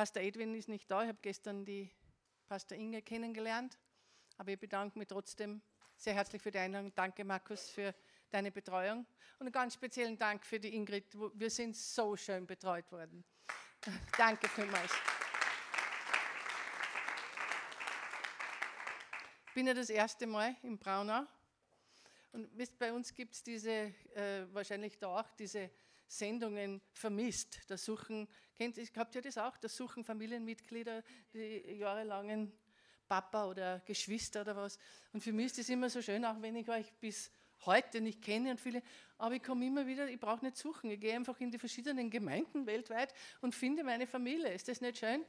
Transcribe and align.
Pastor 0.00 0.22
Edwin 0.22 0.54
ist 0.54 0.66
nicht 0.66 0.90
da. 0.90 1.02
Ich 1.02 1.08
habe 1.08 1.18
gestern 1.20 1.62
die 1.62 1.90
Pastor 2.48 2.78
Inge 2.78 3.02
kennengelernt. 3.02 3.78
Aber 4.38 4.50
ich 4.50 4.58
bedanke 4.58 4.98
mich 4.98 5.08
trotzdem 5.08 5.60
sehr 5.94 6.14
herzlich 6.14 6.40
für 6.40 6.50
die 6.50 6.56
Einladung. 6.56 6.90
Danke, 6.94 7.22
Markus, 7.22 7.68
für 7.68 7.94
deine 8.30 8.50
Betreuung. 8.50 9.00
Und 9.38 9.42
einen 9.42 9.52
ganz 9.52 9.74
speziellen 9.74 10.16
Dank 10.16 10.46
für 10.46 10.58
die 10.58 10.74
Ingrid. 10.74 11.04
Wir 11.34 11.50
sind 11.50 11.76
so 11.76 12.16
schön 12.16 12.46
betreut 12.46 12.90
worden. 12.90 13.22
Danke 14.16 14.48
vielmals. 14.48 14.90
Ich 19.48 19.52
bin 19.52 19.66
ja 19.66 19.74
das 19.74 19.90
erste 19.90 20.26
Mal 20.26 20.56
in 20.62 20.78
Braunau. 20.78 21.26
Und 22.32 22.48
wisst, 22.56 22.78
bei 22.78 22.90
uns 22.90 23.14
gibt 23.14 23.34
es 23.34 23.42
diese, 23.42 23.92
äh, 24.14 24.46
wahrscheinlich 24.50 24.98
da 24.98 25.20
auch, 25.20 25.30
diese 25.32 25.70
Sendungen 26.10 26.80
vermisst. 26.92 27.60
Da 27.68 27.76
suchen, 27.76 28.28
kennt, 28.56 28.76
habt 28.96 29.14
ihr 29.14 29.22
das 29.22 29.38
auch? 29.38 29.56
Da 29.56 29.68
suchen 29.68 30.04
Familienmitglieder 30.04 31.04
die 31.32 31.76
jahrelangen 31.78 32.52
Papa 33.08 33.46
oder 33.46 33.80
Geschwister 33.86 34.42
oder 34.42 34.56
was. 34.56 34.78
Und 35.12 35.22
für 35.22 35.32
mich 35.32 35.46
ist 35.46 35.58
das 35.58 35.68
immer 35.68 35.88
so 35.88 36.02
schön, 36.02 36.24
auch 36.24 36.42
wenn 36.42 36.56
ich 36.56 36.68
euch 36.68 36.92
bis 36.94 37.30
heute 37.64 38.00
nicht 38.00 38.22
kenne 38.22 38.50
und 38.50 38.60
viele, 38.60 38.82
aber 39.18 39.36
ich 39.36 39.42
komme 39.42 39.66
immer 39.66 39.86
wieder, 39.86 40.08
ich 40.08 40.18
brauche 40.18 40.44
nicht 40.44 40.56
suchen. 40.56 40.90
Ich 40.90 40.98
gehe 40.98 41.14
einfach 41.14 41.38
in 41.40 41.50
die 41.50 41.58
verschiedenen 41.58 42.10
Gemeinden 42.10 42.66
weltweit 42.66 43.14
und 43.40 43.54
finde 43.54 43.84
meine 43.84 44.06
Familie. 44.06 44.52
Ist 44.52 44.66
das 44.66 44.80
nicht 44.80 44.98
schön? 44.98 45.24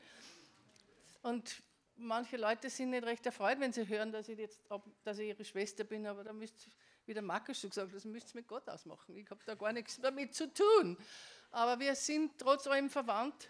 Und 1.22 1.62
manche 1.96 2.38
Leute 2.38 2.70
sind 2.70 2.92
nicht 2.92 3.04
recht 3.04 3.26
erfreut, 3.26 3.60
wenn 3.60 3.74
sie 3.74 3.88
hören, 3.88 4.12
dass 4.12 4.30
ich 4.30 4.40
jetzt, 4.40 4.62
dass 5.04 5.20
ich 5.20 5.28
ihre 5.28 5.46
Schwester 5.46 5.84
bin, 5.84 6.08
aber 6.08 6.24
da 6.24 6.34
müsst 6.34 6.68
wie 7.06 7.14
der 7.14 7.24
Markus 7.24 7.60
schon 7.60 7.70
gesagt, 7.70 7.94
das 7.94 8.06
müsst 8.06 8.34
ihr 8.34 8.40
mit 8.40 8.48
Gott 8.48 8.68
ausmachen. 8.70 9.16
Ich 9.18 9.30
habe 9.30 9.42
da 9.46 9.56
gar 9.56 9.74
nichts 9.74 10.00
damit 10.00 10.34
zu 10.36 10.52
tun. 10.54 10.98
Aber 11.52 11.80
wir 11.80 11.96
sind 11.96 12.38
trotz 12.38 12.68
allem 12.68 12.90
verwandt. 12.90 13.50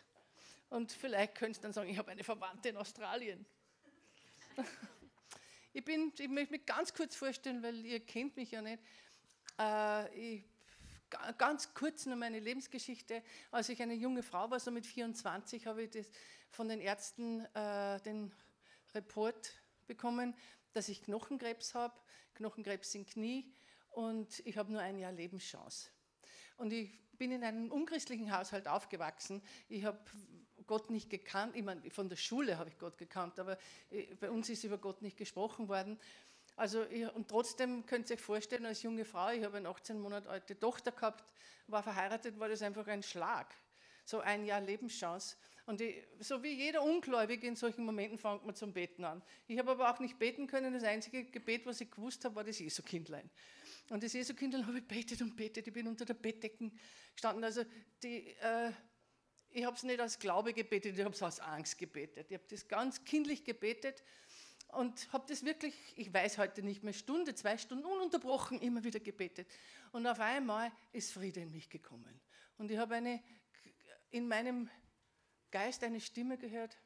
Und 0.70 0.92
vielleicht 0.92 1.36
könnt 1.36 1.58
ihr 1.58 1.62
dann 1.62 1.74
sagen, 1.74 1.90
ich 1.90 1.98
habe 1.98 2.12
eine 2.12 2.24
Verwandte 2.24 2.70
in 2.70 2.78
Australien. 2.78 3.46
Ich, 5.74 5.86
bin, 5.86 6.12
ich 6.18 6.28
möchte 6.28 6.52
mich 6.52 6.66
ganz 6.66 6.94
kurz 6.94 7.16
vorstellen, 7.16 7.64
weil 7.64 7.86
ihr 7.86 8.02
kennt 8.02 8.36
mich 8.36 8.52
ja 8.52 8.62
nicht. 8.62 8.84
Äh, 9.58 10.34
ich, 10.34 10.44
ganz 11.38 11.74
kurz 11.74 12.06
noch 12.06 12.18
meine 12.18 12.40
Lebensgeschichte. 12.40 13.24
Als 13.52 13.70
ich 13.70 13.82
eine 13.82 13.94
junge 13.94 14.22
Frau 14.22 14.52
war, 14.52 14.60
so 14.60 14.70
mit 14.70 14.86
24, 14.86 15.66
habe 15.68 15.84
ich 15.84 15.92
das 15.92 16.08
von 16.50 16.68
den 16.68 16.82
Ärzten 16.82 17.46
äh, 17.56 18.02
den 18.02 18.34
Report 18.94 19.54
bekommen, 19.88 20.36
dass 20.74 20.90
ich 20.90 21.04
Knochenkrebs 21.04 21.74
habe, 21.74 21.96
Knochenkrebs 22.36 22.96
im 22.96 23.06
Knie 23.06 23.52
und 23.92 24.42
ich 24.46 24.58
habe 24.58 24.72
nur 24.72 24.82
ein 24.82 24.98
Jahr 24.98 25.12
Lebenschance. 25.12 25.90
Und 26.58 26.72
ich 26.72 26.92
bin 27.18 27.32
in 27.32 27.44
einem 27.44 27.72
unchristlichen 27.72 28.36
Haushalt 28.36 28.68
aufgewachsen. 28.68 29.42
Ich 29.70 29.84
habe 29.84 30.00
Gott 30.68 30.90
nicht 30.90 31.10
gekannt. 31.10 31.56
Ich 31.56 31.64
meine, 31.64 31.90
von 31.92 32.10
der 32.10 32.16
Schule 32.16 32.58
habe 32.58 32.70
ich 32.70 32.78
Gott 32.78 32.98
gekannt, 32.98 33.40
aber 33.40 33.58
äh, 33.90 34.16
bei 34.16 34.30
uns 34.30 34.50
ist 34.50 34.64
über 34.64 34.78
Gott 34.78 35.02
nicht 35.02 35.18
gesprochen 35.18 35.68
worden. 35.68 36.00
Also 36.56 36.84
ich, 36.86 37.12
und 37.14 37.28
trotzdem 37.28 37.86
könnt 37.86 38.10
ihr 38.10 38.16
euch 38.16 38.22
vorstellen, 38.22 38.66
als 38.66 38.84
junge 38.84 39.06
Frau, 39.06 39.30
ich 39.30 39.44
habe 39.44 39.58
eine 39.58 39.70
18 39.70 40.00
Monate 40.00 40.30
alte 40.30 40.58
Tochter 40.60 40.92
gehabt, 40.92 41.34
war 41.68 41.84
verheiratet, 41.84 42.40
war 42.40 42.50
das 42.50 42.62
einfach 42.62 42.88
ein 42.88 43.04
Schlag. 43.04 43.54
So 44.06 44.20
ein 44.20 44.46
Jahr 44.46 44.62
Lebenschance. 44.62 45.38
Und 45.66 45.82
ich, 45.82 45.96
so 46.20 46.42
wie 46.44 46.54
jeder 46.54 46.84
Ungläubige 46.84 47.48
in 47.48 47.56
solchen 47.56 47.86
Momenten 47.86 48.18
fängt 48.18 48.46
man 48.46 48.56
zum 48.56 48.74
Beten 48.74 49.04
an. 49.04 49.22
Ich 49.48 49.58
habe 49.60 49.72
aber 49.72 49.92
auch 49.92 50.00
nicht 50.00 50.18
beten 50.18 50.48
können. 50.48 50.74
Das 50.74 50.84
einzige 50.84 51.26
Gebet, 51.26 51.66
was 51.66 51.82
ich 51.82 51.92
gewusst 51.92 52.26
habe, 52.26 52.36
war 52.36 52.44
das 52.44 52.60
Jesu-Kindlein. 52.60 53.30
Und 53.90 54.04
das 54.04 54.14
Jesu-Kindlein 54.14 54.66
habe 54.66 54.80
ich 54.80 54.86
betet 54.86 55.22
und 55.22 55.36
betet. 55.36 55.68
Ich 55.68 55.74
bin 55.74 55.88
unter 55.88 56.06
der 56.06 56.14
Bettdecken 56.14 56.78
gestanden. 57.14 57.44
Also 57.44 57.64
die, 58.02 58.28
äh, 58.42 58.72
ich 59.50 59.66
habe 59.66 59.76
es 59.76 59.84
nicht 59.84 60.00
als 60.00 60.18
Glaube 60.18 60.54
gebetet, 60.54 60.98
ich 60.98 61.04
habe 61.04 61.14
es 61.14 61.22
aus 61.22 61.40
Angst 61.40 61.78
gebetet. 61.78 62.28
Ich 62.30 62.36
habe 62.36 62.46
das 62.50 62.68
ganz 62.68 63.04
kindlich 63.04 63.44
gebetet 63.44 64.04
und 64.70 65.12
habe 65.12 65.26
das 65.28 65.44
wirklich, 65.44 65.76
ich 65.96 66.14
weiß 66.14 66.38
heute 66.38 66.64
nicht 66.64 66.84
mehr, 66.84 66.94
Stunde, 66.94 67.36
zwei 67.36 67.58
Stunden 67.58 67.86
ununterbrochen 67.86 68.62
immer 68.62 68.84
wieder 68.84 69.00
gebetet. 69.00 69.48
Und 69.92 70.08
auf 70.08 70.20
einmal 70.20 70.72
ist 70.94 71.12
Friede 71.12 71.42
in 71.42 71.52
mich 71.52 71.70
gekommen. 71.70 72.20
Und 72.58 72.72
ich 72.72 72.78
habe 72.78 72.96
eine, 72.96 73.22
in 74.12 74.28
meinem 74.28 74.70
Geist 75.52 75.84
eine 75.84 76.00
Stimme 76.00 76.38
gehört, 76.38 76.78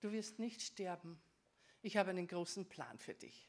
du 0.00 0.12
wirst 0.12 0.38
nicht 0.38 0.62
sterben. 0.62 1.20
Ich 1.82 1.96
habe 1.96 2.10
einen 2.10 2.26
großen 2.26 2.68
Plan 2.68 2.98
für 2.98 3.14
dich. 3.14 3.46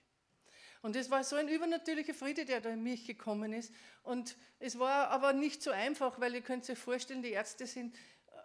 Und 0.82 0.96
es 0.96 1.10
war 1.10 1.24
so 1.24 1.36
ein 1.36 1.48
übernatürlicher 1.48 2.14
Friede, 2.14 2.46
der 2.46 2.62
da 2.62 2.70
in 2.70 2.84
mich 2.84 3.06
gekommen 3.06 3.52
ist. 3.52 3.74
Und 4.04 4.38
es 4.60 4.78
war 4.78 5.10
aber 5.10 5.34
nicht 5.34 5.64
so 5.64 5.72
einfach, 5.72 6.20
weil 6.20 6.36
ihr 6.36 6.42
könnt 6.42 6.70
euch 6.70 6.78
vorstellen, 6.78 7.24
die 7.24 7.32
Ärzte 7.32 7.66
sind 7.66 7.96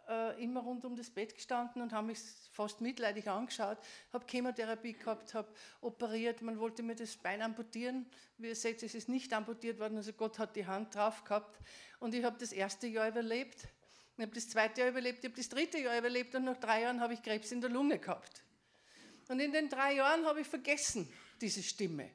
äh, 0.08 0.42
immer 0.42 0.60
rund 0.60 0.84
um 0.84 0.96
das 0.96 1.10
Bett 1.10 1.34
gestanden 1.34 1.82
und 1.82 1.92
haben 1.92 2.06
mich 2.06 2.18
fast 2.50 2.80
mitleidig 2.80 3.28
angeschaut, 3.28 3.78
habe 4.12 4.26
Chemotherapie 4.28 4.94
gehabt, 4.94 5.34
habe 5.34 5.52
operiert, 5.80 6.42
man 6.42 6.58
wollte 6.58 6.82
mir 6.82 6.96
das 6.96 7.16
Bein 7.16 7.42
amputieren. 7.42 8.06
Wie 8.38 8.48
ihr 8.48 8.56
seht, 8.56 8.82
es 8.82 8.94
ist 8.94 9.08
nicht 9.08 9.32
amputiert 9.32 9.78
worden, 9.78 9.96
also 9.96 10.12
Gott 10.12 10.38
hat 10.38 10.56
die 10.56 10.66
Hand 10.66 10.94
drauf 10.94 11.24
gehabt. 11.24 11.60
Und 12.00 12.14
ich 12.14 12.24
habe 12.24 12.36
das 12.38 12.52
erste 12.52 12.86
Jahr 12.86 13.08
überlebt. 13.08 13.68
Ich 14.16 14.22
habe 14.22 14.34
das 14.34 14.48
zweite 14.48 14.82
Jahr 14.82 14.90
überlebt, 14.90 15.20
ich 15.20 15.24
habe 15.24 15.36
das 15.36 15.48
dritte 15.48 15.78
Jahr 15.78 15.98
überlebt 15.98 16.34
und 16.34 16.44
nach 16.44 16.58
drei 16.58 16.82
Jahren 16.82 17.00
habe 17.00 17.14
ich 17.14 17.22
Krebs 17.22 17.50
in 17.50 17.60
der 17.60 17.70
Lunge 17.70 17.98
gehabt. 17.98 18.42
Und 19.28 19.40
in 19.40 19.52
den 19.52 19.68
drei 19.68 19.94
Jahren 19.94 20.26
habe 20.26 20.40
ich 20.40 20.46
vergessen, 20.46 21.10
diese 21.40 21.62
Stimme. 21.62 22.10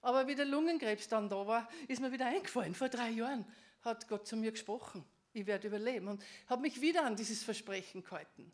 Aber 0.00 0.26
wie 0.26 0.34
der 0.34 0.44
Lungenkrebs 0.44 1.08
dann 1.08 1.28
da 1.28 1.46
war, 1.46 1.68
ist 1.88 2.00
mir 2.00 2.12
wieder 2.12 2.26
eingefallen. 2.26 2.74
Vor 2.74 2.88
drei 2.88 3.10
Jahren 3.10 3.44
hat 3.82 4.06
Gott 4.08 4.26
zu 4.26 4.36
mir 4.36 4.52
gesprochen. 4.52 5.04
Ich 5.32 5.46
werde 5.46 5.66
überleben. 5.68 6.08
Und 6.08 6.24
habe 6.46 6.62
mich 6.62 6.80
wieder 6.80 7.04
an 7.04 7.16
dieses 7.16 7.42
Versprechen 7.42 8.04
gehalten. 8.04 8.52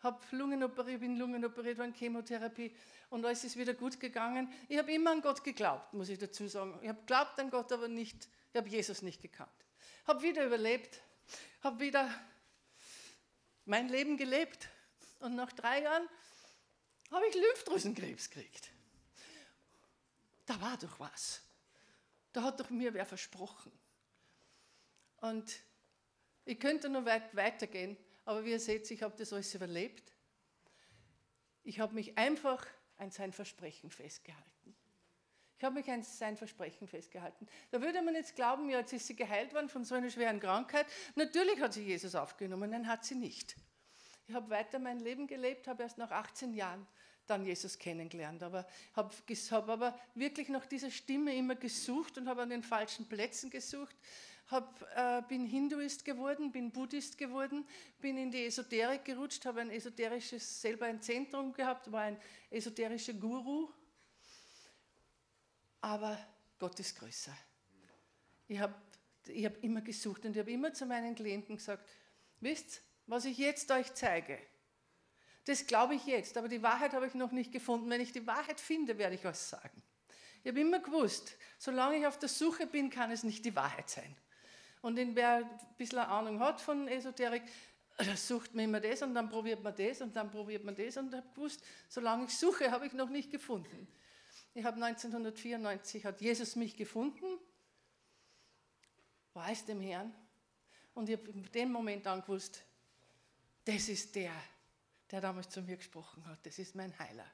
Habe 0.00 0.18
Lungen 0.32 0.64
bin 0.98 1.16
Lungen 1.16 1.44
operiert, 1.44 1.78
war 1.78 1.84
in 1.84 1.92
Chemotherapie 1.92 2.74
und 3.10 3.24
alles 3.24 3.44
ist 3.44 3.56
wieder 3.56 3.74
gut 3.74 4.00
gegangen. 4.00 4.50
Ich 4.68 4.78
habe 4.78 4.92
immer 4.92 5.10
an 5.10 5.20
Gott 5.20 5.44
geglaubt, 5.44 5.92
muss 5.92 6.08
ich 6.08 6.18
dazu 6.18 6.48
sagen. 6.48 6.78
Ich 6.80 6.88
habe 6.88 7.00
geglaubt 7.00 7.38
an 7.38 7.50
Gott, 7.50 7.70
aber 7.70 7.86
nicht, 7.86 8.28
ich 8.52 8.56
habe 8.58 8.68
Jesus 8.68 9.02
nicht 9.02 9.20
gekannt. 9.20 9.50
Habe 10.06 10.22
wieder 10.22 10.46
überlebt, 10.46 11.02
habe 11.62 11.80
wieder 11.80 12.12
mein 13.64 13.88
Leben 13.88 14.16
gelebt 14.16 14.68
und 15.20 15.34
nach 15.34 15.52
drei 15.52 15.82
Jahren 15.82 16.08
habe 17.10 17.26
ich 17.28 17.34
Lymphdrüsenkrebs 17.34 18.30
gekriegt. 18.30 18.70
Da 20.46 20.60
war 20.60 20.76
doch 20.78 20.98
was. 20.98 21.42
Da 22.32 22.42
hat 22.42 22.60
doch 22.60 22.70
mir 22.70 22.94
wer 22.94 23.06
versprochen. 23.06 23.72
Und 25.18 25.60
ich 26.44 26.58
könnte 26.58 26.88
noch 26.88 27.04
weit 27.04 27.34
weitergehen, 27.36 27.96
aber 28.24 28.44
wie 28.44 28.50
ihr 28.50 28.60
seht, 28.60 28.90
ich 28.90 29.02
habe 29.02 29.16
das 29.16 29.32
alles 29.32 29.54
überlebt. 29.54 30.12
Ich 31.62 31.78
habe 31.78 31.94
mich 31.94 32.16
einfach 32.16 32.66
an 32.96 33.10
sein 33.10 33.32
Versprechen 33.32 33.90
festgehalten. 33.90 34.76
Ich 35.60 35.64
habe 35.64 35.74
mich 35.74 35.90
an 35.90 36.02
sein 36.02 36.38
Versprechen 36.38 36.88
festgehalten. 36.88 37.46
Da 37.70 37.82
würde 37.82 38.00
man 38.00 38.14
jetzt 38.14 38.34
glauben, 38.34 38.70
ja, 38.70 38.78
jetzt 38.78 38.94
ist 38.94 39.06
sie 39.06 39.14
geheilt 39.14 39.52
worden 39.52 39.68
von 39.68 39.84
so 39.84 39.94
einer 39.94 40.08
schweren 40.08 40.40
Krankheit. 40.40 40.86
Natürlich 41.16 41.60
hat 41.60 41.74
sie 41.74 41.82
Jesus 41.82 42.14
aufgenommen, 42.14 42.70
nein, 42.70 42.88
hat 42.88 43.04
sie 43.04 43.14
nicht. 43.14 43.56
Ich 44.26 44.34
habe 44.34 44.48
weiter 44.48 44.78
mein 44.78 45.00
Leben 45.00 45.26
gelebt, 45.26 45.68
habe 45.68 45.82
erst 45.82 45.98
nach 45.98 46.12
18 46.12 46.54
Jahren 46.54 46.86
dann 47.26 47.44
Jesus 47.44 47.78
kennengelernt, 47.78 48.42
aber 48.42 48.66
habe 48.94 49.14
hab 49.50 49.68
aber 49.68 50.00
wirklich 50.14 50.48
nach 50.48 50.64
dieser 50.64 50.90
Stimme 50.90 51.36
immer 51.36 51.56
gesucht 51.56 52.16
und 52.16 52.26
habe 52.26 52.40
an 52.40 52.48
den 52.48 52.62
falschen 52.62 53.06
Plätzen 53.06 53.50
gesucht, 53.50 53.94
hab, 54.50 54.80
äh, 54.96 55.20
bin 55.28 55.44
Hinduist 55.44 56.06
geworden, 56.06 56.52
bin 56.52 56.70
Buddhist 56.70 57.18
geworden, 57.18 57.66
bin 58.00 58.16
in 58.16 58.30
die 58.30 58.46
Esoterik 58.46 59.04
gerutscht, 59.04 59.44
habe 59.44 59.60
ein 59.60 59.70
esoterisches, 59.70 60.62
selber 60.62 60.86
ein 60.86 61.02
Zentrum 61.02 61.52
gehabt, 61.52 61.92
war 61.92 62.00
ein 62.00 62.16
esoterischer 62.48 63.12
Guru, 63.12 63.68
aber 65.80 66.18
Gott 66.58 66.78
ist 66.80 66.98
größer. 66.98 67.36
Ich 68.48 68.58
habe 68.58 68.74
ich 69.26 69.44
hab 69.44 69.62
immer 69.62 69.80
gesucht 69.80 70.24
und 70.24 70.32
ich 70.32 70.38
habe 70.38 70.50
immer 70.50 70.72
zu 70.72 70.86
meinen 70.86 71.14
Klienten 71.14 71.56
gesagt, 71.56 71.86
wisst, 72.40 72.82
was 73.06 73.24
ich 73.24 73.38
jetzt 73.38 73.70
euch 73.70 73.92
zeige, 73.94 74.38
das 75.44 75.66
glaube 75.66 75.94
ich 75.94 76.04
jetzt, 76.06 76.36
aber 76.36 76.48
die 76.48 76.62
Wahrheit 76.62 76.92
habe 76.92 77.06
ich 77.06 77.14
noch 77.14 77.32
nicht 77.32 77.52
gefunden. 77.52 77.90
Wenn 77.90 78.00
ich 78.00 78.12
die 78.12 78.26
Wahrheit 78.26 78.60
finde, 78.60 78.98
werde 78.98 79.14
ich 79.14 79.26
euch 79.26 79.36
sagen. 79.36 79.82
Ich 80.42 80.48
habe 80.48 80.60
immer 80.60 80.78
gewusst, 80.78 81.36
solange 81.58 81.98
ich 81.98 82.06
auf 82.06 82.18
der 82.18 82.28
Suche 82.28 82.66
bin, 82.66 82.90
kann 82.90 83.10
es 83.10 83.22
nicht 83.22 83.44
die 83.44 83.54
Wahrheit 83.54 83.90
sein. 83.90 84.16
Und 84.80 84.96
wer 84.96 85.36
ein 85.36 85.50
bisschen 85.76 85.98
Ahnung 85.98 86.40
hat 86.40 86.60
von 86.60 86.88
Esoterik, 86.88 87.42
da 87.98 88.16
sucht 88.16 88.54
man 88.54 88.64
immer 88.64 88.80
das 88.80 89.02
und 89.02 89.14
dann 89.14 89.28
probiert 89.28 89.62
man 89.62 89.74
das 89.76 90.00
und 90.00 90.16
dann 90.16 90.30
probiert 90.30 90.64
man 90.64 90.74
das 90.74 90.96
und 90.96 91.08
ich 91.08 91.20
habe 91.20 91.28
gewusst, 91.34 91.62
solange 91.88 92.24
ich 92.24 92.36
suche, 92.36 92.70
habe 92.70 92.86
ich 92.86 92.94
noch 92.94 93.10
nicht 93.10 93.30
gefunden. 93.30 93.88
Ich 94.54 94.64
habe 94.64 94.82
1994 94.82 96.04
hat 96.04 96.20
Jesus 96.20 96.56
mich 96.56 96.76
gefunden, 96.76 97.38
war 99.32 99.50
es 99.50 99.64
dem 99.64 99.80
Herrn 99.80 100.12
und 100.94 101.08
ich 101.08 101.18
habe 101.18 101.30
in 101.30 101.44
dem 101.52 101.70
Moment 101.70 102.06
an 102.06 102.22
gewusst, 102.22 102.62
das 103.64 103.88
ist 103.88 104.14
der, 104.16 104.32
der 105.10 105.20
damals 105.20 105.50
zu 105.50 105.62
mir 105.62 105.76
gesprochen 105.76 106.26
hat. 106.26 106.44
Das 106.44 106.58
ist 106.58 106.74
mein 106.74 106.98
Heiler. 106.98 107.26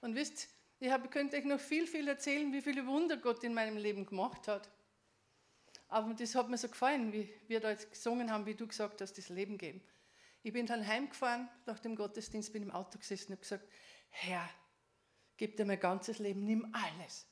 Und 0.00 0.14
wisst, 0.14 0.48
ich 0.80 0.90
hab, 0.90 1.10
könnte 1.10 1.36
euch 1.36 1.44
noch 1.44 1.60
viel, 1.60 1.86
viel 1.86 2.06
erzählen, 2.06 2.52
wie 2.52 2.60
viele 2.60 2.86
Wunder 2.86 3.16
Gott 3.16 3.42
in 3.42 3.54
meinem 3.54 3.76
Leben 3.76 4.04
gemacht 4.04 4.46
hat. 4.48 4.68
Aber 5.88 6.12
das 6.12 6.34
hat 6.34 6.50
mir 6.50 6.58
so 6.58 6.68
gefallen, 6.68 7.12
wie 7.12 7.32
wir 7.48 7.60
da 7.60 7.70
jetzt 7.70 7.90
gesungen 7.90 8.30
haben, 8.30 8.44
wie 8.46 8.54
du 8.54 8.66
gesagt 8.66 9.00
hast, 9.00 9.16
das 9.16 9.30
Leben 9.30 9.56
geben. 9.56 9.80
Ich 10.42 10.52
bin 10.52 10.66
dann 10.66 10.86
heimgefahren 10.86 11.48
nach 11.66 11.78
dem 11.78 11.96
Gottesdienst, 11.96 12.52
bin 12.52 12.62
im 12.62 12.70
Auto 12.70 12.98
gesessen 12.98 13.32
und 13.32 13.38
habe 13.38 13.40
gesagt, 13.40 13.68
Herr, 14.10 14.48
gib 15.38 15.56
dir 15.56 15.64
mein 15.64 15.80
ganzes 15.80 16.18
Leben, 16.18 16.44
nimm 16.44 16.74
alles, 16.74 17.26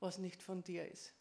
was 0.00 0.16
nicht 0.16 0.42
von 0.42 0.62
dir 0.62 0.90
ist. 0.90 1.12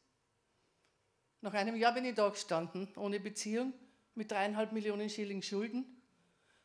Nach 1.42 1.54
einem 1.54 1.76
Jahr 1.76 1.94
bin 1.94 2.06
ich 2.06 2.16
da 2.16 2.30
gestanden, 2.30 2.88
ohne 2.96 3.20
Beziehung, 3.20 3.74
mit 4.16 4.32
dreieinhalb 4.32 4.72
Millionen 4.72 5.10
Schilling 5.10 5.42
Schulden, 5.42 5.86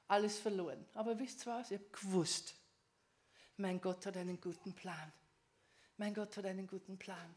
alles 0.08 0.38
verloren. 0.38 0.86
Aber 0.94 1.19
wisst 1.19 1.46
ihr 1.46 1.52
was? 1.52 1.70
Ich 1.70 1.78
habe 1.78 1.88
gewusst, 1.90 2.54
mein 3.56 3.80
Gott 3.80 4.06
hat 4.06 4.16
einen 4.16 4.40
guten 4.40 4.74
Plan. 4.74 5.12
Mein 5.96 6.14
Gott 6.14 6.36
hat 6.36 6.46
einen 6.46 6.66
guten 6.66 6.98
Plan. 6.98 7.36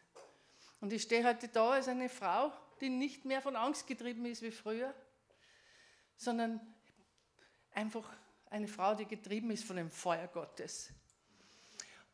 Und 0.80 0.94
ich 0.94 1.04
stehe 1.04 1.26
heute 1.26 1.48
da 1.48 1.72
als 1.72 1.88
eine 1.88 2.10
Frau, 2.10 2.52
die 2.82 2.90
nicht 2.90 3.26
mehr 3.26 3.42
von 3.42 3.56
Angst 3.56 3.88
getrieben 3.88 4.26
ist 4.26 4.42
wie 4.42 4.52
früher, 4.52 4.94
sondern 6.18 6.62
einfach 7.72 8.10
eine 8.50 8.68
Frau, 8.68 8.96
die 8.96 9.06
getrieben 9.06 9.52
ist 9.52 9.66
von 9.66 9.76
dem 9.76 9.90
Feuer 9.90 10.28
Gottes. 10.28 10.94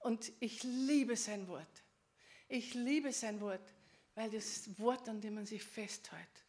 Und 0.02 0.32
ich 0.40 0.64
liebe 0.64 1.16
sein 1.16 1.48
Wort. 1.48 1.84
Ich 2.48 2.74
liebe 2.74 3.14
sein 3.14 3.40
Wort, 3.40 3.74
weil 4.16 4.30
das 4.30 4.78
Wort, 4.80 5.08
an 5.08 5.22
dem 5.22 5.36
man 5.36 5.46
sich 5.46 5.64
festhält, 5.64 6.46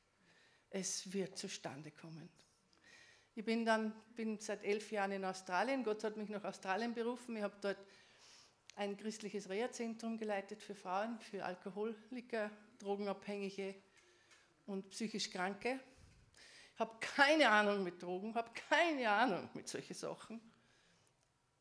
es 0.71 1.13
wird 1.13 1.39
zustande 1.39 1.91
kommen. 1.91 2.29
Ich 3.35 3.45
bin 3.45 3.65
dann 3.65 3.95
bin 4.15 4.39
seit 4.39 4.65
elf 4.65 4.91
Jahren 4.91 5.13
in 5.13 5.25
Australien. 5.25 5.85
Gott 5.85 6.03
hat 6.05 6.17
mich 6.17 6.29
nach 6.29 6.45
Australien 6.45 6.93
berufen. 6.93 7.37
Ich 7.37 7.43
habe 7.43 7.57
dort 7.61 7.79
ein 8.75 8.97
christliches 8.97 9.49
Reha-Zentrum 9.49 10.19
geleitet 10.19 10.63
für 10.63 10.75
Frauen, 10.75 11.19
für 11.21 11.45
Alkoholiker, 11.45 12.51
Drogenabhängige 12.79 13.75
und 14.67 14.91
psychisch 14.91 15.31
Kranke. 15.31 15.81
Ich 16.75 16.81
habe 16.81 16.97
keine 17.01 17.49
Ahnung 17.49 17.85
mit 17.85 18.03
Drogen, 18.03 18.35
habe 18.35 18.51
keine 18.69 19.11
Ahnung 19.11 19.49
mit 19.55 19.69
solchen 19.69 19.95
Sachen, 19.95 20.41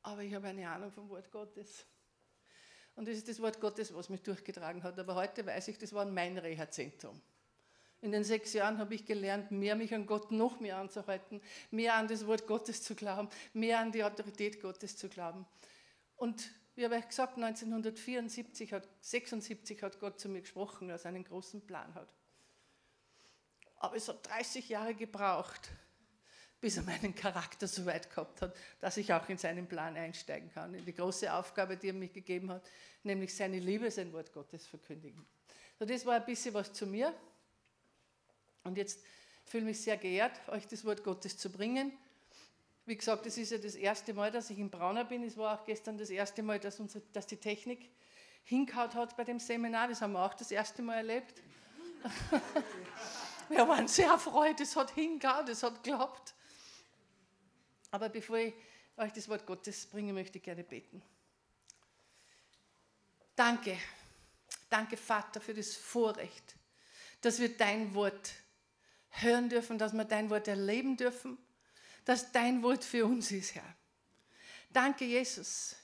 aber 0.03 0.21
ich 0.23 0.33
habe 0.33 0.47
eine 0.47 0.69
Ahnung 0.69 0.91
vom 0.91 1.09
Wort 1.09 1.31
Gottes. 1.31 1.85
Und 2.95 3.07
das 3.07 3.15
ist 3.15 3.27
das 3.27 3.41
Wort 3.41 3.59
Gottes, 3.61 3.93
was 3.93 4.09
mich 4.09 4.21
durchgetragen 4.21 4.83
hat. 4.83 4.99
Aber 4.99 5.15
heute 5.15 5.45
weiß 5.45 5.69
ich, 5.69 5.77
das 5.77 5.93
war 5.93 6.05
mein 6.05 6.37
Reha-Zentrum. 6.37 7.21
In 8.01 8.11
den 8.11 8.23
sechs 8.23 8.53
Jahren 8.53 8.79
habe 8.79 8.95
ich 8.95 9.05
gelernt, 9.05 9.51
mehr 9.51 9.75
mich 9.75 9.93
an 9.93 10.07
Gott 10.07 10.31
noch 10.31 10.59
mehr 10.59 10.77
anzuhalten, 10.77 11.39
mehr 11.69 11.95
an 11.95 12.07
das 12.07 12.25
Wort 12.25 12.47
Gottes 12.47 12.81
zu 12.81 12.95
glauben, 12.95 13.29
mehr 13.53 13.79
an 13.79 13.91
die 13.91 14.03
Autorität 14.03 14.59
Gottes 14.59 14.97
zu 14.97 15.07
glauben. 15.07 15.45
Und 16.15 16.51
wie 16.75 16.83
habe 16.83 16.97
ich 16.97 17.07
gesagt, 17.07 17.35
1974 17.35 18.73
hat, 18.73 18.87
76 19.01 19.83
hat 19.83 19.99
Gott 19.99 20.19
zu 20.19 20.29
mir 20.29 20.41
gesprochen, 20.41 20.87
dass 20.87 21.05
er 21.05 21.09
einen 21.09 21.23
großen 21.23 21.61
Plan 21.61 21.93
hat. 21.93 22.11
Aber 23.77 23.95
es 23.95 24.07
hat 24.07 24.27
30 24.27 24.69
Jahre 24.69 24.95
gebraucht, 24.95 25.69
bis 26.61 26.77
er 26.77 26.83
meinen 26.83 27.15
Charakter 27.15 27.67
so 27.67 27.85
weit 27.87 28.09
gehabt 28.09 28.43
hat, 28.43 28.55
dass 28.79 28.95
ich 28.97 29.11
auch 29.11 29.27
in 29.27 29.37
seinen 29.37 29.67
Plan 29.67 29.97
einsteigen 29.97 30.51
kann, 30.53 30.73
in 30.75 30.85
die 30.85 30.93
große 30.93 31.33
Aufgabe, 31.33 31.75
die 31.75 31.87
er 31.87 31.93
mir 31.93 32.07
gegeben 32.07 32.51
hat, 32.51 32.61
nämlich 33.03 33.35
seine 33.35 33.59
Liebe, 33.59 33.89
sein 33.89 34.13
Wort 34.13 34.31
Gottes 34.31 34.67
verkündigen. 34.67 35.25
So, 35.79 35.85
das 35.85 36.05
war 36.05 36.15
ein 36.15 36.25
bisschen 36.25 36.53
was 36.53 36.71
zu 36.71 36.85
mir. 36.85 37.13
Und 38.63 38.77
jetzt 38.77 38.99
fühle 39.43 39.63
ich 39.63 39.69
mich 39.69 39.81
sehr 39.81 39.97
geehrt, 39.97 40.39
euch 40.49 40.67
das 40.67 40.85
Wort 40.85 41.03
Gottes 41.03 41.35
zu 41.35 41.51
bringen. 41.51 41.91
Wie 42.85 42.95
gesagt, 42.95 43.25
es 43.25 43.37
ist 43.37 43.51
ja 43.51 43.57
das 43.57 43.73
erste 43.73 44.13
Mal, 44.13 44.31
dass 44.31 44.51
ich 44.51 44.59
in 44.59 44.69
Brauner 44.69 45.03
bin. 45.03 45.23
Es 45.23 45.37
war 45.37 45.59
auch 45.59 45.65
gestern 45.65 45.97
das 45.97 46.11
erste 46.11 46.43
Mal, 46.43 46.59
dass, 46.59 46.79
unsere, 46.79 47.03
dass 47.11 47.25
die 47.25 47.37
Technik 47.37 47.89
hinkaut 48.43 48.93
hat 48.93 49.17
bei 49.17 49.23
dem 49.23 49.39
Seminar. 49.39 49.87
Das 49.87 50.01
haben 50.01 50.13
wir 50.13 50.23
auch 50.23 50.35
das 50.35 50.51
erste 50.51 50.83
Mal 50.83 50.97
erlebt. 50.97 51.41
wir 53.49 53.67
waren 53.67 53.87
sehr 53.87 54.09
erfreut, 54.09 54.59
es 54.59 54.75
hat 54.75 54.91
hingehauen, 54.91 55.47
es 55.47 55.63
hat 55.63 55.83
geklappt. 55.83 56.35
Aber 57.91 58.09
bevor 58.09 58.37
ich 58.37 58.53
euch 58.97 59.13
das 59.13 59.29
Wort 59.29 59.45
Gottes 59.45 59.85
bringe, 59.85 60.13
möchte 60.13 60.37
ich 60.37 60.43
gerne 60.43 60.63
beten. 60.63 61.01
Danke, 63.35 63.77
danke 64.69 64.97
Vater 64.97 65.39
für 65.41 65.53
das 65.53 65.75
Vorrecht, 65.75 66.55
dass 67.21 67.39
wir 67.39 67.55
dein 67.55 67.93
Wort 67.93 68.33
hören 69.09 69.49
dürfen, 69.49 69.77
dass 69.77 69.93
wir 69.93 70.05
dein 70.05 70.29
Wort 70.29 70.47
erleben 70.47 70.97
dürfen 70.97 71.37
dass 72.05 72.31
dein 72.31 72.63
Wort 72.63 72.83
für 72.83 73.05
uns 73.05 73.31
ist, 73.31 73.55
Herr. 73.55 73.75
Danke, 74.71 75.05
Jesus. 75.05 75.75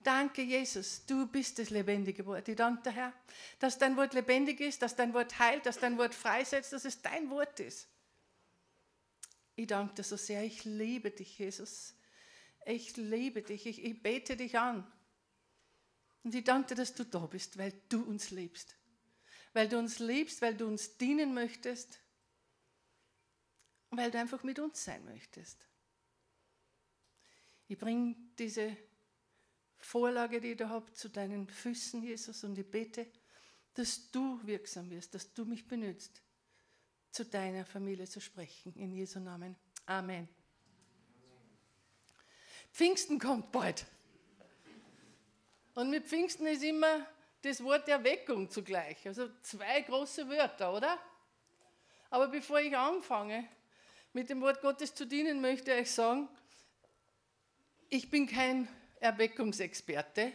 Danke, 0.00 0.42
Jesus. 0.42 1.04
Du 1.06 1.26
bist 1.26 1.58
das 1.58 1.70
lebendige 1.70 2.24
Wort. 2.26 2.48
Ich 2.48 2.56
danke 2.56 2.82
dir, 2.82 2.92
Herr, 2.92 3.12
dass 3.58 3.78
dein 3.78 3.96
Wort 3.96 4.14
lebendig 4.14 4.60
ist, 4.60 4.82
dass 4.82 4.94
dein 4.94 5.12
Wort 5.14 5.38
heilt, 5.38 5.66
dass 5.66 5.78
dein 5.78 5.98
Wort 5.98 6.14
freisetzt, 6.14 6.72
dass 6.72 6.84
es 6.84 7.00
dein 7.00 7.30
Wort 7.30 7.60
ist. 7.60 7.88
Ich 9.58 9.66
danke 9.66 9.94
dir 9.94 10.04
so 10.04 10.16
sehr. 10.16 10.44
Ich 10.44 10.64
liebe 10.64 11.10
dich, 11.10 11.38
Jesus. 11.38 11.94
Ich 12.64 12.96
liebe 12.96 13.42
dich. 13.42 13.66
Ich, 13.66 13.82
ich 13.82 14.02
bete 14.02 14.36
dich 14.36 14.58
an. 14.58 14.86
Und 16.22 16.34
ich 16.34 16.44
danke 16.44 16.68
dir, 16.68 16.74
dass 16.76 16.94
du 16.94 17.04
da 17.04 17.26
bist, 17.26 17.58
weil 17.58 17.72
du 17.88 18.02
uns 18.02 18.30
liebst. 18.30 18.76
Weil 19.52 19.68
du 19.68 19.78
uns 19.78 19.98
liebst, 19.98 20.42
weil 20.42 20.56
du 20.56 20.66
uns 20.66 20.96
dienen 20.96 21.34
möchtest 21.34 21.98
weil 23.90 24.10
du 24.10 24.18
einfach 24.18 24.42
mit 24.42 24.58
uns 24.58 24.84
sein 24.84 25.04
möchtest. 25.04 25.66
Ich 27.68 27.78
bringe 27.78 28.16
diese 28.38 28.76
Vorlage, 29.78 30.40
die 30.40 30.52
ich 30.52 30.56
da 30.56 30.68
habe, 30.68 30.92
zu 30.92 31.08
deinen 31.08 31.48
Füßen, 31.48 32.02
Jesus, 32.02 32.44
und 32.44 32.58
ich 32.58 32.70
bete, 32.70 33.06
dass 33.74 34.10
du 34.10 34.40
wirksam 34.44 34.90
wirst, 34.90 35.14
dass 35.14 35.32
du 35.32 35.44
mich 35.44 35.68
benützt, 35.68 36.22
zu 37.18 37.24
deiner 37.24 37.64
Familie 37.64 38.06
zu 38.06 38.20
sprechen. 38.20 38.72
In 38.76 38.92
Jesu 38.92 39.18
Namen. 39.18 39.56
Amen. 39.86 40.28
Pfingsten 42.70 43.18
kommt 43.18 43.50
bald. 43.50 43.84
Und 45.74 45.90
mit 45.90 46.06
Pfingsten 46.06 46.46
ist 46.46 46.62
immer 46.62 47.04
das 47.42 47.60
Wort 47.64 47.88
Erweckung 47.88 48.48
zugleich. 48.48 49.04
Also 49.04 49.28
zwei 49.42 49.80
große 49.80 50.28
Wörter, 50.28 50.72
oder? 50.72 50.96
Aber 52.08 52.28
bevor 52.28 52.60
ich 52.60 52.76
anfange, 52.76 53.48
mit 54.12 54.30
dem 54.30 54.40
Wort 54.40 54.60
Gottes 54.60 54.94
zu 54.94 55.04
dienen, 55.04 55.40
möchte 55.40 55.74
ich 55.74 55.90
sagen, 55.90 56.28
ich 57.88 58.08
bin 58.10 58.28
kein 58.28 58.68
Erweckungsexperte, 59.00 60.32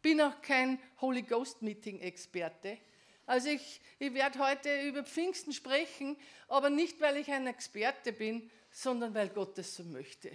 bin 0.00 0.22
auch 0.22 0.40
kein 0.40 0.80
Holy 1.02 1.20
Ghost 1.20 1.60
Meeting 1.60 2.00
Experte. 2.00 2.78
Also 3.26 3.48
ich, 3.48 3.80
ich 3.98 4.12
werde 4.12 4.38
heute 4.38 4.82
über 4.82 5.02
Pfingsten 5.02 5.52
sprechen, 5.52 6.16
aber 6.48 6.70
nicht, 6.70 7.00
weil 7.00 7.16
ich 7.16 7.30
ein 7.30 7.46
Experte 7.46 8.12
bin, 8.12 8.50
sondern 8.70 9.14
weil 9.14 9.30
Gott 9.30 9.58
es 9.58 9.76
so 9.76 9.84
möchte. 9.84 10.30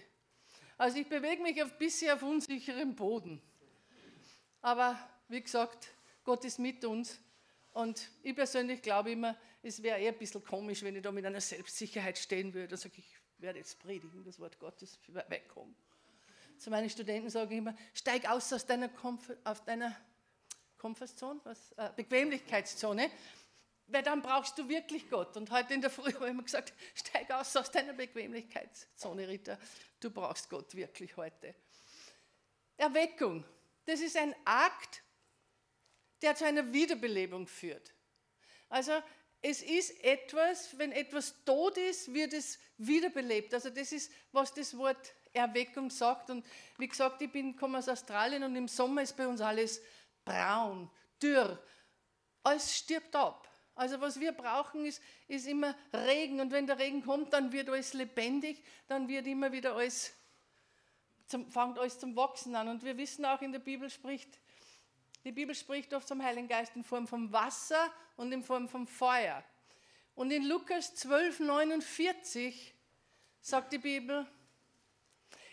Also 0.78 0.98
ich 0.98 1.08
bewege 1.08 1.42
mich 1.44 1.62
ein 1.62 1.70
bisschen 1.78 2.12
auf 2.12 2.24
unsicherem 2.24 2.96
Boden. 2.96 3.42
Aber 4.62 4.98
wie 5.28 5.42
gesagt, 5.42 5.90
Gott 6.24 6.46
ist 6.46 6.58
mit 6.58 6.84
uns 6.86 7.20
und 7.74 8.10
ich 8.24 8.36
persönlich 8.36 8.82
glaube 8.82 9.12
immer, 9.12 9.38
es 9.62 9.84
wäre 9.84 10.00
eher 10.00 10.12
ein 10.12 10.18
bisschen 10.18 10.44
komisch, 10.44 10.82
wenn 10.84 10.96
ich 10.96 11.02
da 11.02 11.12
mit 11.12 11.26
einer 11.26 11.42
Selbstsicherheit 11.42 12.18
stehen 12.18 12.54
würde 12.54 12.76
und 12.76 12.80
sage, 12.80 12.96
ich 12.98 13.16
werde 13.38 13.60
jetzt 13.60 13.80
predigen, 13.80 14.24
das 14.24 14.40
Wort 14.40 14.58
Gottes 14.60 15.00
wegkommen. 15.08 15.76
Zu 16.58 16.70
meinen 16.70 16.90
Studenten 16.90 17.30
sage 17.30 17.54
ich 17.54 17.60
immer, 17.60 17.76
steig 17.94 18.30
aus 18.30 18.52
aus 18.52 18.66
deiner, 18.66 18.90
Comfort, 18.90 19.38
auf 19.44 19.64
deiner 19.64 19.96
Comfortzone, 20.80 21.40
was, 21.44 21.72
äh, 21.74 21.92
Bequemlichkeitszone, 21.96 23.12
weil 23.88 24.04
dann 24.04 24.22
brauchst 24.22 24.58
du 24.58 24.68
wirklich 24.68 25.10
Gott. 25.10 25.36
Und 25.38 25.52
heute 25.52 25.74
in 25.74 25.82
der 25.82 25.90
Früh 25.90 26.12
habe 26.14 26.26
ich 26.26 26.32
immer 26.32 26.44
gesagt, 26.44 26.74
steig 26.96 27.30
aus 27.32 27.56
aus 27.56 27.70
deiner 27.70 27.94
Bequemlichkeitszone, 27.94 29.28
Rita, 29.28 29.60
du 30.00 30.10
brauchst 30.10 30.50
Gott 30.50 30.74
wirklich 30.74 31.16
heute. 31.18 31.54
Erweckung, 32.78 33.44
das 33.86 34.00
ist 34.00 34.16
ein 34.16 34.34
Akt, 34.46 35.04
der 36.22 36.36
zu 36.36 36.46
einer 36.46 36.72
Wiederbelebung 36.72 37.46
führt. 37.46 37.94
Also 38.70 38.94
es 39.42 39.62
ist 39.62 40.04
etwas, 40.04 40.78
wenn 40.78 40.92
etwas 40.92 41.34
tot 41.46 41.78
ist, 41.78 42.14
wird 42.14 42.34
es 42.34 42.60
wiederbelebt. 42.78 43.54
Also 43.54 43.70
das 43.70 43.92
ist, 43.92 44.12
was 44.32 44.54
das 44.54 44.78
Wort 44.78 45.14
Erweckung 45.34 45.90
sagt. 45.90 46.30
Und 46.30 46.46
wie 46.78 46.88
gesagt, 46.88 47.22
ich 47.22 47.32
bin, 47.32 47.56
komme 47.56 47.78
aus 47.78 47.90
Australien 47.90 48.44
und 48.44 48.56
im 48.56 48.68
Sommer 48.68 49.02
ist 49.02 49.16
bei 49.16 49.28
uns 49.28 49.42
alles 49.42 49.82
braun, 50.30 50.90
dürr. 51.22 51.62
Alles 52.44 52.76
stirbt 52.76 53.16
ab. 53.16 53.48
Also 53.76 54.00
was 54.02 54.20
wir 54.20 54.32
brauchen, 54.32 54.86
ist, 54.86 55.02
ist 55.28 55.48
immer 55.48 55.76
Regen. 55.94 56.40
Und 56.42 56.52
wenn 56.52 56.68
der 56.68 56.80
Regen 56.80 57.04
kommt, 57.04 57.34
dann 57.34 57.52
wird 57.52 57.70
alles 57.70 57.94
lebendig, 57.94 58.64
dann 58.88 59.08
wird 59.08 59.26
immer 59.28 59.52
wieder 59.52 59.76
alles, 59.76 60.14
zum, 61.28 61.50
fängt 61.50 61.80
alles 61.80 62.00
zum 62.00 62.16
Wachsen 62.16 62.56
an. 62.56 62.68
Und 62.68 62.84
wir 62.84 62.98
wissen 62.98 63.26
auch, 63.26 63.42
in 63.42 63.52
der 63.52 63.60
Bibel 63.60 63.90
spricht 63.90 64.40
die 65.26 65.34
Bibel 65.34 65.54
spricht 65.54 65.94
oft 65.94 66.08
vom 66.08 66.24
Heiligen 66.24 66.48
Geist 66.48 66.76
in 66.76 66.84
Form 66.84 67.06
von 67.06 67.32
Wasser 67.34 67.92
und 68.16 68.32
in 68.32 68.42
Form 68.42 68.70
von 68.70 68.88
Feuer. 68.88 69.44
Und 70.16 70.32
in 70.32 70.46
Lukas 70.46 70.96
12, 70.96 71.42
49 71.42 72.74
sagt 73.42 73.74
die 73.74 73.80
Bibel, 73.80 74.26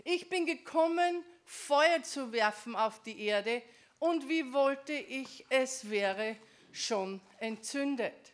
ich 0.04 0.28
bin 0.28 0.46
gekommen, 0.46 1.24
Feuer 1.44 2.02
zu 2.02 2.32
werfen 2.32 2.76
auf 2.76 3.02
die 3.02 3.20
Erde 3.20 3.62
und 3.98 4.28
wie 4.28 4.52
wollte 4.52 4.92
ich, 4.92 5.44
es 5.48 5.88
wäre 5.90 6.36
schon 6.72 7.20
entzündet. 7.38 8.32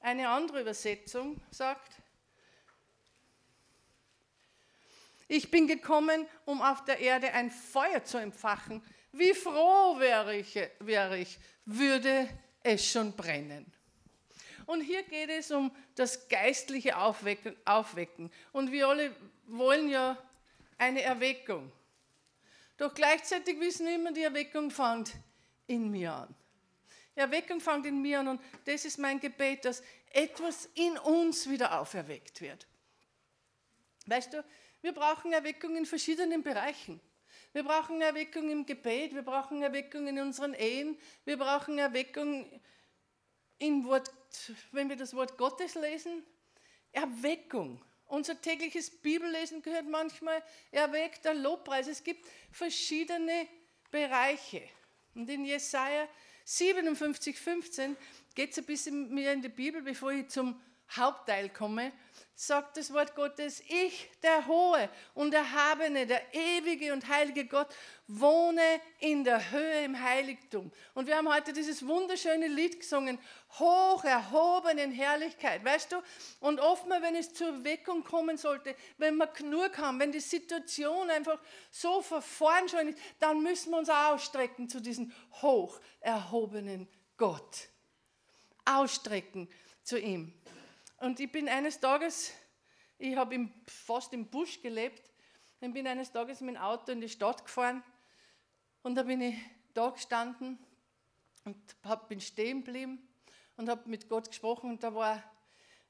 Eine 0.00 0.28
andere 0.28 0.60
Übersetzung 0.60 1.40
sagt, 1.50 1.98
Ich 5.30 5.50
bin 5.50 5.66
gekommen, 5.66 6.26
um 6.46 6.62
auf 6.62 6.86
der 6.86 6.98
Erde 7.00 7.34
ein 7.34 7.50
Feuer 7.50 8.02
zu 8.02 8.16
entfachen. 8.16 8.82
Wie 9.12 9.34
froh 9.34 9.98
wäre 9.98 10.34
ich, 10.34 10.58
wäre 10.80 11.18
ich 11.18 11.38
würde 11.66 12.26
es 12.62 12.90
schon 12.90 13.12
brennen. 13.12 13.70
Und 14.64 14.80
hier 14.80 15.02
geht 15.02 15.28
es 15.28 15.50
um 15.50 15.70
das 15.94 16.28
geistliche 16.28 16.96
Aufwecken, 16.96 17.54
Aufwecken. 17.66 18.30
Und 18.52 18.72
wir 18.72 18.88
alle 18.88 19.14
wollen 19.46 19.90
ja 19.90 20.16
eine 20.78 21.02
Erweckung. 21.02 21.70
Doch 22.78 22.94
gleichzeitig 22.94 23.60
wissen 23.60 23.86
wir 23.86 23.96
immer, 23.96 24.12
die 24.12 24.22
Erweckung 24.22 24.70
fängt 24.70 25.12
in 25.66 25.90
mir 25.90 26.12
an. 26.12 26.34
Die 27.14 27.20
Erweckung 27.20 27.60
fängt 27.60 27.84
in 27.86 28.00
mir 28.00 28.20
an 28.20 28.28
und 28.28 28.40
das 28.64 28.84
ist 28.84 28.98
mein 28.98 29.18
Gebet, 29.18 29.64
dass 29.64 29.82
etwas 30.12 30.66
in 30.74 30.96
uns 30.98 31.48
wieder 31.50 31.78
auferweckt 31.78 32.40
wird. 32.40 32.66
Weißt 34.06 34.32
du, 34.32 34.44
wir 34.80 34.92
brauchen 34.92 35.32
Erweckung 35.32 35.76
in 35.76 35.84
verschiedenen 35.84 36.42
Bereichen. 36.42 37.00
Wir 37.52 37.64
brauchen 37.64 38.00
Erweckung 38.00 38.48
im 38.48 38.64
Gebet, 38.64 39.14
wir 39.14 39.22
brauchen 39.22 39.60
Erweckung 39.62 40.06
in 40.06 40.20
unseren 40.20 40.54
Ehen, 40.54 40.96
wir 41.24 41.36
brauchen 41.36 41.78
Erweckung 41.78 42.60
im 43.58 43.84
Wort, 43.86 44.12
wenn 44.70 44.88
wir 44.88 44.96
das 44.96 45.14
Wort 45.14 45.36
Gottes 45.36 45.74
lesen. 45.74 46.22
Erweckung. 46.92 47.84
Unser 48.08 48.40
tägliches 48.40 48.90
Bibellesen 48.90 49.62
gehört 49.62 49.86
manchmal 49.86 50.42
erweckter 50.72 51.34
Lobpreis. 51.34 51.86
Es 51.86 52.02
gibt 52.02 52.26
verschiedene 52.50 53.46
Bereiche. 53.90 54.62
Und 55.14 55.28
in 55.28 55.44
Jesaja 55.44 56.08
57, 56.44 57.38
15 57.38 57.96
geht 58.34 58.52
es 58.52 58.58
ein 58.58 58.64
bisschen 58.64 59.14
mehr 59.14 59.32
in 59.34 59.42
die 59.42 59.48
Bibel, 59.48 59.82
bevor 59.82 60.12
ich 60.12 60.28
zum 60.28 60.60
Hauptteil 60.90 61.50
komme 61.50 61.92
sagt 62.40 62.76
das 62.76 62.92
Wort 62.92 63.16
Gottes, 63.16 63.60
ich, 63.66 64.08
der 64.22 64.46
Hohe 64.46 64.88
und 65.14 65.34
Erhabene, 65.34 66.06
der 66.06 66.22
ewige 66.32 66.92
und 66.92 67.08
heilige 67.08 67.46
Gott, 67.46 67.66
wohne 68.06 68.62
in 69.00 69.24
der 69.24 69.50
Höhe 69.50 69.84
im 69.84 70.00
Heiligtum. 70.00 70.70
Und 70.94 71.08
wir 71.08 71.16
haben 71.16 71.28
heute 71.28 71.52
dieses 71.52 71.84
wunderschöne 71.84 72.46
Lied 72.46 72.78
gesungen, 72.78 73.18
hoch 73.58 74.04
erhoben 74.04 74.78
in 74.78 74.92
Herrlichkeit, 74.92 75.64
weißt 75.64 75.92
du? 75.92 76.02
Und 76.40 76.60
oftmals, 76.60 77.02
wenn 77.02 77.16
es 77.16 77.32
zur 77.32 77.64
Weckung 77.64 78.04
kommen 78.04 78.36
sollte, 78.36 78.76
wenn 78.98 79.16
wir 79.16 79.26
genug 79.28 79.78
haben, 79.78 79.98
wenn 79.98 80.12
die 80.12 80.20
Situation 80.20 81.10
einfach 81.10 81.40
so 81.70 82.02
verfahren 82.02 82.68
schon 82.68 82.88
ist, 82.88 82.98
dann 83.18 83.42
müssen 83.42 83.70
wir 83.70 83.78
uns 83.78 83.88
ausstrecken 83.88 84.68
zu 84.68 84.80
diesem 84.80 85.12
hoch 85.40 85.80
erhobenen 86.00 86.88
Gott. 87.16 87.68
Ausstrecken 88.64 89.48
zu 89.82 89.98
ihm. 89.98 90.34
Und 90.98 91.18
ich 91.20 91.32
bin 91.32 91.48
eines 91.48 91.80
Tages, 91.80 92.32
ich 92.98 93.16
habe 93.16 93.48
fast 93.66 94.12
im 94.12 94.28
Busch 94.28 94.60
gelebt, 94.60 95.08
und 95.60 95.72
bin 95.72 95.86
eines 95.86 96.12
Tages 96.12 96.40
mit 96.40 96.54
dem 96.54 96.62
Auto 96.62 96.92
in 96.92 97.00
die 97.00 97.08
Stadt 97.08 97.44
gefahren 97.44 97.82
und 98.82 98.94
da 98.94 99.02
bin 99.02 99.20
ich 99.20 99.36
da 99.74 99.90
gestanden 99.90 100.58
und 101.44 102.08
bin 102.08 102.20
stehen 102.20 102.64
geblieben 102.64 103.07
und 103.58 103.68
habe 103.68 103.88
mit 103.90 104.08
Gott 104.08 104.28
gesprochen 104.28 104.70
und 104.70 104.82
da 104.82 104.94
war 104.94 105.16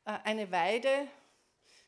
äh, 0.04 0.18
eine 0.24 0.50
Weide, 0.50 1.06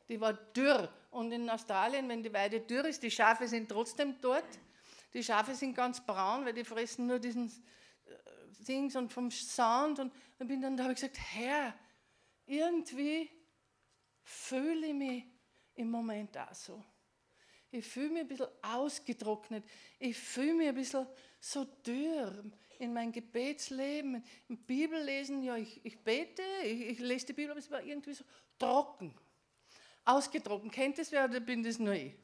die 0.09 0.21
war 0.21 0.35
dürr. 0.35 0.93
Und 1.11 1.33
in 1.33 1.49
Australien, 1.49 2.09
wenn 2.09 2.23
die 2.23 2.33
Weide 2.33 2.61
dürr 2.61 2.85
ist, 2.85 3.03
die 3.03 3.11
Schafe 3.11 3.49
sind 3.49 3.69
trotzdem 3.69 4.21
dort. 4.21 4.45
Die 5.15 5.25
Schafe 5.25 5.55
sind 5.55 5.75
ganz 5.75 6.05
braun, 6.05 6.45
weil 6.45 6.53
die 6.53 6.65
fressen 6.65 7.07
nur 7.07 7.19
diesen 7.19 7.49
äh, 7.49 8.65
Dings 8.65 8.95
und 8.95 9.11
vom 9.11 9.31
Sand. 9.31 9.99
Und, 9.99 10.13
und 10.39 10.47
bin 10.47 10.61
dann 10.61 10.77
da 10.77 10.85
habe 10.85 10.93
ich 10.93 11.01
gesagt, 11.01 11.19
Herr, 11.19 11.75
irgendwie 12.45 13.31
fühle 14.23 14.87
ich 14.87 14.95
mich 14.95 15.25
im 15.75 15.91
Moment 15.91 16.37
auch 16.37 16.55
so. 16.55 16.85
Ich 17.71 17.87
fühle 17.87 18.11
mich 18.11 18.21
ein 18.21 18.29
bisschen 18.29 18.49
ausgetrocknet. 18.61 19.65
Ich 19.99 20.19
fühle 20.19 20.55
mich 20.55 20.69
ein 20.69 20.75
bisschen 20.75 21.07
so 21.41 21.65
dürr 21.65 22.45
in 22.81 22.93
mein 22.93 23.13
Gebetsleben, 23.13 24.25
im 24.49 24.57
Bibellesen. 24.57 25.43
Ja, 25.43 25.57
ich, 25.57 25.81
ich 25.85 25.99
bete, 25.99 26.43
ich, 26.65 26.81
ich, 26.83 26.99
lese 26.99 27.27
die 27.27 27.33
Bibel, 27.35 27.53
aber 27.53 27.61
es 27.61 27.71
war 27.71 27.83
irgendwie 27.83 28.15
so 28.15 28.25
trocken. 28.59 29.15
Ausgetrocknet. 30.05 30.73
Kennt 30.73 30.99
das 30.99 31.13
wer 31.13 31.27
oder 31.27 31.41
bin 31.41 31.63
das 31.63 31.79
nur 31.79 31.93
ich? 31.93 32.15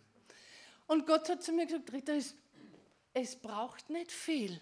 Und 0.86 1.06
Gott 1.06 1.28
hat 1.28 1.42
zu 1.42 1.52
mir 1.52 1.66
gesagt, 1.66 1.92
Rita, 1.92 2.12
es, 2.12 2.34
es 3.12 3.36
braucht 3.36 3.90
nicht 3.90 4.10
viel. 4.10 4.60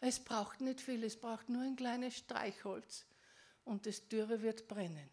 Es 0.00 0.18
braucht 0.18 0.60
nicht 0.60 0.80
viel, 0.80 1.04
es 1.04 1.16
braucht 1.16 1.48
nur 1.48 1.62
ein 1.62 1.76
kleines 1.76 2.16
Streichholz 2.16 3.04
und 3.64 3.84
das 3.86 4.08
Dürre 4.08 4.40
wird 4.40 4.66
brennen. 4.66 5.08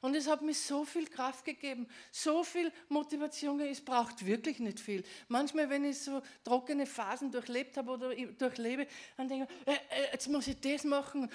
Und 0.00 0.14
es 0.14 0.28
hat 0.28 0.42
mir 0.42 0.54
so 0.54 0.84
viel 0.84 1.06
Kraft 1.06 1.44
gegeben, 1.44 1.88
so 2.10 2.44
viel 2.44 2.72
Motivation. 2.88 3.60
Es 3.60 3.84
braucht 3.84 4.24
wirklich 4.24 4.58
nicht 4.58 4.80
viel. 4.80 5.04
Manchmal, 5.28 5.68
wenn 5.70 5.84
ich 5.84 5.98
so 5.98 6.22
trockene 6.44 6.86
Phasen 6.86 7.30
durchlebt 7.30 7.76
habe 7.76 7.92
oder 7.92 8.14
durchlebe, 8.14 8.86
dann 9.16 9.28
denke 9.28 9.48
ich, 9.66 9.72
äh, 9.72 9.76
äh, 9.76 10.12
jetzt 10.12 10.28
muss 10.28 10.46
ich 10.46 10.60
das 10.60 10.84
machen 10.84 11.30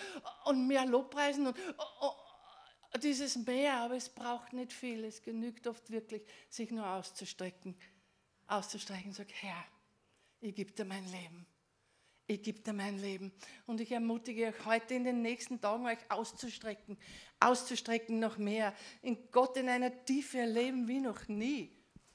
und 0.45 0.67
mehr 0.67 0.85
Lobpreisen 0.85 1.47
und 1.47 1.57
oh, 1.77 1.83
oh, 2.01 2.97
dieses 3.01 3.35
mehr. 3.37 3.77
Aber 3.77 3.95
es 3.95 4.09
braucht 4.09 4.53
nicht 4.53 4.73
viel. 4.73 5.03
Es 5.05 5.21
genügt 5.21 5.67
oft 5.67 5.89
wirklich, 5.89 6.23
sich 6.49 6.71
nur 6.71 6.87
auszustrecken, 6.87 7.75
auszustrecken 8.47 9.07
und 9.07 9.15
sagen, 9.15 9.33
Herr, 9.33 9.63
ich 10.41 10.55
gebe 10.55 10.71
dir 10.71 10.85
mein 10.85 11.05
Leben 11.11 11.45
ich 12.31 12.41
gebe 12.43 12.59
dir 12.61 12.73
mein 12.73 12.97
Leben. 12.97 13.31
Und 13.65 13.81
ich 13.81 13.91
ermutige 13.91 14.47
euch 14.47 14.65
heute 14.65 14.93
in 14.93 15.03
den 15.03 15.21
nächsten 15.21 15.59
Tagen, 15.59 15.85
euch 15.85 15.99
auszustrecken, 16.09 16.97
auszustrecken 17.39 18.19
noch 18.19 18.37
mehr, 18.37 18.73
in 19.01 19.17
Gott 19.31 19.57
in 19.57 19.69
einer 19.69 20.05
Tiefe 20.05 20.39
erleben 20.39 20.87
wie 20.87 20.99
noch 20.99 21.27
nie. 21.27 21.71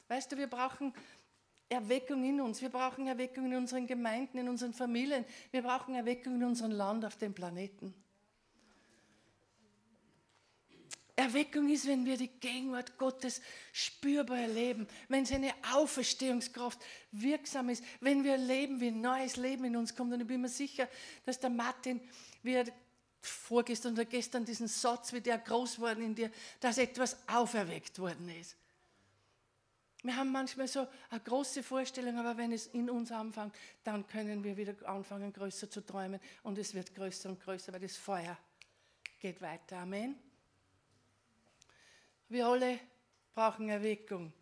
Weißt 0.08 0.32
du, 0.32 0.36
wir 0.36 0.46
brauchen 0.46 0.94
Erweckung 1.68 2.24
in 2.24 2.40
uns, 2.40 2.62
wir 2.62 2.68
brauchen 2.68 3.06
Erweckung 3.06 3.46
in 3.46 3.56
unseren 3.56 3.86
Gemeinden, 3.86 4.38
in 4.38 4.48
unseren 4.48 4.72
Familien, 4.72 5.24
wir 5.50 5.62
brauchen 5.62 5.94
Erweckung 5.94 6.36
in 6.36 6.44
unserem 6.44 6.70
Land, 6.70 7.04
auf 7.04 7.16
dem 7.16 7.34
Planeten. 7.34 7.92
Erweckung 11.16 11.70
ist, 11.70 11.86
wenn 11.86 12.04
wir 12.04 12.18
die 12.18 12.28
Gegenwart 12.28 12.98
Gottes 12.98 13.40
spürbar 13.72 14.38
erleben, 14.38 14.86
wenn 15.08 15.24
seine 15.24 15.54
Auferstehungskraft 15.72 16.78
wirksam 17.10 17.70
ist, 17.70 17.82
wenn 18.00 18.22
wir 18.22 18.32
erleben, 18.32 18.80
wie 18.80 18.88
ein 18.88 19.00
neues 19.00 19.36
Leben 19.36 19.64
in 19.64 19.76
uns 19.76 19.96
kommt. 19.96 20.12
Und 20.12 20.20
ich 20.20 20.26
bin 20.26 20.42
mir 20.42 20.50
sicher, 20.50 20.86
dass 21.24 21.40
der 21.40 21.48
Martin, 21.48 22.00
wie 22.42 22.52
er 22.52 22.66
vorgestern 23.22 23.94
oder 23.94 24.04
gestern 24.04 24.44
diesen 24.44 24.68
Satz, 24.68 25.12
wie 25.14 25.22
der 25.22 25.38
groß 25.38 25.78
worden 25.78 26.04
in 26.04 26.14
dir, 26.14 26.30
dass 26.60 26.76
etwas 26.76 27.16
auferweckt 27.26 27.98
worden 27.98 28.28
ist. 28.28 28.54
Wir 30.02 30.14
haben 30.14 30.30
manchmal 30.30 30.68
so 30.68 30.86
eine 31.10 31.20
große 31.20 31.62
Vorstellung, 31.62 32.18
aber 32.18 32.36
wenn 32.36 32.52
es 32.52 32.68
in 32.68 32.90
uns 32.90 33.10
anfängt, 33.10 33.54
dann 33.82 34.06
können 34.06 34.44
wir 34.44 34.56
wieder 34.56 34.74
anfangen, 34.86 35.32
größer 35.32 35.68
zu 35.68 35.84
träumen 35.84 36.20
und 36.42 36.58
es 36.58 36.74
wird 36.74 36.94
größer 36.94 37.30
und 37.30 37.40
größer, 37.40 37.72
weil 37.72 37.80
das 37.80 37.96
Feuer 37.96 38.36
geht 39.18 39.40
weiter. 39.40 39.78
Amen. 39.78 40.25
Wir 42.28 42.46
alle 42.46 42.80
brauchen 43.34 43.68
Erweckung. 43.68 44.32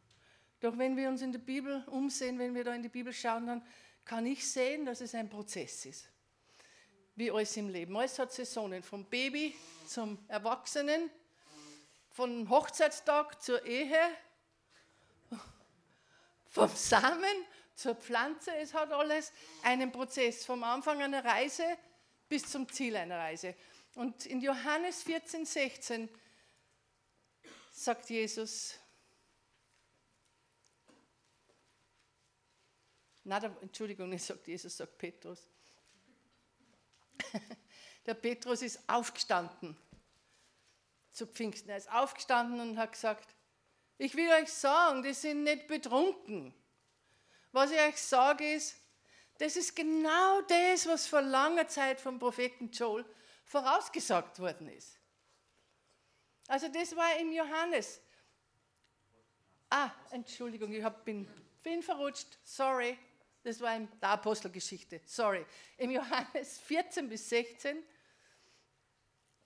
Doch 0.60 0.78
wenn 0.78 0.96
wir 0.96 1.08
uns 1.08 1.20
in 1.20 1.32
der 1.32 1.40
Bibel 1.40 1.84
umsehen, 1.88 2.38
wenn 2.38 2.54
wir 2.54 2.64
da 2.64 2.74
in 2.74 2.82
die 2.82 2.88
Bibel 2.88 3.12
schauen, 3.12 3.46
dann 3.46 3.66
kann 4.04 4.24
ich 4.24 4.48
sehen, 4.48 4.86
dass 4.86 5.00
es 5.02 5.14
ein 5.14 5.28
Prozess 5.28 5.84
ist. 5.84 6.08
Wie 7.14 7.30
alles 7.30 7.56
im 7.56 7.68
Leben. 7.68 7.96
Alles 7.96 8.18
hat 8.18 8.32
Saisonen, 8.32 8.82
vom 8.82 9.04
Baby 9.04 9.54
zum 9.86 10.18
Erwachsenen, 10.28 11.10
vom 12.10 12.48
Hochzeitstag 12.48 13.42
zur 13.42 13.64
Ehe, 13.66 14.00
vom 16.48 16.70
Samen 16.74 17.44
zur 17.74 17.96
Pflanze. 17.96 18.54
Es 18.56 18.72
hat 18.72 18.92
alles 18.92 19.32
einen 19.62 19.92
Prozess, 19.92 20.46
vom 20.46 20.62
Anfang 20.64 21.02
einer 21.02 21.24
Reise 21.24 21.76
bis 22.28 22.46
zum 22.46 22.68
Ziel 22.68 22.96
einer 22.96 23.18
Reise. 23.18 23.54
Und 23.94 24.26
in 24.26 24.40
Johannes 24.40 25.02
14, 25.02 25.44
16 25.44 26.08
sagt 27.74 28.08
Jesus, 28.08 28.78
na, 33.24 33.38
Entschuldigung, 33.60 34.08
nicht 34.08 34.24
sagt 34.24 34.46
Jesus, 34.46 34.76
sagt 34.76 34.96
Petrus. 34.96 35.50
Der 38.06 38.14
Petrus 38.14 38.62
ist 38.62 38.80
aufgestanden 38.86 39.76
zu 41.12 41.26
Pfingsten. 41.26 41.70
Er 41.70 41.78
ist 41.78 41.90
aufgestanden 41.90 42.60
und 42.60 42.78
hat 42.78 42.92
gesagt, 42.92 43.34
ich 43.98 44.14
will 44.14 44.30
euch 44.30 44.52
sagen, 44.52 45.02
die 45.02 45.14
sind 45.14 45.42
nicht 45.42 45.66
betrunken. 45.66 46.54
Was 47.52 47.70
ich 47.70 47.78
euch 47.78 47.96
sage 47.96 48.54
ist, 48.54 48.76
das 49.38 49.56
ist 49.56 49.74
genau 49.74 50.42
das, 50.42 50.86
was 50.86 51.06
vor 51.06 51.22
langer 51.22 51.66
Zeit 51.66 52.00
vom 52.00 52.18
Propheten 52.18 52.70
Joel 52.70 53.04
vorausgesagt 53.44 54.38
worden 54.38 54.68
ist. 54.68 54.98
Also 56.46 56.68
das 56.68 56.94
war 56.94 57.18
im 57.18 57.32
Johannes. 57.32 58.00
Ah, 59.70 59.90
Entschuldigung, 60.10 60.72
ich 60.72 60.84
hab, 60.84 61.04
bin, 61.04 61.26
bin 61.62 61.82
verrutscht, 61.82 62.38
sorry. 62.44 62.98
Das 63.42 63.60
war 63.60 63.76
in 63.76 63.88
der 64.00 64.10
Apostelgeschichte, 64.10 65.00
sorry. 65.04 65.44
Im 65.76 65.90
Johannes 65.90 66.58
14 66.66 67.08
bis 67.08 67.28
16, 67.28 67.82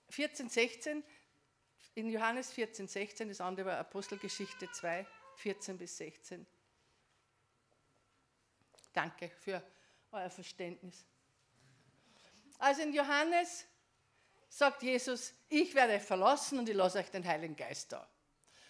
14, 0.09 0.49
16, 0.49 1.03
in 1.95 2.09
Johannes 2.09 2.51
14, 2.51 2.87
16, 2.87 3.27
das 3.27 3.41
andere 3.41 3.67
war 3.67 3.77
Apostelgeschichte 3.77 4.71
2, 4.71 5.05
14 5.35 5.77
bis 5.77 5.97
16. 5.97 6.45
Danke 8.93 9.29
für 9.29 9.61
euer 10.11 10.29
Verständnis. 10.29 11.05
Also 12.57 12.81
in 12.81 12.93
Johannes 12.93 13.65
sagt 14.49 14.83
Jesus, 14.83 15.33
ich 15.47 15.73
werde 15.75 15.93
euch 15.93 16.03
verlassen 16.03 16.59
und 16.59 16.67
ich 16.67 16.75
lasse 16.75 16.99
euch 16.99 17.09
den 17.09 17.25
Heiligen 17.25 17.55
Geist 17.55 17.91
da. 17.91 18.07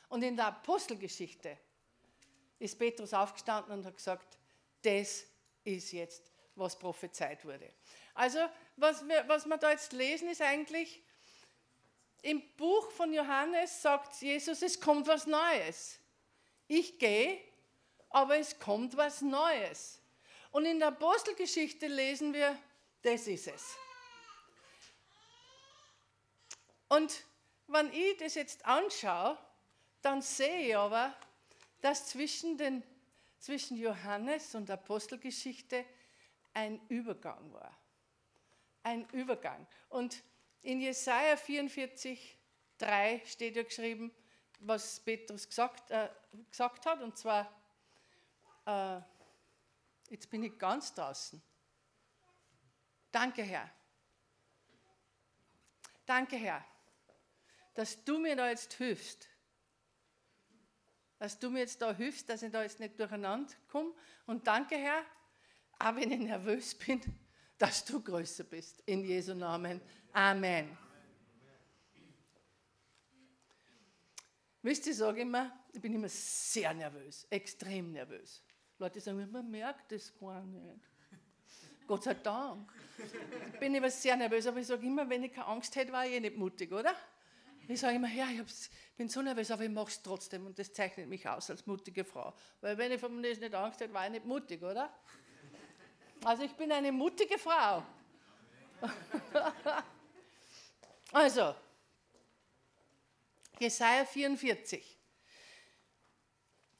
Und 0.09 0.23
in 0.23 0.35
der 0.35 0.47
Apostelgeschichte 0.47 1.57
ist 2.59 2.77
Petrus 2.77 3.13
aufgestanden 3.13 3.73
und 3.73 3.85
hat 3.85 3.95
gesagt, 3.95 4.37
das 4.81 5.23
ist 5.63 5.91
jetzt, 5.91 6.31
was 6.55 6.77
prophezeit 6.77 7.43
wurde. 7.45 7.71
Also 8.13 8.39
was 8.75 9.07
wir, 9.07 9.23
was 9.27 9.45
wir 9.45 9.57
da 9.57 9.71
jetzt 9.71 9.93
lesen, 9.93 10.29
ist 10.29 10.41
eigentlich, 10.41 11.01
im 12.21 12.41
Buch 12.57 12.91
von 12.91 13.13
Johannes 13.13 13.81
sagt 13.81 14.21
Jesus, 14.21 14.61
es 14.61 14.79
kommt 14.79 15.07
was 15.07 15.25
Neues. 15.25 15.99
Ich 16.67 16.99
gehe, 16.99 17.39
aber 18.09 18.37
es 18.37 18.59
kommt 18.59 18.97
was 18.97 19.21
Neues. 19.21 20.01
Und 20.51 20.65
in 20.65 20.79
der 20.79 20.89
Apostelgeschichte 20.89 21.87
lesen 21.87 22.33
wir, 22.33 22.57
das 23.01 23.27
ist 23.27 23.47
es. 23.47 23.77
Und 26.89 27.23
wenn 27.67 27.91
ich 27.93 28.17
das 28.17 28.35
jetzt 28.35 28.65
anschaue, 28.65 29.37
dann 30.01 30.21
sehe 30.21 30.67
ich 30.67 30.75
aber, 30.75 31.15
dass 31.81 32.07
zwischen, 32.07 32.57
den, 32.57 32.83
zwischen 33.39 33.77
Johannes 33.77 34.55
und 34.55 34.69
Apostelgeschichte 34.69 35.85
ein 36.53 36.81
Übergang 36.89 37.53
war. 37.53 37.77
Ein 38.83 39.07
Übergang. 39.11 39.65
Und 39.89 40.23
in 40.61 40.81
Jesaja 40.81 41.37
44, 41.37 42.37
3 42.79 43.21
steht 43.25 43.55
ja 43.55 43.63
geschrieben, 43.63 44.11
was 44.59 44.99
Petrus 44.99 45.47
gesagt, 45.47 45.91
äh, 45.91 46.09
gesagt 46.49 46.85
hat, 46.85 47.01
und 47.01 47.17
zwar, 47.17 47.51
äh, 48.65 48.99
jetzt 50.09 50.29
bin 50.29 50.43
ich 50.43 50.57
ganz 50.57 50.93
draußen. 50.93 51.41
Danke, 53.11 53.43
Herr. 53.43 53.69
Danke, 56.05 56.37
Herr, 56.37 56.65
dass 57.79 58.03
du 58.03 58.19
mir 58.19 58.35
da 58.35 58.49
jetzt 58.49 58.73
hilfst. 58.73 59.29
Dass 61.17 61.39
du 61.39 61.49
mir 61.49 61.59
jetzt 61.59 61.81
da 61.81 61.95
hilfst, 61.95 62.27
dass 62.27 62.43
ich 62.43 62.51
da 62.51 62.61
jetzt 62.61 62.77
nicht 62.81 62.99
durcheinander 62.99 63.53
komme. 63.69 63.93
Und 64.25 64.45
danke, 64.45 64.75
Herr, 64.75 65.05
auch 65.79 65.95
wenn 65.95 66.11
ich 66.11 66.19
nervös 66.19 66.75
bin, 66.75 67.01
dass 67.57 67.85
du 67.85 68.03
größer 68.03 68.43
bist. 68.43 68.83
In 68.85 69.05
Jesu 69.05 69.33
Namen. 69.33 69.79
Amen. 70.11 70.77
Wisst 74.61 74.85
ihr, 74.87 74.91
ich 74.91 74.97
sage 74.97 75.21
immer, 75.21 75.57
ich 75.71 75.79
bin 75.79 75.93
immer 75.93 76.09
sehr 76.09 76.73
nervös, 76.73 77.27
extrem 77.29 77.93
nervös. 77.93 78.43
Leute 78.77 78.99
sagen, 78.99 79.31
man 79.31 79.49
merkt 79.49 79.89
das 79.93 80.13
gar 80.19 80.43
nicht. 80.43 80.81
Gott 81.87 82.03
sei 82.03 82.15
Dank. 82.15 82.73
Ich 83.53 83.59
bin 83.59 83.73
immer 83.73 83.89
sehr 83.89 84.17
nervös, 84.17 84.45
aber 84.47 84.59
ich 84.59 84.67
sage 84.67 84.85
immer, 84.85 85.09
wenn 85.09 85.23
ich 85.23 85.31
keine 85.31 85.47
Angst 85.47 85.77
hätte, 85.77 85.93
war 85.93 86.05
ich 86.05 86.11
eh 86.11 86.19
nicht 86.19 86.35
mutig, 86.35 86.73
oder? 86.73 86.93
Ich 87.71 87.79
sage 87.79 87.97
immer, 87.97 88.09
ja, 88.09 88.25
ich 88.31 88.41
bin 88.97 89.07
so 89.09 89.21
nervös, 89.21 89.51
aber 89.51 89.63
ich 89.63 89.69
mache 89.69 89.89
es 89.89 90.01
trotzdem 90.01 90.43
und 90.47 90.57
das 90.57 90.73
zeichnet 90.73 91.07
mich 91.07 91.29
aus 91.29 91.51
als 91.51 91.67
mutige 91.67 92.03
Frau. 92.03 92.33
Weil 92.61 92.75
wenn 92.79 92.91
ich 92.91 92.99
von 92.99 93.21
das 93.21 93.37
nicht 93.37 93.53
Angst 93.53 93.79
hätte, 93.79 93.93
war 93.93 94.05
ich 94.05 94.11
nicht 94.11 94.25
mutig, 94.25 94.63
oder? 94.63 94.91
Also 96.25 96.41
ich 96.41 96.51
bin 96.53 96.71
eine 96.71 96.91
mutige 96.91 97.37
Frau. 97.37 97.83
also, 101.11 101.53
Jesaja 103.59 104.03
44. 104.03 104.97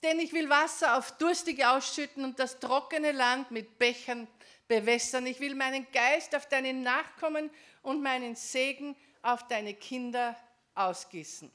Denn 0.01 0.19
ich 0.19 0.34
will 0.34 0.50
Wasser 0.50 0.98
auf 0.98 1.15
Durstige 1.19 1.69
ausschütten 1.69 2.24
und 2.24 2.39
das 2.39 2.60
trockene 2.60 3.12
Land 3.12 3.51
mit 3.51 3.77
Bechern 3.77 4.27
bewässern. 4.67 5.28
Ich 5.28 5.39
will 5.39 5.54
meinen 5.54 5.86
Geist 5.91 6.36
auf 6.36 6.49
deine 6.49 6.73
Nachkommen 6.73 7.52
und 7.84 8.02
meinen 8.02 8.36
Segen 8.36 8.95
auf 9.21 9.47
deine 9.47 9.75
Kinder 9.75 10.36
ausgießen. 10.80 11.52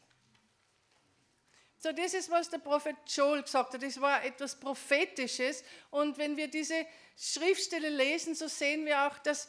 So, 1.78 1.92
das 1.92 2.14
ist, 2.14 2.30
was 2.30 2.48
der 2.48 2.58
Prophet 2.58 2.96
Joel 3.06 3.42
gesagt 3.42 3.74
hat. 3.74 3.82
Das 3.82 4.00
war 4.00 4.24
etwas 4.24 4.58
Prophetisches. 4.58 5.62
Und 5.90 6.16
wenn 6.16 6.36
wir 6.36 6.48
diese 6.48 6.86
Schriftstelle 7.16 7.90
lesen, 7.90 8.34
so 8.34 8.48
sehen 8.48 8.86
wir 8.86 9.06
auch, 9.06 9.18
dass 9.18 9.48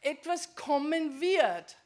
etwas 0.00 0.54
kommen 0.54 1.20
wird. 1.20 1.76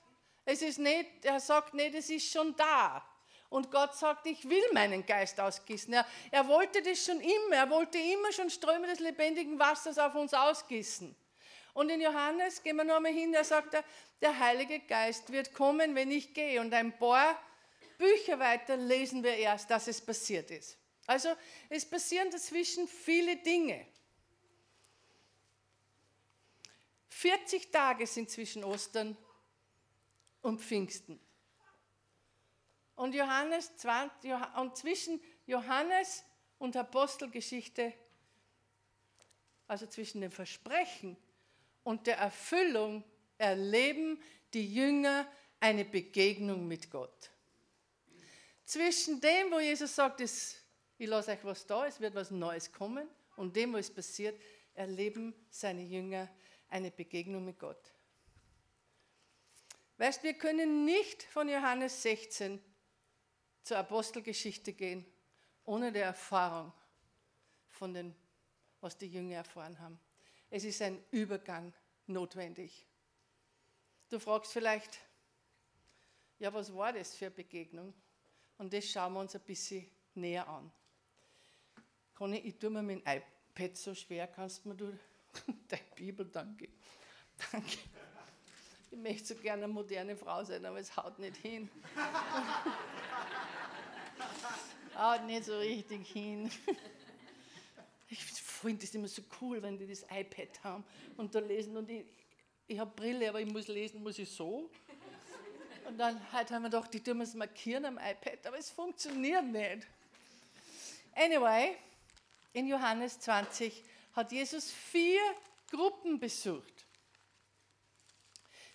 Es 0.44 0.62
ist 0.62 0.78
nicht, 0.78 1.24
er 1.24 1.40
sagt 1.40 1.74
nicht, 1.74 1.94
es 1.94 2.08
ist 2.08 2.30
schon 2.30 2.54
da. 2.54 3.04
Und 3.48 3.70
Gott 3.70 3.96
sagt, 3.96 4.26
ich 4.26 4.48
will 4.48 4.62
meinen 4.72 5.04
Geist 5.04 5.40
ausgießen. 5.40 5.92
Er, 5.92 6.06
er 6.30 6.46
wollte 6.46 6.82
das 6.82 7.04
schon 7.04 7.20
immer. 7.20 7.56
Er 7.56 7.70
wollte 7.70 7.98
immer 7.98 8.32
schon 8.32 8.50
Ströme 8.50 8.86
des 8.86 9.00
lebendigen 9.00 9.58
Wassers 9.58 9.98
auf 9.98 10.14
uns 10.14 10.34
ausgießen. 10.34 11.14
Und 11.74 11.90
in 11.90 12.00
Johannes, 12.00 12.62
gehen 12.62 12.76
wir 12.76 12.84
nochmal 12.84 13.12
hin, 13.12 13.32
da 13.32 13.42
sagt 13.42 13.74
er, 13.74 13.84
der 14.22 14.38
Heilige 14.38 14.78
Geist 14.80 15.30
wird 15.30 15.52
kommen, 15.52 15.94
wenn 15.96 16.10
ich 16.10 16.32
gehe. 16.32 16.60
Und 16.60 16.72
ein 16.72 16.96
paar 16.96 17.38
Bücher 17.98 18.38
weiter 18.38 18.76
lesen 18.76 19.22
wir 19.24 19.36
erst, 19.36 19.68
dass 19.70 19.88
es 19.88 20.00
passiert 20.00 20.50
ist. 20.52 20.78
Also 21.06 21.34
es 21.68 21.84
passieren 21.84 22.30
dazwischen 22.30 22.86
viele 22.86 23.36
Dinge. 23.36 23.86
40 27.08 27.70
Tage 27.72 28.06
sind 28.06 28.30
zwischen 28.30 28.62
Ostern 28.64 29.16
und 30.42 30.60
Pfingsten. 30.60 31.18
Und, 32.96 33.14
Johannes 33.14 33.76
20, 33.76 34.32
und 34.56 34.76
zwischen 34.76 35.20
Johannes 35.46 36.24
und 36.58 36.76
Apostelgeschichte, 36.76 37.92
also 39.66 39.86
zwischen 39.88 40.20
dem 40.20 40.30
Versprechen 40.30 41.16
und 41.84 42.06
der 42.06 42.18
Erfüllung, 42.18 43.04
erleben 43.38 44.20
die 44.52 44.72
Jünger 44.74 45.26
eine 45.60 45.84
Begegnung 45.84 46.66
mit 46.66 46.90
Gott. 46.90 47.30
Zwischen 48.64 49.20
dem, 49.20 49.50
wo 49.50 49.60
Jesus 49.60 49.94
sagt, 49.94 50.20
ich 50.20 50.56
lasse 50.98 51.32
euch 51.32 51.44
was 51.44 51.66
da, 51.66 51.86
es 51.86 52.00
wird 52.00 52.14
was 52.14 52.30
Neues 52.30 52.72
kommen, 52.72 53.08
und 53.36 53.56
dem, 53.56 53.72
wo 53.72 53.76
es 53.76 53.92
passiert, 53.92 54.40
erleben 54.74 55.34
seine 55.50 55.82
Jünger 55.82 56.28
eine 56.68 56.90
Begegnung 56.90 57.44
mit 57.44 57.58
Gott. 57.58 57.92
Weißt, 59.98 60.22
wir 60.22 60.34
können 60.34 60.84
nicht 60.84 61.22
von 61.22 61.48
Johannes 61.48 62.02
16 62.02 62.60
zur 63.62 63.78
Apostelgeschichte 63.78 64.72
gehen, 64.72 65.06
ohne 65.64 65.92
die 65.92 66.00
Erfahrung 66.00 66.72
von 67.68 67.94
dem, 67.94 68.14
was 68.80 68.98
die 68.98 69.06
Jünger 69.06 69.36
erfahren 69.36 69.78
haben. 69.78 69.98
Es 70.56 70.62
ist 70.62 70.80
ein 70.82 71.02
Übergang 71.10 71.72
notwendig. 72.06 72.86
Du 74.08 74.20
fragst 74.20 74.52
vielleicht, 74.52 75.00
ja, 76.38 76.54
was 76.54 76.72
war 76.72 76.92
das 76.92 77.16
für 77.16 77.26
eine 77.26 77.34
Begegnung? 77.34 77.92
Und 78.58 78.72
das 78.72 78.88
schauen 78.88 79.14
wir 79.14 79.18
uns 79.18 79.34
ein 79.34 79.40
bisschen 79.40 79.84
näher 80.14 80.46
an. 80.46 80.70
Conny, 82.14 82.36
ich 82.36 82.56
tue 82.56 82.70
mir 82.70 82.84
mein 82.84 83.00
iPad 83.00 83.76
so 83.76 83.96
schwer, 83.96 84.28
kannst 84.28 84.64
mir 84.64 84.76
du 84.76 84.96
deine 85.66 85.82
Bibel, 85.96 86.24
danke. 86.24 86.68
Danke. 87.50 87.78
Ich 88.92 88.98
möchte 88.98 89.34
so 89.34 89.36
gerne 89.40 89.64
eine 89.64 89.72
moderne 89.72 90.16
Frau 90.16 90.44
sein, 90.44 90.64
aber 90.64 90.78
es 90.78 90.96
haut 90.96 91.18
nicht 91.18 91.38
hin. 91.38 91.68
haut 94.96 95.24
nicht 95.24 95.46
so 95.46 95.58
richtig 95.58 96.06
hin. 96.06 96.48
Finde 98.64 98.84
das 98.84 98.94
immer 98.94 99.08
so 99.08 99.22
cool, 99.40 99.62
wenn 99.62 99.76
die 99.76 99.86
das 99.86 100.02
iPad 100.10 100.64
haben 100.64 100.84
und 101.18 101.34
da 101.34 101.38
lesen. 101.38 101.76
Und 101.76 101.90
ich, 101.90 102.04
ich 102.66 102.78
habe 102.78 102.90
Brille, 102.96 103.28
aber 103.28 103.40
ich 103.40 103.52
muss 103.52 103.68
lesen, 103.68 104.02
muss 104.02 104.18
ich 104.18 104.30
so. 104.30 104.70
Und 105.86 105.98
dann 105.98 106.18
heute 106.32 106.54
haben 106.54 106.62
wir 106.62 106.70
doch, 106.70 106.86
die 106.86 107.00
tun 107.00 107.18
wir 107.18 107.24
es 107.24 107.34
markieren 107.34 107.84
am 107.84 107.98
iPad, 107.98 108.46
aber 108.46 108.58
es 108.58 108.70
funktioniert 108.70 109.44
nicht. 109.44 109.86
Anyway, 111.14 111.76
in 112.54 112.66
Johannes 112.66 113.20
20 113.20 113.84
hat 114.14 114.32
Jesus 114.32 114.72
vier 114.72 115.20
Gruppen 115.70 116.18
besucht. 116.18 116.86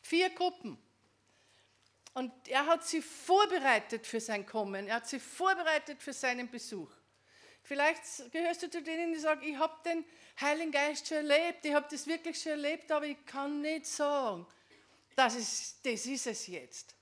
Vier 0.01 0.29
Gruppen. 0.29 0.77
Und 2.13 2.31
er 2.47 2.65
hat 2.65 2.85
sie 2.85 3.01
vorbereitet 3.01 4.05
für 4.05 4.19
sein 4.19 4.45
Kommen. 4.45 4.87
Er 4.87 4.95
hat 4.95 5.07
sie 5.07 5.19
vorbereitet 5.19 6.01
für 6.01 6.13
seinen 6.13 6.49
Besuch. 6.49 6.91
Vielleicht 7.69 8.31
gehörst 8.31 8.63
du 8.63 8.69
zu 8.71 8.81
denen, 8.81 9.13
die 9.13 9.19
sagen, 9.19 9.43
ich 9.43 9.55
habe 9.55 9.75
den 9.85 10.03
Heiligen 10.41 10.71
Geist 10.71 11.07
schon 11.07 11.17
erlebt, 11.17 11.63
ich 11.63 11.71
habe 11.71 11.85
das 11.87 12.07
wirklich 12.07 12.41
schon 12.41 12.53
erlebt, 12.53 12.91
aber 12.91 13.05
ich 13.05 13.23
kann 13.27 13.61
nicht 13.61 13.85
sagen, 13.85 14.47
das 15.15 15.35
ist, 15.35 15.85
das 15.85 16.03
ist 16.07 16.25
es 16.25 16.47
jetzt. 16.47 16.95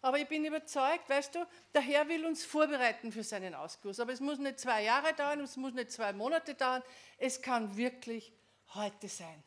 Aber 0.00 0.20
ich 0.20 0.28
bin 0.28 0.44
überzeugt, 0.44 1.10
weißt 1.10 1.34
du, 1.34 1.44
der 1.74 1.82
Herr 1.82 2.08
will 2.08 2.24
uns 2.24 2.44
vorbereiten 2.44 3.10
für 3.10 3.24
seinen 3.24 3.52
Ausguss. 3.56 3.98
Aber 3.98 4.12
es 4.12 4.20
muss 4.20 4.38
nicht 4.38 4.60
zwei 4.60 4.84
Jahre 4.84 5.12
dauern, 5.12 5.40
es 5.40 5.56
muss 5.56 5.74
nicht 5.74 5.90
zwei 5.90 6.12
Monate 6.12 6.54
dauern, 6.54 6.84
es 7.18 7.42
kann 7.42 7.76
wirklich 7.76 8.32
heute 8.74 9.08
sein. 9.08 9.42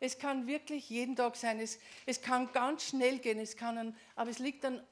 Es 0.00 0.18
kann 0.18 0.48
wirklich 0.48 0.90
jeden 0.90 1.14
Tag 1.14 1.36
sein. 1.36 1.60
Es, 1.60 1.78
es 2.06 2.20
kann 2.20 2.52
ganz 2.52 2.88
schnell 2.88 3.20
gehen. 3.20 3.38
Es 3.38 3.56
kann 3.56 3.78
an, 3.78 3.96
aber 4.16 4.30
es 4.30 4.40
liegt 4.40 4.64
dann 4.64 4.84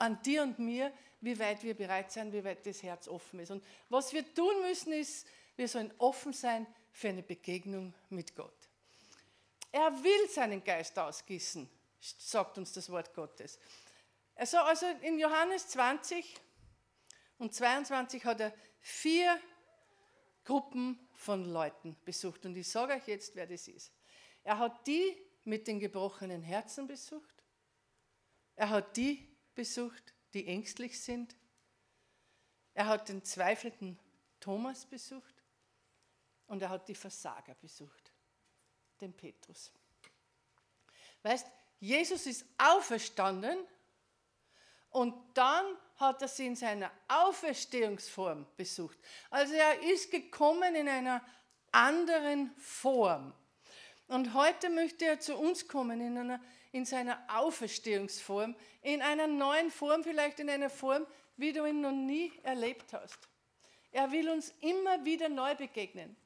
an 0.00 0.20
dir 0.22 0.42
und 0.42 0.58
mir, 0.58 0.92
wie 1.26 1.38
weit 1.40 1.60
wir 1.64 1.74
bereit 1.74 2.12
sind, 2.12 2.32
wie 2.32 2.44
weit 2.44 2.64
das 2.64 2.84
Herz 2.84 3.08
offen 3.08 3.40
ist. 3.40 3.50
Und 3.50 3.64
was 3.88 4.12
wir 4.12 4.32
tun 4.32 4.62
müssen, 4.62 4.92
ist, 4.92 5.26
wir 5.56 5.66
sollen 5.66 5.92
offen 5.98 6.32
sein 6.32 6.66
für 6.92 7.08
eine 7.08 7.24
Begegnung 7.24 7.92
mit 8.10 8.36
Gott. 8.36 8.54
Er 9.72 9.92
will 10.04 10.28
seinen 10.28 10.62
Geist 10.62 10.96
ausgießen, 10.96 11.68
sagt 12.00 12.58
uns 12.58 12.72
das 12.72 12.88
Wort 12.90 13.12
Gottes. 13.12 13.58
Also, 14.36 14.58
also 14.58 14.86
in 15.02 15.18
Johannes 15.18 15.66
20 15.68 16.36
und 17.38 17.52
22 17.52 18.24
hat 18.24 18.40
er 18.40 18.54
vier 18.80 19.36
Gruppen 20.44 21.08
von 21.14 21.44
Leuten 21.44 21.96
besucht. 22.04 22.46
Und 22.46 22.56
ich 22.56 22.68
sage 22.68 22.92
euch 22.92 23.08
jetzt, 23.08 23.34
wer 23.34 23.48
das 23.48 23.66
ist. 23.66 23.90
Er 24.44 24.58
hat 24.58 24.86
die 24.86 25.16
mit 25.42 25.66
den 25.66 25.80
gebrochenen 25.80 26.42
Herzen 26.42 26.86
besucht. 26.86 27.42
Er 28.54 28.70
hat 28.70 28.96
die 28.96 29.28
besucht, 29.56 30.14
die 30.36 30.46
ängstlich 30.46 31.00
sind. 31.00 31.34
Er 32.74 32.86
hat 32.86 33.08
den 33.08 33.24
zweifelnden 33.24 33.98
Thomas 34.38 34.84
besucht 34.84 35.34
und 36.46 36.60
er 36.60 36.68
hat 36.68 36.86
die 36.88 36.94
Versager 36.94 37.54
besucht, 37.54 38.12
den 39.00 39.14
Petrus. 39.14 39.72
Weißt, 41.22 41.46
Jesus 41.80 42.26
ist 42.26 42.44
auferstanden 42.58 43.58
und 44.90 45.14
dann 45.32 45.64
hat 45.96 46.20
er 46.20 46.28
sie 46.28 46.46
in 46.46 46.56
seiner 46.56 46.90
Auferstehungsform 47.08 48.46
besucht. 48.58 48.98
Also 49.30 49.54
er 49.54 49.82
ist 49.84 50.10
gekommen 50.10 50.74
in 50.74 50.86
einer 50.86 51.24
anderen 51.72 52.54
Form. 52.58 53.32
Und 54.08 54.34
heute 54.34 54.68
möchte 54.68 55.06
er 55.06 55.18
zu 55.18 55.34
uns 55.34 55.66
kommen 55.66 55.98
in, 56.02 56.18
einer, 56.18 56.40
in 56.72 56.84
seiner 56.84 57.22
Auferstehungsform, 57.28 58.54
in 58.82 59.02
einer 59.02 59.26
neuen 59.26 59.70
Form, 59.70 60.02
vielleicht 60.04 60.40
in 60.40 60.50
einer 60.50 60.70
Form, 60.70 61.06
wie 61.36 61.52
du 61.52 61.64
ihn 61.66 61.80
noch 61.80 61.92
nie 61.92 62.32
erlebt 62.42 62.92
hast. 62.92 63.18
Er 63.92 64.10
will 64.12 64.28
uns 64.28 64.52
immer 64.60 65.04
wieder 65.04 65.28
neu 65.28 65.54
begegnen. 65.54 66.16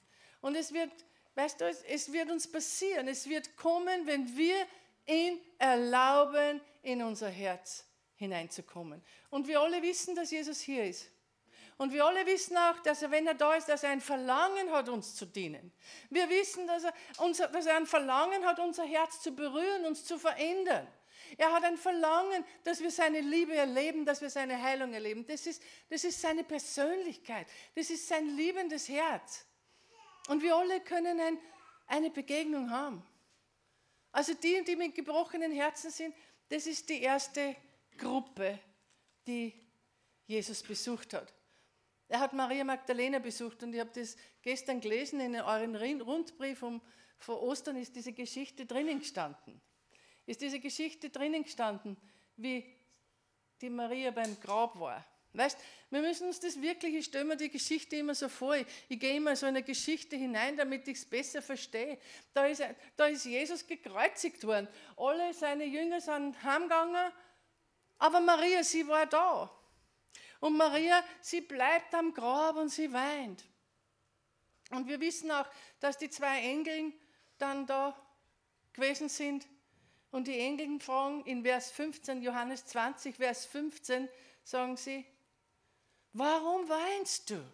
Und 0.40 0.57
es 0.57 0.72
wird, 0.72 0.90
weißt 1.35 1.61
du, 1.61 1.68
es 1.68 2.12
wird 2.12 2.31
uns 2.31 2.50
passieren. 2.50 3.09
Es 3.09 3.29
wird 3.29 3.57
kommen, 3.57 4.07
wenn 4.07 4.37
wir 4.37 4.66
ihn 5.07 5.40
erlauben, 5.59 6.61
in 6.83 7.03
unser 7.03 7.29
Herz 7.29 7.85
hineinzukommen. 8.16 9.03
Und 9.31 9.48
wir 9.48 9.61
alle 9.61 9.83
wissen, 9.83 10.14
dass 10.14 10.31
Jesus 10.31 10.61
hier 10.61 10.85
ist. 10.85 11.11
Und 11.81 11.95
wir 11.95 12.05
alle 12.05 12.27
wissen 12.27 12.59
auch, 12.59 12.79
dass 12.81 13.01
er, 13.01 13.11
wenn 13.11 13.27
er 13.27 13.33
da 13.33 13.55
ist, 13.55 13.66
dass 13.66 13.85
er 13.85 13.88
ein 13.88 14.03
Verlangen 14.03 14.71
hat, 14.71 14.90
uns 14.90 15.14
zu 15.14 15.25
dienen. 15.25 15.73
Wir 16.11 16.29
wissen, 16.29 16.66
dass 16.66 16.85
er, 16.85 16.93
unser, 17.16 17.49
dass 17.49 17.64
er 17.64 17.75
ein 17.79 17.87
Verlangen 17.87 18.45
hat, 18.45 18.59
unser 18.59 18.85
Herz 18.85 19.23
zu 19.23 19.35
berühren, 19.35 19.87
uns 19.87 20.05
zu 20.05 20.19
verändern. 20.19 20.87
Er 21.38 21.51
hat 21.51 21.64
ein 21.64 21.79
Verlangen, 21.79 22.45
dass 22.64 22.81
wir 22.81 22.90
seine 22.90 23.23
Liebe 23.23 23.55
erleben, 23.55 24.05
dass 24.05 24.21
wir 24.21 24.29
seine 24.29 24.61
Heilung 24.61 24.93
erleben. 24.93 25.27
Das 25.27 25.47
ist, 25.47 25.62
das 25.88 26.05
ist 26.05 26.21
seine 26.21 26.45
Persönlichkeit. 26.45 27.47
Das 27.75 27.88
ist 27.88 28.07
sein 28.07 28.29
liebendes 28.37 28.90
Herz. 28.90 29.47
Und 30.29 30.43
wir 30.43 30.55
alle 30.55 30.83
können 30.83 31.19
ein, 31.19 31.38
eine 31.87 32.11
Begegnung 32.11 32.71
haben. 32.71 33.03
Also 34.12 34.35
die, 34.35 34.62
die 34.64 34.77
mit 34.77 34.95
gebrochenen 34.95 35.51
Herzen 35.51 35.90
sind, 35.90 36.14
das 36.51 36.66
ist 36.66 36.90
die 36.90 37.01
erste 37.01 37.57
Gruppe, 37.97 38.59
die 39.27 39.55
Jesus 40.27 40.62
besucht 40.62 41.14
hat. 41.14 41.39
Er 42.11 42.18
hat 42.18 42.33
Maria 42.33 42.64
Magdalena 42.64 43.20
besucht 43.20 43.62
und 43.62 43.73
ich 43.73 43.79
habe 43.79 43.92
das 43.94 44.16
gestern 44.42 44.81
gelesen 44.81 45.20
in 45.20 45.37
euren 45.37 45.77
Rundbrief 45.77 46.61
um, 46.64 46.81
vor 47.18 47.40
Ostern 47.40 47.77
ist 47.77 47.94
diese 47.94 48.12
Geschichte 48.12 48.66
drinnen 48.66 48.99
gestanden. 48.99 49.61
Ist 50.27 50.40
diese 50.40 50.59
Geschichte 50.59 51.11
drinnen 51.11 51.44
gestanden, 51.44 51.96
wie 52.37 52.64
die 53.61 53.70
Maria 53.70 54.11
beim 54.11 54.40
Grab 54.40 54.81
war. 54.81 55.07
Weißt, 55.35 55.57
wir 55.90 56.01
müssen 56.01 56.27
uns 56.27 56.40
das 56.40 56.61
wirklich, 56.61 56.96
ich 56.96 57.05
stelle 57.05 57.27
mir 57.27 57.37
die 57.37 57.49
Geschichte 57.49 57.94
immer 57.94 58.16
so 58.16 58.29
vor, 58.29 58.57
ich, 58.57 58.66
ich 58.88 58.99
gehe 58.99 59.14
immer 59.14 59.37
so 59.37 59.46
in 59.46 59.55
eine 59.55 59.62
Geschichte 59.62 60.16
hinein, 60.16 60.57
damit 60.57 60.88
ich 60.88 60.96
es 60.96 61.05
besser 61.05 61.40
verstehe. 61.40 61.96
Da 62.35 62.46
ist, 62.46 62.61
da 62.96 63.07
ist 63.07 63.25
Jesus 63.25 63.64
gekreuzigt 63.64 64.44
worden. 64.44 64.66
Alle 64.96 65.33
seine 65.33 65.64
Jünger 65.64 66.01
sind 66.01 66.42
heimgegangen, 66.42 67.12
aber 67.99 68.18
Maria, 68.18 68.64
sie 68.64 68.88
war 68.88 69.07
da. 69.07 69.49
Und 70.40 70.57
Maria, 70.57 71.05
sie 71.20 71.42
bleibt 71.42 71.94
am 71.94 72.14
Grab 72.14 72.57
und 72.57 72.70
sie 72.70 72.92
weint. 72.92 73.44
Und 74.70 74.88
wir 74.88 75.00
wissen 75.00 75.31
auch, 75.31 75.46
dass 75.81 75.98
die 75.98 76.09
zwei 76.09 76.40
Engel 76.40 76.92
dann 77.38 77.66
da 77.66 77.94
gewesen 78.72 79.09
sind. 79.09 79.46
Und 80.11 80.26
die 80.26 80.38
Engel 80.38 80.81
fragen 80.81 81.24
in 81.24 81.42
Vers 81.42 81.70
15, 81.70 82.22
Johannes 82.22 82.64
20, 82.66 83.16
Vers 83.16 83.46
15, 83.46 84.09
sagen 84.42 84.76
sie, 84.76 85.05
warum 86.12 86.68
weinst 86.68 87.31
du? 87.31 87.44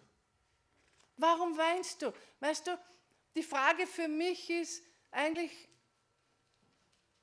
Warum 1.17 1.57
weinst 1.57 2.01
du? 2.01 2.13
Weißt 2.39 2.67
du, 2.67 2.79
die 3.35 3.43
Frage 3.43 3.85
für 3.85 4.07
mich 4.07 4.49
ist 4.49 4.83
eigentlich, 5.11 5.51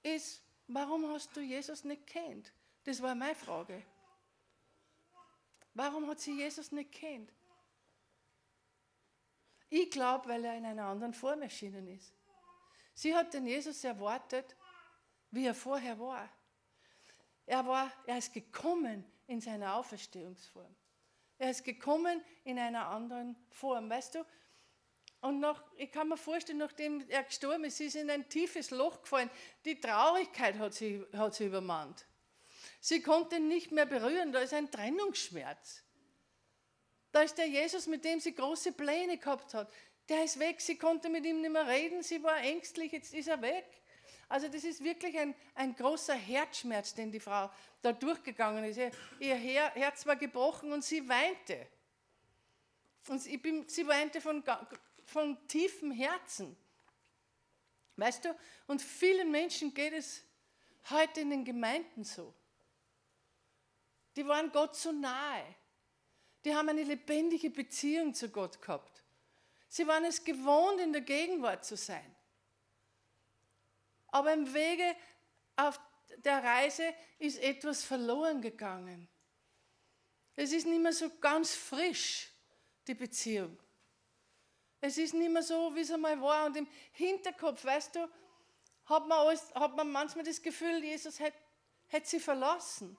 ist, 0.03 0.43
warum 0.69 1.09
hast 1.11 1.35
du 1.37 1.41
Jesus 1.41 1.85
nicht 1.85 2.07
kennt? 2.07 2.53
Das 2.85 3.01
war 3.01 3.15
meine 3.15 3.35
Frage. 3.35 3.83
Warum 5.75 6.09
hat 6.09 6.21
sie 6.21 6.37
Jesus 6.37 6.71
nicht 6.73 6.93
kennt? 6.93 7.33
Ich 9.69 9.91
glaube, 9.91 10.29
weil 10.29 10.45
er 10.45 10.57
in 10.57 10.65
einer 10.65 10.85
anderen 10.85 11.13
Form 11.13 11.43
erschienen 11.43 11.89
ist. 11.89 12.15
Sie 12.95 13.15
hat 13.15 13.35
den 13.35 13.47
Jesus 13.47 13.83
erwartet, 13.83 14.57
wie 15.33 15.47
er 15.47 15.55
vorher 15.55 15.99
war. 15.99 16.31
Er, 17.45 17.67
war, 17.67 17.93
er 18.07 18.19
ist 18.19 18.33
gekommen 18.33 19.05
in 19.27 19.41
seiner 19.41 19.75
Auferstehungsform. 19.75 20.75
Er 21.39 21.51
ist 21.51 21.65
gekommen 21.65 22.23
in 22.45 22.59
einer 22.59 22.87
anderen 22.87 23.37
Form, 23.51 23.91
weißt 23.91 24.15
du? 24.15 24.25
Und 25.21 25.41
noch, 25.41 25.63
ich 25.77 25.91
kann 25.91 26.09
mir 26.09 26.17
vorstellen, 26.17 26.59
nachdem 26.59 27.05
er 27.09 27.25
gestorben 27.25 27.65
ist, 27.65 27.79
sie 27.79 27.87
ist 27.87 27.97
in 27.97 28.11
ein 28.11 28.29
tiefes 28.29 28.71
Loch 28.71 29.03
gefallen. 29.03 29.31
Die 29.65 29.81
Traurigkeit 29.81 30.59
hat 30.59 30.75
sie, 30.75 31.05
hat 31.15 31.35
sie 31.35 31.47
übermannt. 31.47 32.07
Sie 32.85 33.01
konnte 33.01 33.37
ihn 33.37 33.49
nicht 33.49 33.73
mehr 33.73 33.87
berühren, 33.87 34.31
da 34.31 34.41
ist 34.41 34.53
ein 34.53 34.71
Trennungsschmerz. 34.71 35.83
Da 37.13 37.23
ist 37.23 37.39
der 37.39 37.47
Jesus, 37.47 37.87
mit 37.87 38.05
dem 38.05 38.21
sie 38.21 38.35
große 38.35 38.73
Pläne 38.73 39.17
gehabt 39.17 39.55
hat. 39.55 39.73
Der 40.11 40.23
ist 40.23 40.39
weg, 40.39 40.61
sie 40.61 40.77
konnte 40.77 41.09
mit 41.09 41.25
ihm 41.25 41.41
nicht 41.41 41.51
mehr 41.51 41.67
reden, 41.67 42.03
sie 42.03 42.23
war 42.23 42.37
ängstlich, 42.37 42.93
jetzt 42.93 43.15
ist 43.15 43.29
er 43.29 43.41
weg. 43.41 43.65
Also 44.29 44.49
das 44.49 44.65
ist 44.65 44.85
wirklich 44.85 45.19
ein, 45.19 45.35
ein 45.55 45.75
großer 45.75 46.13
Herzschmerz, 46.13 46.93
den 46.93 47.11
die 47.11 47.21
Frau 47.21 47.51
da 47.81 47.91
durchgegangen 47.95 48.63
ist. 48.65 48.79
Ihr 49.19 49.35
Herz 49.35 50.05
war 50.05 50.17
gebrochen 50.17 50.71
und 50.71 50.85
sie 50.85 51.09
weinte. 51.09 51.67
Und 53.09 53.43
bin, 53.43 53.67
sie 53.67 53.87
weinte 53.87 54.21
von, 54.21 54.45
von 55.07 55.49
tiefem 55.49 55.91
Herzen. 55.91 56.55
Weißt 57.97 58.27
du, 58.27 58.37
und 58.67 58.83
vielen 58.83 59.31
Menschen 59.31 59.73
geht 59.73 59.95
es 59.95 60.23
heute 60.91 61.23
in 61.23 61.31
den 61.31 61.47
Gemeinden 61.47 62.05
so. 62.05 62.35
Die 64.17 64.27
waren 64.27 64.51
Gott 64.53 64.77
so 64.77 64.93
nahe. 64.93 65.45
Die 66.45 66.55
haben 66.55 66.69
eine 66.69 66.83
lebendige 66.83 67.51
Beziehung 67.51 68.15
zu 68.15 68.29
Gott 68.29 68.61
gehabt. 68.61 69.03
Sie 69.69 69.87
waren 69.87 70.05
es 70.05 70.23
gewohnt, 70.23 70.81
in 70.81 70.93
der 70.93 71.03
Gegenwart 71.03 71.65
zu 71.65 71.77
sein. 71.77 72.15
Aber 74.09 74.33
im 74.33 74.53
Wege 74.53 74.95
auf 75.57 75.81
der 76.19 76.45
Reise 76.45 76.95
ist 77.19 77.43
etwas 77.43 77.83
verloren 77.83 78.41
gegangen. 78.41 79.09
Es 80.37 80.53
ist 80.53 80.67
nicht 80.67 80.81
mehr 80.81 80.93
so 80.93 81.11
ganz 81.19 81.55
frisch, 81.55 82.31
die 82.87 82.95
Beziehung. 82.95 83.59
Es 84.81 84.99
ist 84.99 85.15
nicht 85.15 85.31
mehr 85.31 85.43
so, 85.43 85.75
wie 85.75 85.81
es 85.81 85.91
einmal 85.91 86.21
war. 86.21 86.47
Und 86.47 86.57
im 86.57 86.69
Hinterkopf, 86.93 87.65
weißt 87.65 87.97
du, 87.97 88.09
hat 88.85 89.09
man, 89.09 89.19
alles, 89.19 89.53
hat 89.55 89.75
man 89.75 89.91
manchmal 89.91 90.25
das 90.25 90.43
Gefühl, 90.43 90.85
Jesus 90.85 91.19
hätte, 91.19 91.39
hätte 91.89 92.09
sie 92.09 92.21
verlassen 92.21 92.97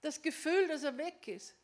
das 0.00 0.20
Gefühl, 0.22 0.68
dass 0.68 0.82
er 0.82 0.96
weg 0.96 1.26
ist. 1.28 1.54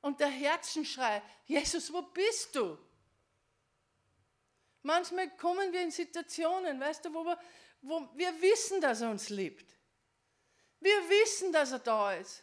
Und 0.00 0.20
der 0.20 0.28
Herzenschrei, 0.28 1.22
Jesus, 1.46 1.92
wo 1.92 2.02
bist 2.02 2.54
du? 2.54 2.76
Manchmal 4.82 5.30
kommen 5.36 5.72
wir 5.72 5.80
in 5.80 5.90
Situationen, 5.90 6.78
weißt 6.78 7.06
du, 7.06 7.14
wo 7.14 7.24
wir, 7.24 7.38
wo 7.80 8.08
wir 8.14 8.42
wissen, 8.42 8.80
dass 8.82 9.00
er 9.00 9.10
uns 9.10 9.30
liebt. 9.30 9.74
Wir 10.80 11.08
wissen, 11.08 11.52
dass 11.52 11.72
er 11.72 11.78
da 11.78 12.12
ist. 12.12 12.42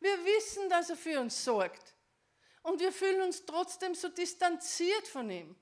Wir 0.00 0.24
wissen, 0.24 0.70
dass 0.70 0.88
er 0.88 0.96
für 0.96 1.20
uns 1.20 1.44
sorgt. 1.44 1.94
Und 2.62 2.80
wir 2.80 2.92
fühlen 2.92 3.20
uns 3.20 3.44
trotzdem 3.44 3.94
so 3.94 4.08
distanziert 4.08 5.06
von 5.06 5.30
ihm. 5.30 5.54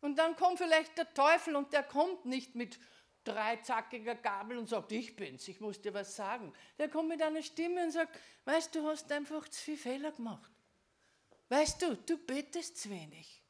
Und 0.00 0.16
dann 0.16 0.36
kommt 0.36 0.58
vielleicht 0.58 0.96
der 0.96 1.12
Teufel 1.14 1.56
und 1.56 1.72
der 1.72 1.82
kommt 1.82 2.26
nicht 2.26 2.54
mit 2.54 2.78
dreizackiger 3.26 4.14
Gabel 4.14 4.58
und 4.58 4.68
sagt, 4.68 4.92
ich 4.92 5.14
bin's, 5.16 5.48
ich 5.48 5.60
muss 5.60 5.80
dir 5.80 5.92
was 5.92 6.14
sagen. 6.16 6.52
Der 6.78 6.88
kommt 6.88 7.08
mit 7.08 7.22
einer 7.22 7.42
Stimme 7.42 7.84
und 7.84 7.90
sagt, 7.90 8.18
weißt 8.44 8.74
du, 8.74 8.86
hast 8.86 9.10
einfach 9.12 9.48
zu 9.48 9.60
viele 9.60 9.76
Fehler 9.76 10.12
gemacht. 10.12 10.50
Weißt 11.48 11.82
du, 11.82 11.96
du 11.96 12.18
betest 12.18 12.78
zu 12.78 12.90
wenig. 12.90 13.42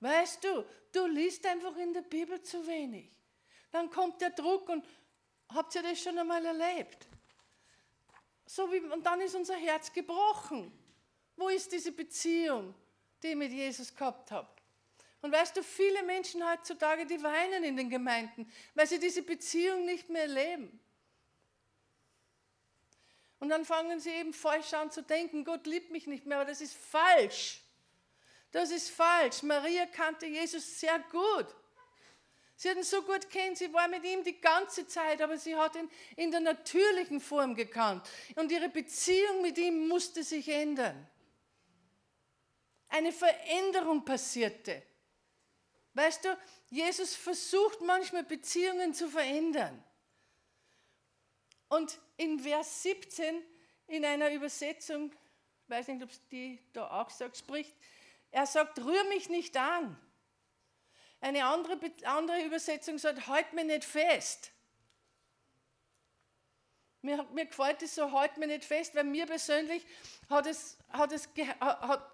Weißt 0.00 0.42
du, 0.44 0.64
du 0.92 1.06
liest 1.06 1.46
einfach 1.46 1.76
in 1.76 1.92
der 1.92 2.02
Bibel 2.02 2.42
zu 2.42 2.66
wenig. 2.66 3.10
Dann 3.70 3.88
kommt 3.88 4.20
der 4.20 4.30
Druck 4.30 4.68
und 4.68 4.84
Habt 5.54 5.74
ihr 5.74 5.82
das 5.82 6.00
schon 6.00 6.18
einmal 6.18 6.44
erlebt? 6.44 7.06
So 8.46 8.70
wie, 8.72 8.80
und 8.80 9.04
dann 9.04 9.20
ist 9.20 9.34
unser 9.34 9.56
Herz 9.56 9.92
gebrochen. 9.92 10.72
Wo 11.36 11.48
ist 11.48 11.70
diese 11.72 11.92
Beziehung, 11.92 12.74
die 13.22 13.28
ich 13.28 13.36
mit 13.36 13.52
Jesus 13.52 13.94
gehabt 13.94 14.30
habe? 14.30 14.48
Und 15.22 15.32
weißt 15.32 15.56
du, 15.56 15.62
viele 15.62 16.02
Menschen 16.02 16.44
heutzutage, 16.46 17.06
die 17.06 17.22
weinen 17.22 17.62
in 17.62 17.76
den 17.76 17.88
Gemeinden, 17.88 18.52
weil 18.74 18.88
sie 18.88 18.98
diese 18.98 19.22
Beziehung 19.22 19.84
nicht 19.84 20.10
mehr 20.10 20.26
leben. 20.26 20.80
Und 23.38 23.48
dann 23.48 23.64
fangen 23.64 23.98
sie 24.00 24.10
eben 24.10 24.32
falsch 24.32 24.72
an 24.74 24.90
zu 24.90 25.02
denken, 25.02 25.44
Gott 25.44 25.66
liebt 25.66 25.90
mich 25.90 26.06
nicht 26.06 26.26
mehr, 26.26 26.38
aber 26.38 26.50
das 26.50 26.60
ist 26.60 26.74
falsch. 26.74 27.60
Das 28.50 28.70
ist 28.70 28.90
falsch. 28.90 29.42
Maria 29.42 29.86
kannte 29.86 30.26
Jesus 30.26 30.78
sehr 30.78 30.98
gut. 31.10 31.46
Sie 32.56 32.68
hat 32.68 32.76
ihn 32.76 32.84
so 32.84 33.02
gut 33.02 33.28
kennt, 33.30 33.58
sie 33.58 33.72
war 33.72 33.88
mit 33.88 34.04
ihm 34.04 34.22
die 34.22 34.40
ganze 34.40 34.86
Zeit, 34.86 35.20
aber 35.20 35.36
sie 35.36 35.56
hat 35.56 35.74
ihn 35.74 35.90
in 36.16 36.30
der 36.30 36.40
natürlichen 36.40 37.20
Form 37.20 37.54
gekannt. 37.54 38.08
Und 38.36 38.52
ihre 38.52 38.68
Beziehung 38.68 39.42
mit 39.42 39.58
ihm 39.58 39.88
musste 39.88 40.22
sich 40.22 40.48
ändern. 40.48 41.08
Eine 42.88 43.10
Veränderung 43.10 44.04
passierte. 44.04 44.82
Weißt 45.94 46.24
du, 46.24 46.38
Jesus 46.70 47.14
versucht 47.14 47.80
manchmal 47.82 48.24
Beziehungen 48.24 48.94
zu 48.94 49.08
verändern. 49.08 49.82
Und 51.68 51.98
in 52.16 52.40
Vers 52.40 52.82
17 52.82 53.42
in 53.86 54.04
einer 54.04 54.30
Übersetzung, 54.30 55.12
ich 55.64 55.70
weiß 55.70 55.88
nicht, 55.88 56.02
ob 56.02 56.10
es 56.10 56.26
die 56.28 56.58
da 56.72 56.90
auch 56.90 57.10
sagt, 57.10 57.36
spricht, 57.36 57.74
er 58.30 58.46
sagt, 58.46 58.78
rühr 58.78 59.04
mich 59.04 59.28
nicht 59.28 59.56
an. 59.56 59.98
Eine 61.20 61.44
andere, 61.44 61.78
andere 62.04 62.42
Übersetzung 62.44 62.98
sagt, 62.98 63.26
halt 63.26 63.52
mir 63.52 63.64
nicht 63.64 63.84
fest. 63.84 64.50
Mir, 67.02 67.22
mir 67.32 67.46
gefällt 67.46 67.82
es 67.82 67.94
so, 67.94 68.12
halt 68.12 68.36
mir 68.38 68.46
nicht 68.46 68.64
fest, 68.64 68.94
weil 68.94 69.04
mir 69.04 69.26
persönlich 69.26 69.84
hat 70.30 70.46
es, 70.46 70.78
hat 70.88 71.12
es 71.12 71.28
hat 71.60 72.11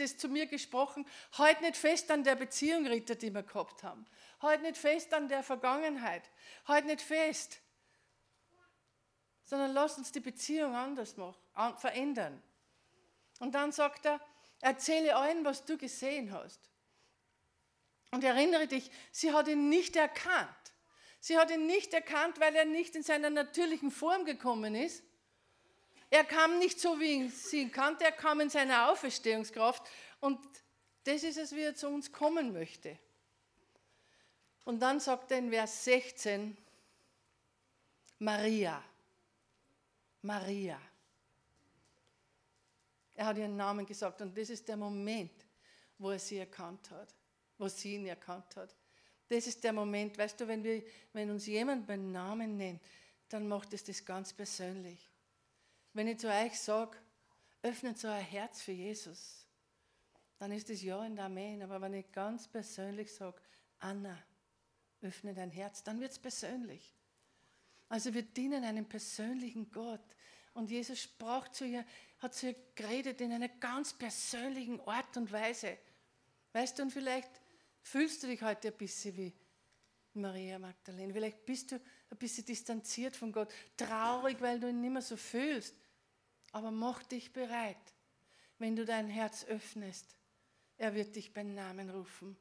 das 0.00 0.16
zu 0.16 0.28
mir 0.28 0.46
gesprochen, 0.46 1.06
halt 1.32 1.60
nicht 1.60 1.76
fest 1.76 2.10
an 2.10 2.24
der 2.24 2.34
Beziehung, 2.34 2.86
Ritter, 2.86 3.14
die 3.14 3.32
wir 3.32 3.42
gehabt 3.42 3.82
haben. 3.82 4.06
Halt 4.40 4.62
nicht 4.62 4.76
fest 4.76 5.12
an 5.14 5.28
der 5.28 5.42
Vergangenheit. 5.42 6.22
Halt 6.66 6.86
nicht 6.86 7.00
fest. 7.00 7.60
Sondern 9.44 9.72
lass 9.72 9.98
uns 9.98 10.12
die 10.12 10.20
Beziehung 10.20 10.74
anders 10.74 11.16
machen, 11.16 11.36
verändern. 11.76 12.42
Und 13.38 13.54
dann 13.54 13.72
sagt 13.72 14.06
er, 14.06 14.20
erzähle 14.60 15.16
allen, 15.16 15.44
was 15.44 15.64
du 15.64 15.76
gesehen 15.76 16.32
hast. 16.32 16.60
Und 18.10 18.24
erinnere 18.24 18.66
dich, 18.66 18.90
sie 19.12 19.32
hat 19.32 19.48
ihn 19.48 19.68
nicht 19.68 19.96
erkannt. 19.96 20.48
Sie 21.20 21.36
hat 21.38 21.50
ihn 21.50 21.66
nicht 21.66 21.92
erkannt, 21.92 22.40
weil 22.40 22.54
er 22.54 22.64
nicht 22.64 22.96
in 22.96 23.02
seiner 23.02 23.30
natürlichen 23.30 23.90
Form 23.90 24.24
gekommen 24.24 24.74
ist. 24.74 25.04
Er 26.10 26.24
kam 26.24 26.58
nicht 26.58 26.80
so, 26.80 26.98
wie 26.98 27.28
sie 27.28 27.62
ihn 27.62 27.70
kannte, 27.72 28.04
er 28.04 28.12
kam 28.12 28.40
in 28.40 28.50
seiner 28.50 28.90
Auferstehungskraft. 28.90 29.88
Und 30.20 30.38
das 31.04 31.22
ist 31.22 31.38
es, 31.38 31.52
wie 31.52 31.62
er 31.62 31.74
zu 31.74 31.88
uns 31.88 32.10
kommen 32.10 32.52
möchte. 32.52 32.98
Und 34.64 34.80
dann 34.80 35.00
sagt 35.00 35.30
er 35.30 35.38
in 35.38 35.50
Vers 35.50 35.84
16, 35.84 36.56
Maria. 38.18 38.82
Maria. 40.22 40.80
Er 43.14 43.26
hat 43.26 43.38
ihren 43.38 43.56
Namen 43.56 43.86
gesagt 43.86 44.20
und 44.20 44.36
das 44.36 44.50
ist 44.50 44.68
der 44.68 44.76
Moment, 44.76 45.46
wo 45.98 46.10
er 46.10 46.18
sie 46.18 46.38
erkannt 46.38 46.90
hat 46.90 47.14
wo 47.60 47.68
sie 47.68 47.96
ihn 47.96 48.06
erkannt 48.06 48.56
hat. 48.56 48.74
Das 49.28 49.46
ist 49.46 49.62
der 49.62 49.72
Moment, 49.72 50.16
weißt 50.18 50.40
du, 50.40 50.48
wenn, 50.48 50.64
wir, 50.64 50.82
wenn 51.12 51.30
uns 51.30 51.46
jemand 51.46 51.86
beim 51.86 52.10
Namen 52.10 52.56
nennt, 52.56 52.80
dann 53.28 53.46
macht 53.46 53.72
es 53.74 53.84
das 53.84 54.04
ganz 54.04 54.32
persönlich. 54.32 55.09
Wenn 55.92 56.08
ich 56.08 56.18
zu 56.18 56.28
euch 56.28 56.58
sage, 56.58 56.96
öffnet 57.62 57.98
so 57.98 58.08
ein 58.08 58.24
Herz 58.24 58.62
für 58.62 58.72
Jesus, 58.72 59.46
dann 60.38 60.52
ist 60.52 60.70
es 60.70 60.82
Ja 60.82 60.98
und 60.98 61.18
Amen. 61.18 61.62
Aber 61.62 61.80
wenn 61.80 61.94
ich 61.94 62.10
ganz 62.12 62.48
persönlich 62.48 63.12
sage, 63.12 63.40
Anna, 63.78 64.16
öffne 65.02 65.34
dein 65.34 65.50
Herz, 65.50 65.82
dann 65.82 66.00
wird 66.00 66.12
es 66.12 66.18
persönlich. 66.18 66.94
Also 67.88 68.14
wir 68.14 68.22
dienen 68.22 68.64
einem 68.64 68.88
persönlichen 68.88 69.70
Gott. 69.70 70.16
Und 70.54 70.70
Jesus 70.70 71.00
sprach 71.00 71.48
zu 71.48 71.64
ihr, 71.64 71.84
hat 72.18 72.34
zu 72.34 72.48
ihr 72.48 72.56
geredet 72.74 73.20
in 73.20 73.32
einer 73.32 73.48
ganz 73.48 73.92
persönlichen 73.92 74.80
Art 74.82 75.16
und 75.16 75.30
Weise. 75.32 75.78
Weißt 76.52 76.78
du, 76.78 76.82
und 76.82 76.90
vielleicht 76.92 77.40
Fühlst 77.82 78.22
du 78.22 78.26
dich 78.26 78.42
heute 78.42 78.68
ein 78.68 78.76
bisschen 78.76 79.16
wie 79.16 79.32
Maria 80.14 80.58
Magdalene? 80.58 81.12
Vielleicht 81.12 81.44
bist 81.46 81.72
du 81.72 81.76
ein 81.76 82.18
bisschen 82.18 82.44
distanziert 82.44 83.16
von 83.16 83.32
Gott, 83.32 83.52
traurig, 83.76 84.40
weil 84.40 84.60
du 84.60 84.68
ihn 84.68 84.80
nicht 84.80 84.92
mehr 84.92 85.02
so 85.02 85.16
fühlst. 85.16 85.74
Aber 86.52 86.70
mach 86.70 87.02
dich 87.04 87.32
bereit, 87.32 87.76
wenn 88.58 88.76
du 88.76 88.84
dein 88.84 89.08
Herz 89.08 89.44
öffnest. 89.44 90.16
Er 90.76 90.94
wird 90.94 91.16
dich 91.16 91.32
beim 91.32 91.54
Namen 91.54 91.90
rufen. 91.90 92.36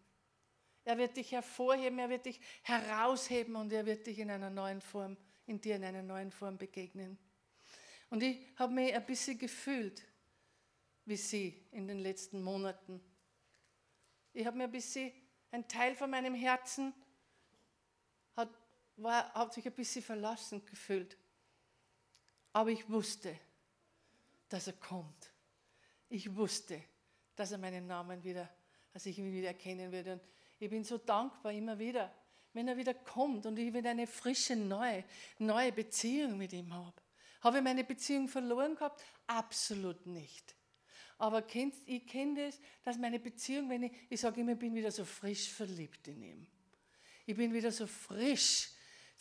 Er 0.86 0.98
wird 0.98 1.18
dich 1.18 1.32
hervorheben, 1.32 2.00
er 2.00 2.10
wird 2.10 2.26
dich 2.26 2.40
herausheben 2.64 3.56
und 3.56 3.72
er 3.72 3.86
wird 3.86 4.08
dich 4.08 4.20
in 4.20 4.32
einer 4.32 4.50
neuen 4.50 4.82
Form, 4.82 5.18
in 5.46 5.62
dir 5.62 5.76
in 5.76 5.84
einer 5.84 6.02
neuen 6.02 6.32
Form 6.32 6.58
begegnen. 6.58 7.18
Und 8.10 8.24
ich 8.24 8.40
habe 8.56 8.74
mich 8.74 8.94
ein 8.94 9.06
bisschen 9.06 9.38
gefühlt 9.38 10.04
wie 11.10 11.18
sie 11.18 11.66
in 11.72 11.88
den 11.88 11.98
letzten 11.98 12.44
Monaten. 12.44 13.02
Ich 14.32 14.46
habe 14.46 14.56
mir 14.56 14.66
ein 14.66 14.72
bisschen 14.72 15.12
ein 15.50 15.68
Teil 15.68 15.96
von 15.96 16.12
meinem 16.12 16.36
Herzen 16.36 16.94
hat, 18.38 18.50
war, 18.96 19.34
hat 19.34 19.56
sich 19.56 19.66
ein 19.66 19.74
bisschen 19.74 20.04
verlassen 20.04 20.64
gefühlt. 20.68 21.18
Aber 22.54 22.70
ich 22.70 22.88
wusste, 22.88 23.36
dass 24.50 24.68
er 24.68 24.74
kommt. 24.74 25.32
Ich 26.10 26.36
wusste, 26.36 26.82
dass 27.36 27.52
er 27.52 27.58
meinen 27.58 27.88
Namen 27.88 28.24
wieder, 28.24 28.50
dass 28.92 29.06
ich 29.06 29.18
ihn 29.18 29.32
wieder 29.32 29.50
erkennen 29.50 29.92
würde. 29.92 30.14
Und 30.14 30.22
ich 30.60 30.70
bin 30.70 30.84
so 30.84 30.98
dankbar 30.98 31.54
immer 31.54 31.78
wieder, 31.78 32.14
wenn 32.54 32.68
er 32.68 32.76
wieder 32.76 32.94
kommt 32.94 33.46
und 33.46 33.58
ich 33.58 33.74
wieder 33.74 33.92
eine 33.92 34.08
frische, 34.08 34.56
neue, 34.56 35.04
neue 35.38 35.72
Beziehung 35.72 36.38
mit 36.38 36.52
ihm 36.52 36.74
habe. 36.74 37.02
Habe 37.42 37.58
ich 37.58 37.64
meine 37.64 37.84
Beziehung 37.84 38.28
verloren 38.28 38.76
gehabt? 38.76 39.04
Absolut 39.28 40.06
nicht. 40.06 40.56
Aber 41.20 41.42
kennst, 41.42 41.82
ich 41.86 42.08
kenne 42.08 42.48
das, 42.48 42.60
dass 42.84 42.98
meine 42.98 43.20
Beziehung, 43.20 43.70
wenn 43.70 43.84
ich, 43.84 43.92
ich 44.10 44.20
sage 44.20 44.42
immer, 44.42 44.54
ich 44.54 44.60
bin 44.60 44.74
wieder 44.74 44.92
so 44.92 45.06
frisch 45.06 45.50
verliebt 45.50 46.08
in 46.08 46.22
ihm. 46.22 46.48
Ich 47.26 47.36
bin 47.36 47.54
wieder 47.54 47.72
so 47.72 47.86
frisch. 47.86 48.72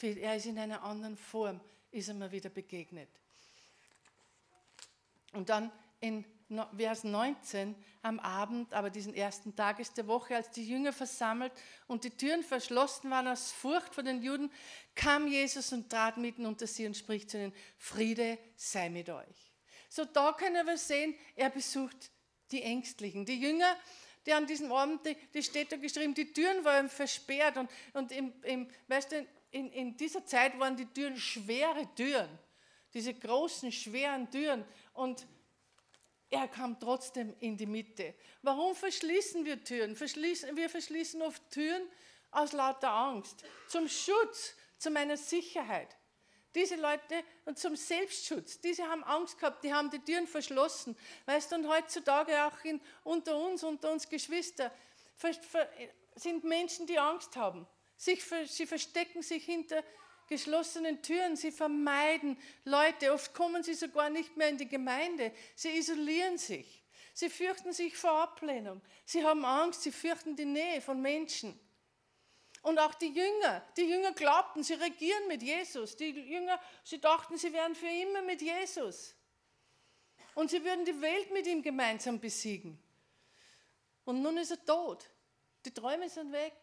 Er 0.01 0.37
ist 0.37 0.47
in 0.47 0.59
einer 0.59 0.83
anderen 0.83 1.17
Form, 1.17 1.61
ist 1.91 2.09
er 2.09 2.15
mir 2.15 2.31
wieder 2.31 2.51
begegnet. 2.51 3.11
Und 5.33 5.49
dann 5.49 5.71
in 6.01 6.25
Vers 6.77 7.05
19 7.05 7.75
am 8.03 8.19
Abend, 8.21 8.73
aber 8.73 8.89
diesen 8.89 9.15
ersten 9.15 9.55
Tages 9.55 9.93
der 9.93 10.07
Woche, 10.07 10.37
als 10.37 10.51
die 10.51 10.67
Jünger 10.67 10.95
versammelt 10.95 11.53
und 11.87 12.05
die 12.05 12.11
Türen 12.11 12.43
verschlossen 12.43 13.11
waren 13.11 13.29
aus 13.29 13.53
Furcht 13.53 13.95
vor 13.95 14.03
den 14.03 14.23
Juden, 14.23 14.51
kam 14.95 15.27
Jesus 15.27 15.73
und 15.73 15.91
trat 15.91 16.17
mitten 16.17 16.47
unter 16.47 16.67
sie 16.67 16.87
und 16.87 16.97
spricht 16.97 17.31
zu 17.31 17.39
ihnen, 17.39 17.53
Friede 17.77 18.39
sei 18.57 18.89
mit 18.89 19.11
euch. 19.11 19.53
So 19.91 20.07
da 20.07 20.33
können 20.33 20.67
wir 20.67 20.79
sehen, 20.79 21.15
er 21.37 21.51
besucht 21.51 22.11
die 22.51 22.63
Ängstlichen. 22.63 23.27
Die 23.27 23.41
Jünger, 23.41 23.77
die 24.25 24.33
an 24.33 24.47
diesem 24.47 24.73
Abend, 24.73 25.05
die, 25.05 25.17
die 25.35 25.43
steht 25.43 25.71
da 25.73 25.77
geschrieben, 25.77 26.15
die 26.15 26.33
Türen 26.33 26.65
waren 26.65 26.89
versperrt 26.89 27.59
und, 27.59 27.71
und 27.93 28.13
im, 28.13 28.33
im, 28.43 28.69
weißt 28.87 29.13
du, 29.13 29.27
in, 29.51 29.71
in 29.73 29.97
dieser 29.97 30.25
Zeit 30.25 30.59
waren 30.59 30.77
die 30.77 30.87
Türen 30.87 31.17
schwere 31.17 31.87
Türen, 31.95 32.29
diese 32.95 33.13
großen, 33.13 33.71
schweren 33.71 34.31
Türen 34.31 34.65
und 34.99 35.27
er 36.29 36.49
kam 36.49 36.79
trotzdem 36.79 37.35
in 37.39 37.57
die 37.57 37.67
Mitte. 37.67 38.15
Warum 38.43 38.75
verschließen 38.75 39.45
wir 39.45 39.63
Türen? 39.63 39.97
Verschließen, 39.97 40.57
wir 40.57 40.69
verschließen 40.69 41.23
oft 41.23 41.43
Türen 41.51 41.83
aus 42.31 42.53
lauter 42.53 42.91
Angst, 42.91 43.45
zum 43.69 43.89
Schutz, 43.89 44.55
zu 44.77 44.91
meiner 44.91 45.17
Sicherheit. 45.17 45.97
Diese 46.55 46.77
Leute 46.77 47.23
und 47.45 47.59
zum 47.59 47.77
Selbstschutz, 47.77 48.61
diese 48.61 48.85
haben 48.89 49.05
Angst 49.05 49.39
gehabt, 49.39 49.63
die 49.65 49.73
haben 49.73 49.91
die 49.91 50.01
Türen 50.01 50.27
verschlossen. 50.27 50.97
Weißt 51.27 51.53
du, 51.53 51.57
und 51.57 51.69
heutzutage 51.69 52.45
auch 52.45 52.65
in, 52.65 52.81
unter 53.05 53.37
uns, 53.39 53.63
unter 53.63 53.93
uns 53.93 54.09
Geschwister, 54.09 54.73
sind 56.17 56.45
Menschen, 56.45 56.87
die 56.87 56.99
Angst 56.99 57.37
haben. 57.37 57.67
Sich, 57.97 58.25
sie 58.47 58.67
verstecken 58.67 59.23
sich 59.23 59.45
hinter 59.45 59.83
geschlossenen 60.29 61.03
Türen, 61.03 61.37
sie 61.37 61.51
vermeiden 61.51 62.39
Leute, 62.65 63.13
oft 63.13 63.35
kommen 63.35 63.63
sie 63.63 63.75
sogar 63.75 64.11
nicht 64.11 64.37
mehr 64.37 64.49
in 64.49 64.59
die 64.59 64.69
Gemeinde, 64.69 65.33
sie 65.55 65.71
isolieren 65.77 66.39
sich, 66.39 66.85
sie 67.15 67.29
fürchten 67.29 67.73
sich 67.73 67.97
vor 67.97 68.13
Ablehnung, 68.13 68.81
sie 69.05 69.25
haben 69.25 69.45
Angst, 69.45 69.83
sie 69.83 69.93
fürchten 69.93 70.37
die 70.37 70.45
Nähe 70.45 70.81
von 70.81 71.01
Menschen. 71.01 71.59
Und 72.63 72.79
auch 72.79 72.95
die 72.95 73.09
Jünger, 73.09 73.67
die 73.77 73.89
Jünger 73.89 74.13
glaubten, 74.13 74.63
sie 74.63 74.75
regieren 74.75 75.29
mit 75.29 75.43
Jesus. 75.43 75.97
Die 75.97 76.11
Jünger, 76.11 76.61
sie 76.83 77.01
dachten, 77.01 77.39
sie 77.39 77.53
wären 77.53 77.75
für 77.75 77.87
immer 77.87 78.23
mit 78.23 78.43
Jesus. 78.43 79.15
Und 80.35 80.51
sie 80.51 80.63
würden 80.65 80.85
die 80.85 81.01
Welt 81.01 81.31
mit 81.33 81.47
ihm 81.47 81.63
gemeinsam 81.63 82.21
besiegen. 82.21 82.79
Und 84.05 84.23
nun 84.23 84.37
ist 84.39 84.51
er 84.51 84.65
tot. 84.65 85.09
Die 85.65 85.73
Träume 85.73 86.09
sind 86.09 86.33
weg. 86.33 86.55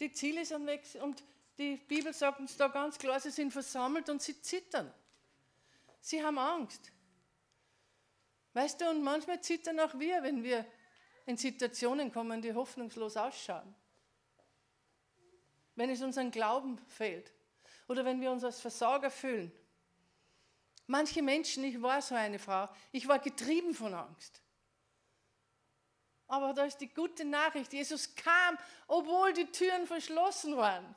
Die 0.00 0.12
Ziele 0.12 0.44
sind 0.44 0.66
weg. 0.66 0.84
Und 1.00 1.22
die 1.58 1.76
Bibel 1.76 2.12
sagt 2.12 2.40
uns 2.40 2.56
da 2.56 2.68
ganz 2.68 2.98
klar, 2.98 3.20
sie 3.20 3.30
sind 3.30 3.52
versammelt 3.52 4.08
und 4.08 4.20
sie 4.20 4.40
zittern. 4.40 4.92
Sie 6.00 6.22
haben 6.22 6.38
Angst. 6.38 6.90
Weißt 8.52 8.80
du, 8.80 8.90
und 8.90 9.02
manchmal 9.02 9.40
zittern 9.40 9.80
auch 9.80 9.98
wir, 9.98 10.22
wenn 10.22 10.42
wir 10.42 10.66
in 11.26 11.36
Situationen 11.36 12.12
kommen, 12.12 12.42
die 12.42 12.52
hoffnungslos 12.52 13.16
ausschauen. 13.16 13.74
Wenn 15.76 15.90
es 15.90 16.02
uns 16.02 16.18
an 16.18 16.30
Glauben 16.30 16.78
fehlt 16.86 17.32
oder 17.88 18.04
wenn 18.04 18.20
wir 18.20 18.30
uns 18.30 18.44
als 18.44 18.60
Versager 18.60 19.10
fühlen. 19.10 19.50
Manche 20.86 21.22
Menschen, 21.22 21.64
ich 21.64 21.80
war 21.80 22.02
so 22.02 22.14
eine 22.14 22.38
Frau, 22.38 22.68
ich 22.92 23.08
war 23.08 23.18
getrieben 23.18 23.74
von 23.74 23.94
Angst. 23.94 24.40
Aber 26.26 26.52
da 26.52 26.64
ist 26.64 26.78
die 26.78 26.88
gute 26.88 27.24
Nachricht, 27.24 27.72
Jesus 27.72 28.14
kam, 28.14 28.58
obwohl 28.86 29.32
die 29.32 29.46
Türen 29.46 29.86
verschlossen 29.86 30.56
waren. 30.56 30.94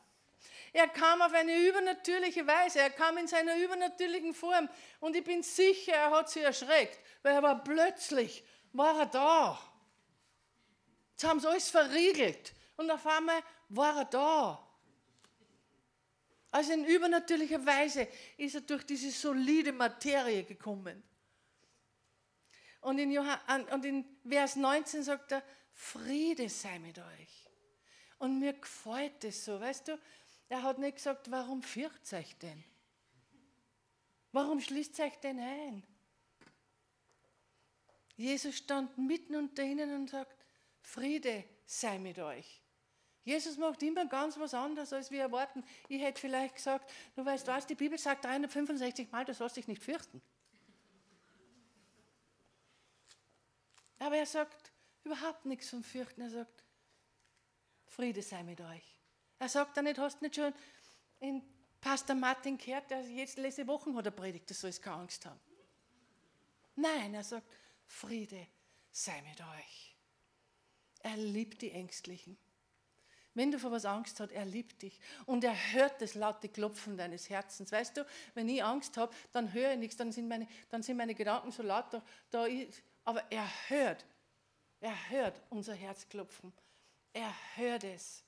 Er 0.74 0.88
kam 0.88 1.22
auf 1.22 1.34
eine 1.34 1.56
übernatürliche 1.68 2.46
Weise, 2.46 2.80
er 2.80 2.90
kam 2.90 3.18
in 3.18 3.28
seiner 3.28 3.56
übernatürlichen 3.58 4.34
Form 4.34 4.70
und 5.00 5.16
ich 5.16 5.24
bin 5.24 5.42
sicher, 5.42 5.94
er 5.94 6.12
hat 6.12 6.30
sie 6.30 6.42
erschreckt, 6.42 7.00
weil 7.24 7.34
er 7.34 7.44
war 7.44 7.64
plötzlich, 7.64 8.44
war 8.74 9.00
er 9.00 9.06
da. 9.08 9.60
Jetzt 11.14 11.24
haben 11.24 11.40
sie 11.40 11.50
alles 11.50 11.70
verriegelt 11.70 12.54
und 12.76 12.92
auf 12.92 13.08
einmal 13.08 13.42
war 13.70 13.98
er 13.98 14.06
da. 14.06 14.68
Also 16.52 16.74
in 16.74 16.86
übernatürlicher 16.86 17.66
Weise 17.66 18.08
ist 18.38 18.56
er 18.56 18.62
durch 18.62 18.84
diese 18.84 19.12
solide 19.12 19.72
Materie 19.72 20.44
gekommen. 20.44 21.04
Und 22.82 23.00
in, 23.00 23.12
Johann, 23.12 23.66
und 23.72 23.84
in 23.84 24.06
Vers 24.28 24.56
19 24.56 25.04
sagt 25.04 25.34
er, 25.34 25.44
Friede 25.74 26.48
sei 26.50 26.80
mit 26.80 26.98
euch. 27.00 27.50
Und 28.20 28.40
mir 28.40 28.54
gefällt 28.54 29.24
es 29.24 29.44
so, 29.44 29.60
weißt 29.60 29.90
du, 29.90 30.00
er 30.50 30.64
hat 30.64 30.80
nicht 30.80 30.96
gesagt, 30.96 31.30
warum 31.30 31.62
fürcht 31.62 32.14
euch 32.14 32.38
denn? 32.38 32.64
Warum 34.32 34.60
schließt 34.60 35.00
euch 35.00 35.16
denn 35.18 35.40
ein? 35.40 35.84
Jesus 38.16 38.56
stand 38.56 38.98
mitten 38.98 39.36
unter 39.36 39.64
ihnen 39.64 39.94
und 39.94 40.10
sagt, 40.10 40.46
Friede 40.82 41.44
sei 41.66 42.00
mit 42.00 42.18
euch. 42.20 42.62
Jesus 43.24 43.58
macht 43.58 43.84
immer 43.84 44.06
ganz 44.06 44.40
was 44.40 44.54
anderes, 44.54 44.94
als 44.94 45.12
wir 45.12 45.22
erwarten. 45.22 45.64
Ich 45.90 46.02
hätte 46.02 46.20
vielleicht 46.20 46.56
gesagt, 46.56 46.90
du 47.16 47.26
weißt 47.26 47.46
was, 47.48 47.68
die 47.68 47.76
Bibel 47.76 47.98
sagt 47.98 48.24
365 48.24 49.12
Mal, 49.12 49.26
du 49.26 49.34
sollst 49.34 49.58
dich 49.58 49.68
nicht 49.68 49.84
fürchten. 49.84 50.22
Aber 54.00 54.16
er 54.16 54.26
sagt 54.26 54.72
überhaupt 55.04 55.46
nichts 55.46 55.70
vom 55.70 55.84
Fürchten. 55.84 56.22
Er 56.22 56.30
sagt, 56.30 56.64
Friede 57.86 58.22
sei 58.22 58.44
mit 58.44 58.62
euch. 58.62 58.97
Er 59.40 59.50
sagt 59.50 59.78
dann 59.78 59.86
nicht, 59.86 60.00
hast 60.00 60.22
nicht 60.22 60.36
schon 60.36 60.54
in 61.20 61.42
Pastor 61.80 62.16
Martin 62.16 62.58
gehört, 62.58 62.90
der 62.90 63.02
jetzt 63.02 63.38
letzte 63.38 63.68
Wochen 63.68 63.96
hat 63.96 64.06
er 64.06 64.12
predigt, 64.12 64.50
du 64.50 64.54
sollst 64.54 64.82
keine 64.82 64.98
Angst 64.98 65.26
haben. 65.26 65.40
Nein, 66.76 67.14
er 67.14 67.24
sagt, 67.24 67.48
Friede 67.86 68.48
sei 68.92 69.22
mit 69.22 69.40
euch. 69.42 69.96
Er 71.00 71.18
liebt 71.18 71.62
die 71.62 71.72
Ängstlichen. 71.72 72.38
Wenn 73.34 73.52
du 73.52 73.60
vor 73.60 73.72
was 73.72 73.86
Angst 73.86 74.20
hast, 74.20 74.32
er 74.32 74.46
liebt 74.46 74.82
dich. 74.82 75.00
Und 75.28 75.44
er 75.44 75.56
hört 75.74 76.02
das 76.02 76.16
laute 76.16 76.50
Klopfen 76.50 76.98
deines 76.98 77.30
Herzens. 77.30 77.72
Weißt 77.72 77.96
du, 77.96 78.06
wenn 78.34 78.50
ich 78.50 78.64
Angst 78.64 78.98
habe, 78.98 79.14
dann 79.32 79.54
höre 79.54 79.74
ich 79.74 79.78
nichts, 79.78 79.96
dann 79.96 80.12
sind 80.12 80.28
meine, 80.28 80.48
dann 80.70 80.82
sind 80.82 80.98
meine 80.98 81.14
Gedanken 81.14 81.52
so 81.52 81.62
laut. 81.62 81.94
Da, 81.94 82.02
da 82.32 82.48
ich, 82.48 82.68
aber 83.06 83.32
er 83.32 83.48
hört, 83.70 84.06
er 84.80 85.10
hört 85.10 85.40
unser 85.52 85.76
Herzklopfen. 85.76 86.52
Er 87.14 87.32
hört 87.56 87.84
es. 87.84 88.24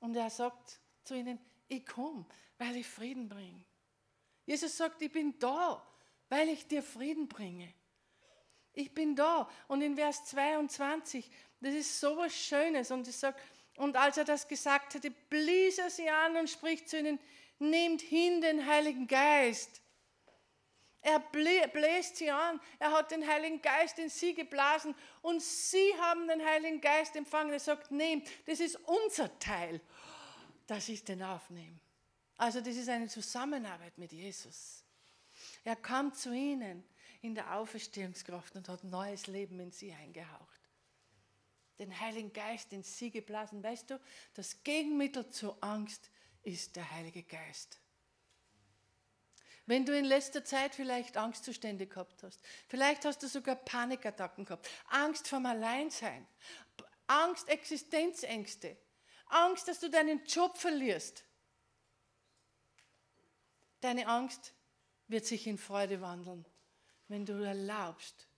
Und 0.00 0.16
er 0.16 0.30
sagt 0.30 0.80
zu 1.04 1.14
ihnen, 1.14 1.38
ich 1.68 1.86
komme, 1.86 2.26
weil 2.58 2.76
ich 2.76 2.86
Frieden 2.86 3.28
bringe. 3.28 3.64
Jesus 4.46 4.76
sagt, 4.76 5.00
ich 5.02 5.12
bin 5.12 5.38
da, 5.38 5.86
weil 6.28 6.48
ich 6.48 6.66
dir 6.66 6.82
Frieden 6.82 7.28
bringe. 7.28 7.72
Ich 8.72 8.92
bin 8.92 9.14
da. 9.14 9.48
Und 9.68 9.82
in 9.82 9.96
Vers 9.96 10.24
22, 10.26 11.30
das 11.60 11.74
ist 11.74 12.00
so 12.00 12.16
was 12.16 12.34
Schönes. 12.34 12.90
Und 12.90 13.06
es 13.06 13.20
sagt, 13.20 13.40
und 13.76 13.96
als 13.96 14.16
er 14.16 14.24
das 14.24 14.48
gesagt 14.48 14.94
hatte, 14.94 15.10
blies 15.10 15.78
er 15.78 15.90
sie 15.90 16.08
an 16.08 16.36
und 16.36 16.50
spricht 16.50 16.88
zu 16.88 16.98
ihnen, 16.98 17.18
nehmt 17.58 18.00
hin 18.00 18.40
den 18.40 18.66
Heiligen 18.66 19.06
Geist. 19.06 19.82
Er 21.02 21.18
bläst 21.18 22.16
sie 22.16 22.30
an, 22.30 22.60
er 22.78 22.92
hat 22.92 23.10
den 23.10 23.26
Heiligen 23.26 23.62
Geist 23.62 23.98
in 23.98 24.10
sie 24.10 24.34
geblasen 24.34 24.94
und 25.22 25.42
sie 25.42 25.94
haben 25.98 26.28
den 26.28 26.44
Heiligen 26.44 26.80
Geist 26.80 27.16
empfangen. 27.16 27.52
Er 27.52 27.60
sagt, 27.60 27.90
nehmt, 27.90 28.28
das 28.46 28.60
ist 28.60 28.76
unser 28.76 29.38
Teil, 29.38 29.80
dass 30.66 30.88
ich 30.88 31.02
den 31.02 31.22
aufnehme. 31.22 31.78
Also 32.36 32.60
das 32.60 32.76
ist 32.76 32.88
eine 32.88 33.08
Zusammenarbeit 33.08 33.96
mit 33.96 34.12
Jesus. 34.12 34.84
Er 35.64 35.76
kam 35.76 36.12
zu 36.12 36.32
ihnen 36.32 36.84
in 37.22 37.34
der 37.34 37.56
Auferstehungskraft 37.56 38.56
und 38.56 38.68
hat 38.68 38.84
neues 38.84 39.26
Leben 39.26 39.58
in 39.60 39.72
sie 39.72 39.92
eingehaucht 39.92 40.60
den 41.80 41.98
Heiligen 41.98 42.32
Geist 42.32 42.72
in 42.72 42.82
sie 42.82 43.10
geblasen. 43.10 43.62
Weißt 43.62 43.90
du, 43.90 43.98
das 44.34 44.62
Gegenmittel 44.62 45.28
zur 45.30 45.56
Angst 45.64 46.10
ist 46.42 46.76
der 46.76 46.88
Heilige 46.90 47.22
Geist. 47.22 47.80
Wenn 49.66 49.84
du 49.86 49.96
in 49.96 50.04
letzter 50.04 50.44
Zeit 50.44 50.74
vielleicht 50.74 51.16
Angstzustände 51.16 51.86
gehabt 51.86 52.22
hast, 52.22 52.40
vielleicht 52.68 53.04
hast 53.04 53.22
du 53.22 53.28
sogar 53.28 53.56
Panikattacken 53.56 54.44
gehabt, 54.44 54.68
Angst 54.88 55.28
vom 55.28 55.46
Alleinsein, 55.46 56.26
Angst, 57.06 57.48
Existenzängste, 57.48 58.76
Angst, 59.26 59.68
dass 59.68 59.80
du 59.80 59.88
deinen 59.88 60.24
Job 60.24 60.58
verlierst. 60.58 61.24
Deine 63.80 64.06
Angst 64.08 64.52
wird 65.08 65.26
sich 65.26 65.46
in 65.46 65.58
Freude 65.58 66.00
wandeln, 66.00 66.44
wenn 67.08 67.24
du 67.24 67.32
erlaubst, 67.42 68.28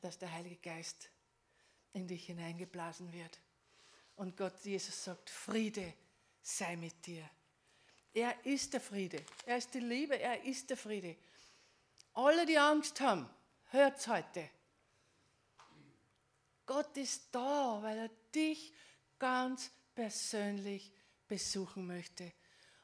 dass 0.00 0.18
der 0.18 0.32
Heilige 0.32 0.56
Geist 0.56 1.10
in 1.92 2.06
dich 2.06 2.26
hineingeblasen 2.26 3.12
wird. 3.12 3.40
Und 4.16 4.36
Gott, 4.36 4.64
Jesus 4.64 5.04
sagt, 5.04 5.30
Friede 5.30 5.94
sei 6.42 6.76
mit 6.76 7.06
dir. 7.06 7.28
Er 8.12 8.44
ist 8.44 8.72
der 8.72 8.80
Friede. 8.80 9.24
Er 9.46 9.56
ist 9.56 9.72
die 9.72 9.80
Liebe. 9.80 10.18
Er 10.18 10.42
ist 10.44 10.68
der 10.70 10.76
Friede. 10.76 11.16
Alle, 12.14 12.44
die 12.44 12.58
Angst 12.58 13.00
haben, 13.00 13.28
hört's 13.70 14.08
heute. 14.08 14.50
Gott 16.66 16.96
ist 16.96 17.28
da, 17.32 17.80
weil 17.82 17.98
er 17.98 18.10
dich 18.34 18.72
ganz 19.18 19.70
persönlich 19.94 20.92
besuchen 21.28 21.86
möchte. 21.86 22.32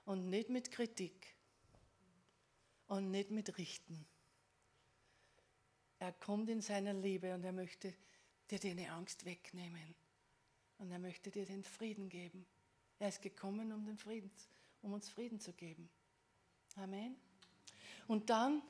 Und 0.04 0.28
nicht 0.30 0.48
mit 0.48 0.70
Kritik. 0.70 1.34
Und 2.86 3.10
nicht 3.10 3.30
mit 3.30 3.58
Richten. 3.58 4.06
Er 5.98 6.12
kommt 6.12 6.48
in 6.50 6.60
seiner 6.60 6.92
Liebe 6.92 7.34
und 7.34 7.42
er 7.42 7.52
möchte 7.52 7.94
dir 8.50 8.60
deine 8.60 8.92
Angst 8.92 9.24
wegnehmen. 9.24 9.94
Und 10.78 10.90
er 10.92 10.98
möchte 10.98 11.30
dir 11.30 11.46
den 11.46 11.64
Frieden 11.64 12.08
geben. 12.08 12.46
Er 12.98 13.08
ist 13.08 13.22
gekommen, 13.22 13.72
um, 13.72 13.84
den 13.84 13.98
Frieden, 13.98 14.30
um 14.86 14.92
uns 14.92 15.08
Frieden 15.08 15.40
zu 15.40 15.52
geben. 15.52 15.90
Amen. 16.76 17.16
Und 18.06 18.30
dann 18.30 18.62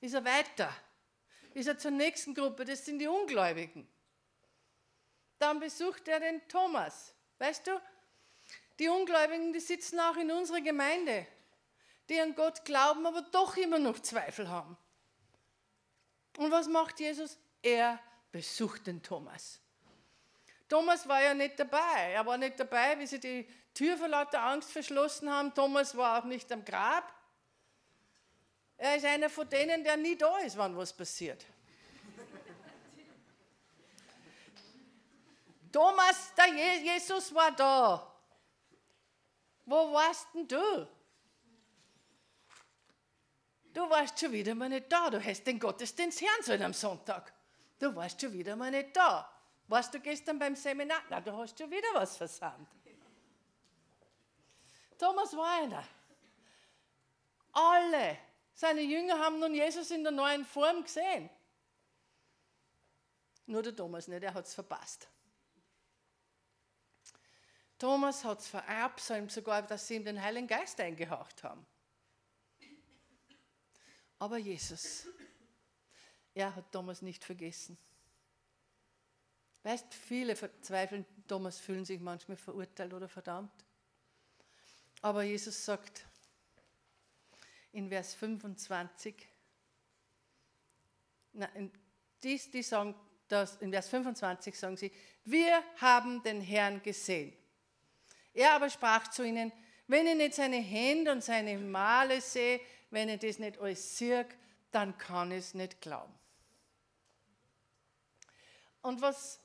ist 0.00 0.14
er 0.14 0.24
weiter. 0.24 0.68
Ist 1.54 1.68
er 1.68 1.78
zur 1.78 1.92
nächsten 1.92 2.34
Gruppe, 2.34 2.64
das 2.64 2.84
sind 2.84 2.98
die 2.98 3.06
Ungläubigen. 3.06 3.88
Dann 5.38 5.60
besucht 5.60 6.08
er 6.08 6.18
den 6.18 6.46
Thomas. 6.48 7.14
Weißt 7.38 7.68
du, 7.68 7.80
die 8.80 8.88
Ungläubigen, 8.88 9.52
die 9.52 9.60
sitzen 9.60 10.00
auch 10.00 10.16
in 10.16 10.30
unserer 10.32 10.60
Gemeinde, 10.60 11.24
die 12.08 12.20
an 12.20 12.34
Gott 12.34 12.64
glauben, 12.64 13.06
aber 13.06 13.22
doch 13.22 13.56
immer 13.56 13.78
noch 13.78 14.00
Zweifel 14.00 14.48
haben. 14.48 14.76
Und 16.36 16.50
was 16.50 16.66
macht 16.66 16.98
Jesus? 16.98 17.38
Er 17.62 18.00
besucht 18.32 18.88
den 18.88 19.02
Thomas. 19.02 19.60
Thomas 20.68 21.06
war 21.06 21.22
ja 21.22 21.32
nicht 21.32 21.58
dabei. 21.60 22.12
Er 22.12 22.26
war 22.26 22.36
nicht 22.36 22.58
dabei, 22.58 22.98
wie 22.98 23.06
sie 23.06 23.20
die 23.20 23.48
Tür 23.74 23.96
vor 23.96 24.08
lauter 24.08 24.42
Angst 24.42 24.72
verschlossen 24.72 25.30
haben. 25.30 25.54
Thomas 25.54 25.96
war 25.96 26.18
auch 26.18 26.24
nicht 26.24 26.50
am 26.52 26.64
Grab. 26.64 27.12
Er 28.76 28.96
ist 28.96 29.04
einer 29.04 29.30
von 29.30 29.48
denen, 29.48 29.82
der 29.82 29.96
nie 29.96 30.16
da 30.16 30.38
ist, 30.38 30.56
wann 30.56 30.76
was 30.76 30.92
passiert. 30.92 31.44
Thomas, 35.72 36.32
der 36.36 36.78
Jesus 36.78 37.34
war 37.34 37.50
da. 37.52 38.12
Wo 39.66 39.92
warst 39.92 40.28
denn 40.34 40.48
du? 40.48 40.88
Du 43.74 43.90
warst 43.90 44.18
schon 44.18 44.32
wieder 44.32 44.54
mal 44.54 44.68
nicht 44.68 44.90
da. 44.90 45.10
Du 45.10 45.22
hast 45.22 45.46
den 45.46 45.58
Gottesdienst 45.58 46.20
hören 46.20 46.42
sollen 46.42 46.62
am 46.62 46.72
Sonntag. 46.72 47.32
Du 47.78 47.94
warst 47.94 48.20
schon 48.20 48.32
wieder 48.32 48.56
mal 48.56 48.70
nicht 48.70 48.96
da. 48.96 49.30
Warst 49.66 49.92
du 49.92 50.00
gestern 50.00 50.38
beim 50.38 50.56
Seminar? 50.56 51.02
Na, 51.10 51.20
du 51.20 51.36
hast 51.36 51.58
schon 51.58 51.70
wieder 51.70 51.88
was 51.94 52.16
versandt. 52.16 52.68
Thomas 54.98 55.34
war 55.36 55.62
einer. 55.62 55.84
Alle 57.52 58.18
seine 58.54 58.82
Jünger 58.82 59.18
haben 59.18 59.38
nun 59.38 59.54
Jesus 59.54 59.90
in 59.92 60.02
der 60.02 60.12
neuen 60.12 60.44
Form 60.44 60.82
gesehen. 60.82 61.30
Nur 63.46 63.62
der 63.62 63.74
Thomas 63.74 64.08
nicht, 64.08 64.22
er 64.22 64.34
hat 64.34 64.46
es 64.46 64.54
verpasst. 64.54 65.08
Thomas 67.78 68.24
hat 68.24 68.40
es 68.40 68.48
verabsäumt, 68.48 69.30
sogar, 69.30 69.62
dass 69.62 69.86
sie 69.86 69.94
ihm 69.94 70.04
den 70.04 70.20
Heiligen 70.20 70.48
Geist 70.48 70.80
eingehaucht 70.80 71.44
haben. 71.44 71.64
Aber 74.18 74.36
Jesus, 74.36 75.06
er 76.34 76.54
hat 76.54 76.72
Thomas 76.72 77.00
nicht 77.00 77.24
vergessen. 77.24 77.78
Weißt, 79.62 79.94
viele 79.94 80.34
verzweifeln, 80.34 81.06
Thomas 81.28 81.58
fühlen 81.58 81.84
sich 81.84 82.00
manchmal 82.00 82.36
verurteilt 82.36 82.92
oder 82.92 83.08
verdammt. 83.08 83.52
Aber 85.02 85.22
Jesus 85.22 85.64
sagt 85.64 86.04
in 87.72 87.88
Vers 87.88 88.14
25, 88.14 89.14
nein, 91.32 91.70
die, 92.22 92.38
die 92.50 92.62
sagen 92.62 92.94
das, 93.28 93.56
in 93.56 93.70
Vers 93.70 93.88
25 93.88 94.58
sagen 94.58 94.76
sie, 94.76 94.90
wir 95.24 95.62
haben 95.76 96.22
den 96.22 96.40
Herrn 96.40 96.82
gesehen. 96.82 97.32
Er 98.32 98.52
aber 98.52 98.70
sprach 98.70 99.08
zu 99.08 99.24
ihnen, 99.24 99.52
wenn 99.86 100.06
ich 100.06 100.16
nicht 100.16 100.34
seine 100.34 100.56
Hände 100.56 101.12
und 101.12 101.22
seine 101.22 101.58
Male 101.58 102.20
sehe, 102.20 102.60
wenn 102.90 103.08
ich 103.08 103.20
das 103.20 103.38
nicht 103.38 103.58
alles 103.58 103.96
sehe, 103.98 104.26
dann 104.70 104.96
kann 104.98 105.30
ich 105.30 105.38
es 105.38 105.54
nicht 105.54 105.80
glauben. 105.80 106.12
Und 108.82 109.00
was, 109.00 109.40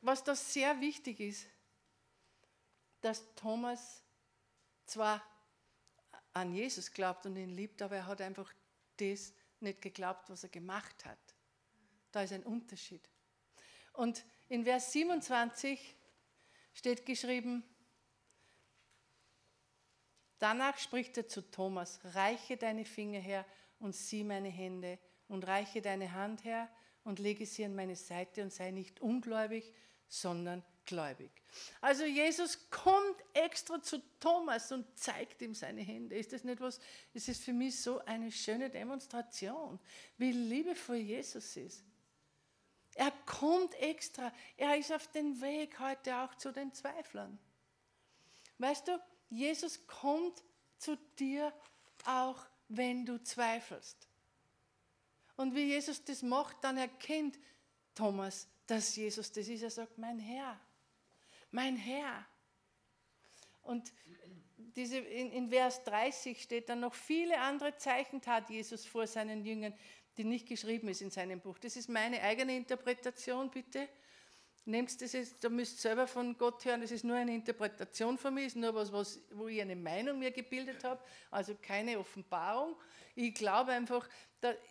was 0.00 0.22
da 0.24 0.34
sehr 0.34 0.80
wichtig 0.80 1.20
ist, 1.20 1.46
dass 3.00 3.34
Thomas 3.34 4.02
zwar 4.86 5.22
an 6.32 6.52
Jesus 6.52 6.92
glaubt 6.92 7.26
und 7.26 7.36
ihn 7.36 7.50
liebt, 7.50 7.82
aber 7.82 7.96
er 7.96 8.06
hat 8.06 8.20
einfach 8.20 8.52
das 8.96 9.32
nicht 9.60 9.82
geglaubt, 9.82 10.30
was 10.30 10.42
er 10.42 10.50
gemacht 10.50 11.04
hat. 11.04 11.18
Da 12.12 12.22
ist 12.22 12.32
ein 12.32 12.44
Unterschied. 12.44 13.08
Und 13.92 14.24
in 14.48 14.64
Vers 14.64 14.92
27 14.92 15.96
steht 16.72 17.04
geschrieben, 17.04 17.64
danach 20.38 20.78
spricht 20.78 21.16
er 21.16 21.26
zu 21.26 21.42
Thomas, 21.50 22.00
reiche 22.04 22.56
deine 22.56 22.84
Finger 22.84 23.20
her 23.20 23.44
und 23.78 23.94
sieh 23.94 24.24
meine 24.24 24.48
Hände 24.48 24.98
und 25.26 25.46
reiche 25.46 25.82
deine 25.82 26.12
Hand 26.12 26.44
her 26.44 26.68
und 27.04 27.18
lege 27.18 27.46
sie 27.46 27.64
an 27.64 27.74
meine 27.74 27.96
Seite 27.96 28.42
und 28.42 28.52
sei 28.52 28.70
nicht 28.70 29.00
ungläubig, 29.00 29.72
sondern 30.08 30.64
gläubig. 30.88 31.30
Also 31.80 32.04
Jesus 32.04 32.70
kommt 32.70 33.16
extra 33.34 33.80
zu 33.80 34.02
Thomas 34.18 34.72
und 34.72 34.86
zeigt 34.98 35.42
ihm 35.42 35.54
seine 35.54 35.82
Hände. 35.82 36.16
Ist 36.16 36.32
das 36.32 36.44
nicht 36.44 36.60
was? 36.60 36.80
Es 37.14 37.28
ist 37.28 37.44
für 37.44 37.52
mich 37.52 37.80
so 37.80 38.04
eine 38.06 38.32
schöne 38.32 38.70
Demonstration, 38.70 39.78
wie 40.16 40.32
liebevoll 40.32 40.96
Jesus 40.96 41.56
ist. 41.56 41.84
Er 42.94 43.12
kommt 43.26 43.74
extra. 43.74 44.32
Er 44.56 44.76
ist 44.76 44.92
auf 44.92 45.06
dem 45.08 45.40
Weg 45.40 45.78
heute 45.78 46.16
auch 46.16 46.34
zu 46.34 46.52
den 46.52 46.72
Zweiflern. 46.72 47.38
Weißt 48.56 48.88
du, 48.88 48.98
Jesus 49.30 49.86
kommt 49.86 50.42
zu 50.78 50.96
dir 51.18 51.52
auch, 52.06 52.40
wenn 52.68 53.04
du 53.04 53.22
zweifelst. 53.22 54.08
Und 55.36 55.54
wie 55.54 55.64
Jesus 55.64 56.02
das 56.02 56.22
macht, 56.22 56.56
dann 56.62 56.78
erkennt 56.78 57.38
Thomas, 57.94 58.48
dass 58.66 58.96
Jesus 58.96 59.30
das 59.30 59.46
ist. 59.48 59.62
Er 59.62 59.70
sagt, 59.70 59.98
mein 59.98 60.18
Herr, 60.18 60.58
mein 61.50 61.76
Herr. 61.76 62.26
Und 63.62 63.92
diese, 64.56 64.98
in, 64.98 65.30
in 65.32 65.50
Vers 65.50 65.84
30 65.84 66.40
steht 66.40 66.68
dann 66.68 66.80
noch, 66.80 66.94
viele 66.94 67.38
andere 67.40 67.76
Zeichen 67.76 68.20
tat 68.20 68.48
Jesus 68.50 68.86
vor 68.86 69.06
seinen 69.06 69.44
Jüngern, 69.44 69.74
die 70.16 70.24
nicht 70.24 70.48
geschrieben 70.48 70.88
ist 70.88 71.02
in 71.02 71.10
seinem 71.10 71.40
Buch. 71.40 71.58
Das 71.58 71.76
ist 71.76 71.88
meine 71.88 72.22
eigene 72.22 72.56
Interpretation, 72.56 73.50
bitte. 73.50 73.88
Nehmt 74.64 75.00
das 75.00 75.12
jetzt, 75.12 75.42
da 75.42 75.48
müsst 75.48 75.78
ihr 75.78 75.80
selber 75.80 76.06
von 76.06 76.36
Gott 76.36 76.64
hören, 76.64 76.82
das 76.82 76.90
ist 76.90 77.04
nur 77.04 77.16
eine 77.16 77.34
Interpretation 77.34 78.18
von 78.18 78.34
mir, 78.34 78.46
ist 78.46 78.56
nur 78.56 78.74
was, 78.74 78.92
was, 78.92 79.20
wo 79.30 79.48
ich 79.48 79.62
eine 79.62 79.76
Meinung 79.76 80.18
mir 80.18 80.30
gebildet 80.30 80.84
habe, 80.84 81.02
also 81.30 81.54
keine 81.54 81.98
Offenbarung. 81.98 82.76
Ich 83.14 83.32
glaube 83.32 83.72
einfach, 83.72 84.06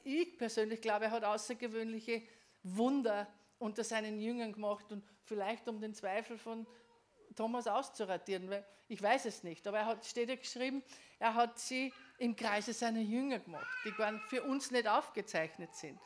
ich 0.04 0.38
persönlich 0.38 0.82
glaube, 0.82 1.06
er 1.06 1.12
hat 1.12 1.24
außergewöhnliche 1.24 2.22
Wunder 2.62 3.28
unter 3.60 3.84
seinen 3.84 4.20
Jüngern 4.20 4.54
gemacht 4.54 4.92
und 4.92 5.04
vielleicht 5.24 5.68
um 5.68 5.80
den 5.80 5.94
Zweifel 5.94 6.38
von 6.38 6.68
Thomas 7.36 7.68
auszuradieren, 7.68 8.50
weil 8.50 8.66
ich 8.88 9.02
weiß 9.02 9.26
es 9.26 9.44
nicht, 9.44 9.68
aber 9.68 9.80
er 9.80 9.86
hat, 9.86 10.06
steht 10.06 10.30
ja 10.30 10.36
geschrieben, 10.36 10.82
er 11.20 11.34
hat 11.34 11.60
sie 11.60 11.92
im 12.20 12.36
Kreise 12.36 12.74
seiner 12.74 13.02
Jünger 13.02 13.40
gemacht, 13.40 13.68
die 13.86 13.92
gar 13.92 14.18
für 14.28 14.44
uns 14.44 14.72
nicht 14.72 14.88
aufgezeichnet 14.88 15.76
sind. 15.76 16.00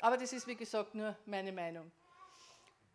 Aber 0.00 0.16
das 0.16 0.32
ist, 0.32 0.46
wie 0.46 0.56
gesagt, 0.56 0.94
nur 0.94 1.16
meine 1.26 1.52
Meinung. 1.52 1.90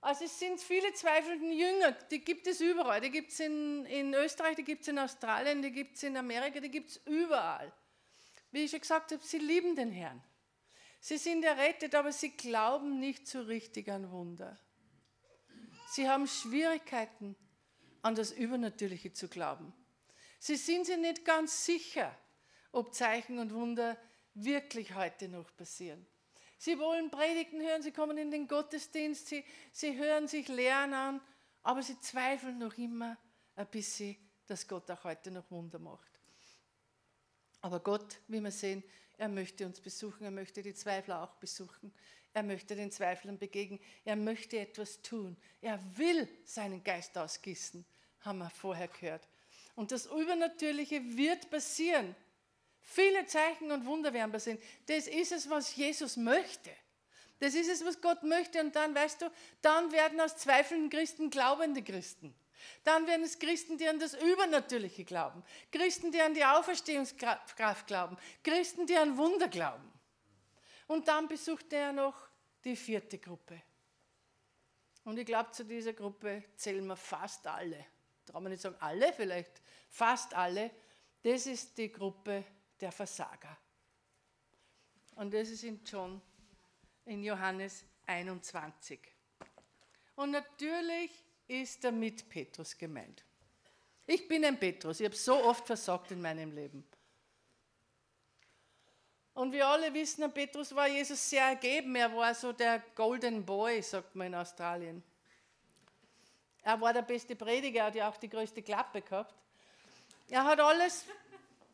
Also 0.02 0.26
es 0.26 0.38
sind 0.38 0.60
viele 0.60 0.94
zweifelnde 0.94 1.54
Jünger, 1.54 1.94
die 2.12 2.20
gibt 2.20 2.46
es 2.48 2.60
überall. 2.60 3.00
Die 3.00 3.10
gibt 3.10 3.32
es 3.32 3.39
in, 3.39 3.86
in 3.86 4.14
Österreich, 4.14 4.58
die 4.58 4.64
gibt 4.64 4.82
es 4.82 4.89
in 4.89 5.00
Australien, 5.00 5.62
die 5.62 5.72
gibt 5.72 5.96
es 5.96 6.04
in 6.04 6.18
Amerika, 6.18 6.60
die 6.60 6.70
gibt 6.70 6.89
es 6.89 6.98
überall. 7.06 7.72
Wie 8.52 8.66
ich 8.66 8.72
schon 8.72 8.82
gesagt 8.82 9.14
habe, 9.14 9.24
sie 9.24 9.39
lieben 9.39 9.76
den 9.76 9.91
Herrn. 9.91 10.22
Sie 11.06 11.18
sind 11.18 11.43
errettet, 11.43 11.95
aber 11.95 12.14
sie 12.14 12.30
glauben 12.30 13.01
nicht 13.01 13.28
so 13.28 13.41
richtig 13.41 13.89
an 13.89 14.10
Wunder. 14.10 14.58
Sie 15.89 16.08
haben 16.08 16.28
Schwierigkeiten, 16.28 17.36
an 18.01 18.16
das 18.16 18.32
Übernatürliche 18.32 19.12
zu 19.12 19.28
glauben. 19.28 19.74
Sie 20.39 20.56
sind 20.56 20.86
sich 20.86 20.95
nicht 20.95 21.26
ganz 21.26 21.66
sicher, 21.66 22.18
ob 22.72 22.95
Zeichen 22.95 23.38
und 23.39 23.54
Wunder 23.54 23.97
wirklich 24.34 24.95
heute 24.95 25.28
noch 25.28 25.54
passieren. 25.58 26.08
Sie 26.58 26.80
wollen 26.80 27.12
Predigten 27.12 27.60
hören, 27.60 27.82
sie 27.82 27.91
kommen 27.91 28.18
in 28.18 28.32
den 28.32 28.47
Gottesdienst, 28.47 29.28
sie, 29.28 29.43
sie 29.74 29.97
hören 29.97 30.30
sich 30.30 30.47
Lehren 30.47 30.93
an, 30.93 31.22
aber 31.64 31.84
sie 31.84 31.99
zweifeln 31.99 32.60
noch 32.60 32.78
immer 32.78 33.18
ein 33.56 33.68
bisschen, 33.68 34.16
dass 34.47 34.66
Gott 34.66 34.89
auch 34.89 35.04
heute 35.04 35.32
noch 35.32 35.51
Wunder 35.51 35.80
macht. 35.80 36.22
Aber 37.60 37.82
Gott, 37.82 38.22
wie 38.30 38.39
wir 38.39 38.51
sehen, 38.51 38.86
er 39.18 39.30
möchte 39.30 39.66
uns 39.66 39.80
besuchen, 39.80 40.24
er 40.24 40.32
möchte 40.32 40.61
die 40.61 40.74
Zweifler 40.74 41.24
auch 41.24 41.36
besuchen, 41.36 41.93
er 42.34 42.43
möchte 42.43 42.76
den 42.76 42.91
Zweiflern 42.91 43.38
begegnen, 43.38 43.80
er 44.05 44.16
möchte 44.16 44.57
etwas 44.59 45.01
tun, 45.01 45.38
er 45.61 45.80
will 45.97 46.28
seinen 46.45 46.84
Geist 46.84 47.18
ausgießen, 47.18 47.86
haben 48.22 48.39
wir 48.39 48.49
vorher 48.49 48.88
gehört. 48.88 49.28
Und 49.76 49.91
das 49.91 50.05
Übernatürliche 50.07 51.01
wird 51.18 51.49
passieren. 51.49 52.16
Viele 52.82 53.26
Zeichen 53.26 53.72
und 53.72 53.86
Wunder 53.86 54.14
werden 54.14 54.32
passieren. 54.32 54.59
Das 54.86 55.07
ist 55.07 55.32
es, 55.32 55.49
was 55.49 55.76
Jesus 55.76 56.18
möchte. 56.18 56.70
Das 57.39 57.55
ist 57.55 57.70
es, 57.70 57.84
was 57.84 57.99
Gott 57.99 58.24
möchte. 58.24 58.61
Und 58.61 58.76
dann, 58.76 58.93
weißt 58.93 59.22
du, 59.22 59.32
dann 59.61 59.91
werden 59.91 60.20
aus 60.20 60.38
zweifelnden 60.38 60.89
Christen 60.89 61.30
glaubende 61.30 61.82
Christen. 61.82 62.36
Dann 62.84 63.07
werden 63.07 63.24
es 63.24 63.39
Christen, 63.39 63.78
die 63.78 63.88
an 63.88 63.99
das 63.99 64.14
Übernatürliche 64.14 65.03
glauben. 65.03 65.43
Christen, 65.72 66.11
die 66.11 66.22
an 66.22 66.34
die 66.34 66.45
Auferstehungskraft 66.45 67.88
glauben. 67.88 68.18
Christen, 68.43 68.86
die 68.86 68.97
an 68.97 69.18
Wunder 69.18 69.47
glauben. 69.47 69.91
Und 70.88 71.07
dann 71.07 71.28
besucht 71.28 71.72
er 71.74 71.93
noch 71.93 72.28
die 72.64 72.76
vierte 72.76 73.18
Gruppe. 73.18 73.61
Und 75.05 75.18
ich 75.18 75.26
glaube, 75.26 75.51
zu 75.51 75.66
dieser 75.66 75.93
Gruppe 75.93 76.43
zählen 76.55 76.86
wir 76.86 76.95
fast 76.95 77.45
alle. 77.47 77.86
Kann 78.32 78.41
man 78.41 78.51
nicht 78.51 78.61
sagen 78.61 78.78
alle, 78.80 79.11
vielleicht 79.14 79.61
fast 79.89 80.34
alle. 80.34 80.72
Das 81.22 81.45
ist 81.45 81.78
die 81.78 81.91
Gruppe 81.91 82.43
der 82.80 82.91
Versager. 82.91 83.57
Und 85.16 85.34
das 85.34 85.49
ist 85.49 85.64
in 85.64 85.84
John, 85.84 86.22
in 87.05 87.24
Johannes 87.24 87.86
21. 88.05 88.99
Und 90.16 90.32
natürlich 90.32 91.11
ist 91.48 91.84
damit 91.84 92.28
Petrus 92.30 92.78
gemeint. 92.78 93.24
Ich 94.06 94.28
bin 94.28 94.44
ein 94.44 94.60
Petrus, 94.60 95.00
ich 95.00 95.06
habe 95.06 95.16
so 95.16 95.44
oft 95.44 95.66
versagt 95.66 96.12
in 96.12 96.22
meinem 96.22 96.54
Leben. 96.54 96.86
Und 99.34 99.52
wir 99.52 99.68
alle 99.68 99.94
wissen, 99.94 100.32
Petrus 100.32 100.76
war 100.76 100.88
Jesus 100.88 101.30
sehr 101.30 101.46
ergeben. 101.46 101.96
Er 101.96 102.16
war 102.16 102.36
so 102.36 102.54
der 102.54 102.80
Golden 102.94 103.44
Boy, 103.44 103.82
sagt 103.82 104.16
man 104.16 104.28
in 104.28 104.36
Australien. 104.36 105.04
Er 106.62 106.80
war 106.80 106.94
der 106.94 107.02
beste 107.02 107.36
Prediger, 107.36 107.80
er 107.80 107.86
hat 107.88 107.96
ja 107.96 108.10
auch 108.10 108.18
die 108.18 108.30
größte 108.30 108.62
Klappe 108.62 109.02
gehabt. 109.02 109.34
Er 110.30 110.44
hat 110.44 110.60
alles 110.60 111.06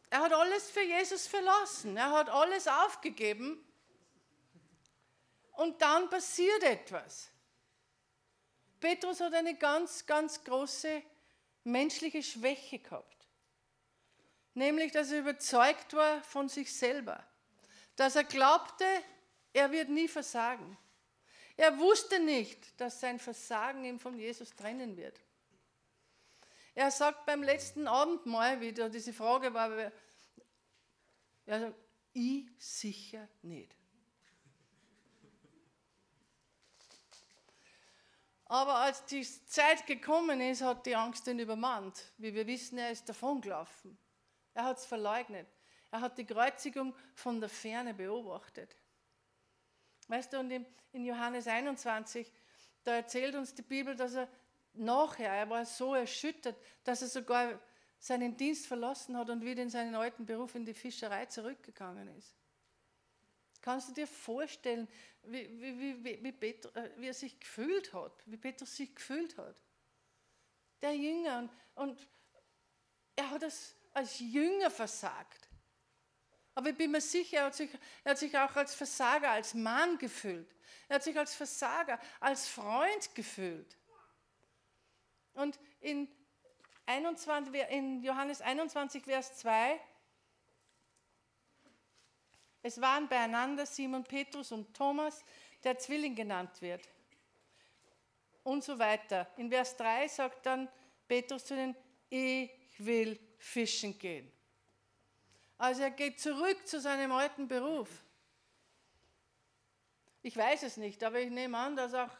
er 0.09 0.21
hat 0.21 0.33
alles 0.33 0.69
für 0.69 0.81
Jesus 0.81 1.27
verlassen. 1.27 1.95
Er 1.95 2.11
hat 2.11 2.29
alles 2.29 2.67
aufgegeben. 2.67 3.63
Und 5.51 5.81
dann 5.81 6.09
passiert 6.09 6.63
etwas. 6.63 7.29
Petrus 8.79 9.19
hat 9.19 9.33
eine 9.33 9.55
ganz, 9.55 10.05
ganz 10.05 10.43
große 10.43 11.01
menschliche 11.63 12.23
Schwäche 12.23 12.79
gehabt. 12.79 13.27
Nämlich, 14.53 14.91
dass 14.91 15.11
er 15.11 15.19
überzeugt 15.19 15.93
war 15.93 16.21
von 16.23 16.49
sich 16.49 16.73
selber. 16.73 17.23
Dass 17.95 18.15
er 18.15 18.23
glaubte, 18.23 18.85
er 19.53 19.71
wird 19.71 19.89
nie 19.89 20.07
versagen. 20.07 20.77
Er 21.57 21.77
wusste 21.77 22.19
nicht, 22.19 22.79
dass 22.79 22.99
sein 22.99 23.19
Versagen 23.19 23.83
ihn 23.83 23.99
von 23.99 24.17
Jesus 24.17 24.55
trennen 24.55 24.95
wird. 24.95 25.19
Er 26.73 26.91
sagt 26.91 27.25
beim 27.25 27.43
letzten 27.43 27.87
Abendmahl 27.87 28.61
wieder, 28.61 28.89
diese 28.89 29.11
Frage 29.11 29.53
war, 29.53 29.91
er 31.45 31.59
sagt, 31.59 31.75
ich 32.13 32.45
sicher 32.57 33.27
nicht. 33.41 33.78
Aber 38.49 38.75
als 38.75 39.05
die 39.05 39.23
Zeit 39.45 39.85
gekommen 39.85 40.41
ist, 40.41 40.63
hat 40.63 40.85
die 40.87 40.95
Angst 40.95 41.27
ihn 41.27 41.37
übermannt. 41.37 42.03
Wie 42.17 42.33
wir 42.33 42.47
wissen, 42.47 42.79
er 42.79 42.89
ist 42.89 43.07
davongelaufen. 43.07 43.95
Er 44.55 44.63
hat 44.63 44.79
es 44.79 44.85
verleugnet. 44.85 45.47
Er 45.91 46.01
hat 46.01 46.17
die 46.17 46.25
Kreuzigung 46.25 46.95
von 47.13 47.39
der 47.39 47.49
Ferne 47.49 47.93
beobachtet. 47.93 48.75
Weißt 50.07 50.33
du, 50.33 50.39
und 50.39 50.51
in 50.91 51.05
Johannes 51.05 51.47
21, 51.47 52.31
da 52.83 52.95
erzählt 52.95 53.35
uns 53.35 53.53
die 53.53 53.61
Bibel, 53.61 53.95
dass 53.95 54.15
er 54.15 54.27
nachher, 54.73 55.31
er 55.31 55.49
war 55.49 55.63
so 55.63 55.93
erschüttert, 55.93 56.55
dass 56.83 57.03
er 57.03 57.07
sogar 57.07 57.59
seinen 57.99 58.35
Dienst 58.35 58.65
verlassen 58.65 59.15
hat 59.15 59.29
und 59.29 59.45
wieder 59.45 59.61
in 59.61 59.69
seinen 59.69 59.93
alten 59.93 60.25
Beruf 60.25 60.55
in 60.55 60.65
die 60.65 60.73
Fischerei 60.73 61.27
zurückgegangen 61.27 62.07
ist. 62.17 62.38
Kannst 63.61 63.89
du 63.89 63.93
dir 63.93 64.07
vorstellen, 64.07 64.87
wie, 65.23 65.49
wie, 65.59 66.03
wie, 66.03 66.23
wie, 66.23 66.31
Petrus, 66.31 66.75
äh, 66.75 66.89
wie 66.97 67.07
er 67.07 67.13
sich 67.13 67.39
gefühlt 67.39 67.93
hat, 67.93 68.23
wie 68.25 68.37
Petrus 68.37 68.75
sich 68.75 68.95
gefühlt 68.95 69.37
hat? 69.37 69.55
Der 70.81 70.95
Jünger 70.95 71.39
und, 71.39 71.51
und 71.75 72.07
er 73.15 73.29
hat 73.29 73.43
es 73.43 73.75
als 73.93 74.19
Jünger 74.19 74.71
versagt. 74.71 75.49
Aber 76.55 76.69
ich 76.69 76.77
bin 76.77 76.91
mir 76.91 77.01
sicher, 77.01 77.37
er 77.37 77.45
hat, 77.45 77.55
sich, 77.55 77.69
er 78.03 78.11
hat 78.11 78.17
sich 78.17 78.37
auch 78.37 78.55
als 78.55 78.73
Versager, 78.75 79.31
als 79.31 79.53
Mann 79.53 79.97
gefühlt. 79.97 80.55
Er 80.87 80.95
hat 80.95 81.03
sich 81.03 81.17
als 81.17 81.35
Versager, 81.35 81.99
als 82.19 82.47
Freund 82.47 83.13
gefühlt. 83.15 83.77
Und 85.33 85.59
in, 85.79 86.07
21, 86.85 87.53
in 87.69 88.03
Johannes 88.03 88.41
21, 88.41 89.03
Vers 89.03 89.37
2, 89.37 89.79
es 92.61 92.79
waren 92.81 93.07
beieinander 93.07 93.65
Simon 93.65 94.03
Petrus 94.03 94.51
und 94.51 94.73
Thomas, 94.75 95.23
der 95.63 95.77
Zwilling 95.77 96.15
genannt 96.15 96.61
wird. 96.61 96.87
Und 98.43 98.63
so 98.63 98.77
weiter. 98.77 99.27
In 99.37 99.49
Vers 99.49 99.77
3 99.77 100.07
sagt 100.07 100.45
dann 100.45 100.67
Petrus 101.07 101.45
zu 101.45 101.53
ihnen, 101.53 101.75
ich 102.09 102.49
will 102.79 103.19
fischen 103.37 103.97
gehen. 103.97 104.31
Also 105.57 105.83
er 105.83 105.91
geht 105.91 106.19
zurück 106.19 106.67
zu 106.67 106.79
seinem 106.79 107.11
alten 107.11 107.47
Beruf. 107.47 107.89
Ich 110.21 110.35
weiß 110.35 110.63
es 110.63 110.77
nicht, 110.77 111.03
aber 111.03 111.19
ich 111.19 111.29
nehme 111.29 111.57
an, 111.57 111.75
dass, 111.75 111.93
auch, 111.93 112.11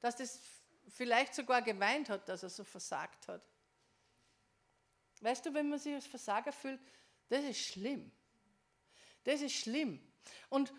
dass 0.00 0.16
das 0.16 0.40
vielleicht 0.88 1.34
sogar 1.34 1.62
gemeint 1.62 2.08
hat, 2.08 2.28
dass 2.28 2.42
er 2.42 2.50
so 2.50 2.64
versagt 2.64 3.28
hat. 3.28 3.42
Weißt 5.20 5.44
du, 5.46 5.54
wenn 5.54 5.68
man 5.68 5.78
sich 5.78 5.94
als 5.94 6.06
Versager 6.06 6.52
fühlt, 6.52 6.80
das 7.28 7.44
ist 7.44 7.60
schlimm. 7.60 8.10
Das 9.24 9.40
ist 9.40 9.54
schlimm. 9.54 10.00
Und 10.48 10.72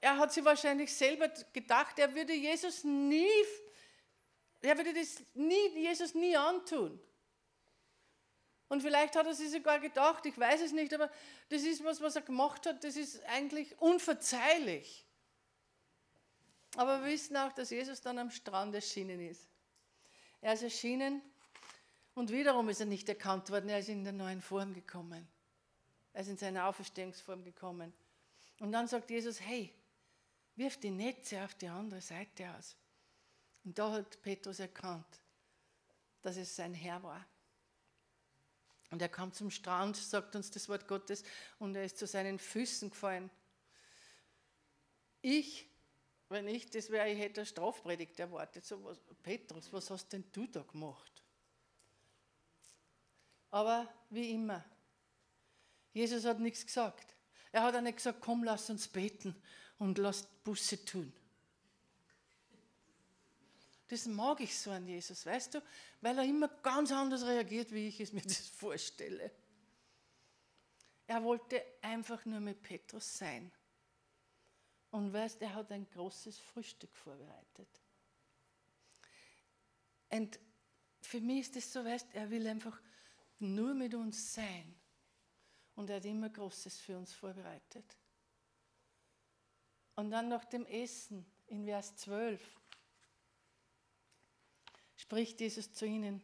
er 0.00 0.16
hat 0.16 0.32
sich 0.32 0.44
wahrscheinlich 0.44 0.92
selber 0.92 1.28
gedacht, 1.52 1.98
er 1.98 2.14
würde 2.14 2.32
Jesus 2.32 2.84
nie, 2.84 3.26
er 4.60 4.76
würde 4.76 4.94
das 4.94 5.22
nie, 5.34 5.68
Jesus 5.74 6.14
nie 6.14 6.36
antun. 6.36 7.00
Und 8.68 8.82
vielleicht 8.82 9.16
hat 9.16 9.26
er 9.26 9.34
sich 9.34 9.50
sogar 9.50 9.80
gedacht, 9.80 10.26
ich 10.26 10.38
weiß 10.38 10.60
es 10.60 10.72
nicht, 10.72 10.92
aber 10.92 11.10
das 11.48 11.62
ist 11.62 11.82
was, 11.82 12.00
was 12.00 12.16
er 12.16 12.22
gemacht 12.22 12.66
hat, 12.66 12.84
das 12.84 12.96
ist 12.96 13.24
eigentlich 13.24 13.80
unverzeihlich. 13.80 15.06
Aber 16.76 17.02
wir 17.02 17.12
wissen 17.12 17.36
auch, 17.36 17.52
dass 17.52 17.70
Jesus 17.70 18.00
dann 18.02 18.18
am 18.18 18.30
Strand 18.30 18.74
erschienen 18.74 19.20
ist. 19.20 19.48
Er 20.42 20.52
ist 20.52 20.62
erschienen 20.62 21.22
und 22.14 22.30
wiederum 22.30 22.68
ist 22.68 22.80
er 22.80 22.86
nicht 22.86 23.08
erkannt 23.08 23.50
worden, 23.50 23.70
er 23.70 23.78
ist 23.78 23.88
in 23.88 24.04
der 24.04 24.12
neuen 24.12 24.42
Form 24.42 24.74
gekommen. 24.74 25.26
Er 26.18 26.22
ist 26.22 26.30
in 26.30 26.36
seine 26.36 26.64
Auferstehungsform 26.64 27.44
gekommen. 27.44 27.92
Und 28.58 28.72
dann 28.72 28.88
sagt 28.88 29.08
Jesus, 29.08 29.40
hey, 29.40 29.72
wirf 30.56 30.76
die 30.76 30.90
Netze 30.90 31.44
auf 31.44 31.54
die 31.54 31.68
andere 31.68 32.00
Seite 32.00 32.52
aus. 32.56 32.74
Und 33.62 33.78
da 33.78 33.92
hat 33.92 34.20
Petrus 34.20 34.58
erkannt, 34.58 35.06
dass 36.22 36.36
es 36.36 36.56
sein 36.56 36.74
Herr 36.74 37.00
war. 37.04 37.24
Und 38.90 39.00
er 39.00 39.08
kam 39.08 39.32
zum 39.32 39.48
Strand, 39.48 39.96
sagt 39.96 40.34
uns 40.34 40.50
das 40.50 40.68
Wort 40.68 40.88
Gottes, 40.88 41.22
und 41.60 41.76
er 41.76 41.84
ist 41.84 41.98
zu 41.98 42.06
seinen 42.08 42.40
Füßen 42.40 42.90
gefallen. 42.90 43.30
Ich, 45.22 45.68
wenn 46.30 46.48
ich 46.48 46.68
das 46.68 46.90
wäre, 46.90 47.08
ich 47.08 47.18
hätte 47.20 47.42
eine 47.42 47.46
Strafpredigt 47.46 48.18
erwartet. 48.18 48.64
So, 48.64 48.82
was, 48.82 48.98
Petrus, 49.22 49.72
was 49.72 49.88
hast 49.88 50.12
denn 50.12 50.24
du 50.32 50.48
da 50.48 50.62
gemacht? 50.62 51.22
Aber 53.52 53.88
wie 54.10 54.32
immer, 54.32 54.64
Jesus 55.92 56.24
hat 56.24 56.40
nichts 56.40 56.64
gesagt. 56.64 57.16
Er 57.52 57.62
hat 57.62 57.74
auch 57.74 57.80
nicht 57.80 57.96
gesagt, 57.96 58.20
komm, 58.20 58.44
lass 58.44 58.70
uns 58.70 58.88
beten 58.88 59.34
und 59.78 59.98
lass 59.98 60.26
Busse 60.44 60.84
tun. 60.84 61.12
Das 63.88 64.04
mag 64.06 64.40
ich 64.40 64.56
so 64.58 64.70
an 64.70 64.86
Jesus, 64.86 65.24
weißt 65.24 65.54
du, 65.54 65.62
weil 66.02 66.18
er 66.18 66.24
immer 66.24 66.48
ganz 66.48 66.92
anders 66.92 67.24
reagiert, 67.24 67.72
wie 67.72 67.88
ich 67.88 68.00
es 68.00 68.12
mir 68.12 68.20
das 68.22 68.48
vorstelle. 68.48 69.30
Er 71.06 71.24
wollte 71.24 71.64
einfach 71.80 72.24
nur 72.26 72.40
mit 72.40 72.62
Petrus 72.62 73.16
sein. 73.16 73.50
Und 74.90 75.12
weißt, 75.12 75.40
er 75.42 75.54
hat 75.54 75.72
ein 75.72 75.88
großes 75.90 76.38
Frühstück 76.38 76.94
vorbereitet. 76.94 77.68
Und 80.10 80.38
für 81.00 81.20
mich 81.20 81.40
ist 81.40 81.56
es 81.56 81.72
so, 81.72 81.84
weißt, 81.84 82.08
er 82.14 82.30
will 82.30 82.46
einfach 82.46 82.78
nur 83.38 83.74
mit 83.74 83.94
uns 83.94 84.34
sein. 84.34 84.77
Und 85.78 85.90
er 85.90 85.98
hat 85.98 86.04
immer 86.06 86.28
Großes 86.28 86.80
für 86.80 86.98
uns 86.98 87.14
vorbereitet. 87.14 87.96
Und 89.94 90.10
dann 90.10 90.28
nach 90.28 90.44
dem 90.44 90.66
Essen 90.66 91.24
in 91.46 91.64
Vers 91.66 91.94
12 91.98 92.40
spricht 94.96 95.40
Jesus 95.40 95.72
zu 95.72 95.86
ihnen. 95.86 96.20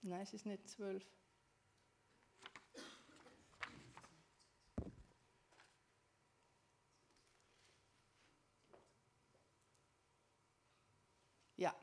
Nein, 0.00 0.20
es 0.20 0.32
ist 0.32 0.46
nicht 0.46 0.68
zwölf. 0.68 1.04
Ja, 11.56 11.74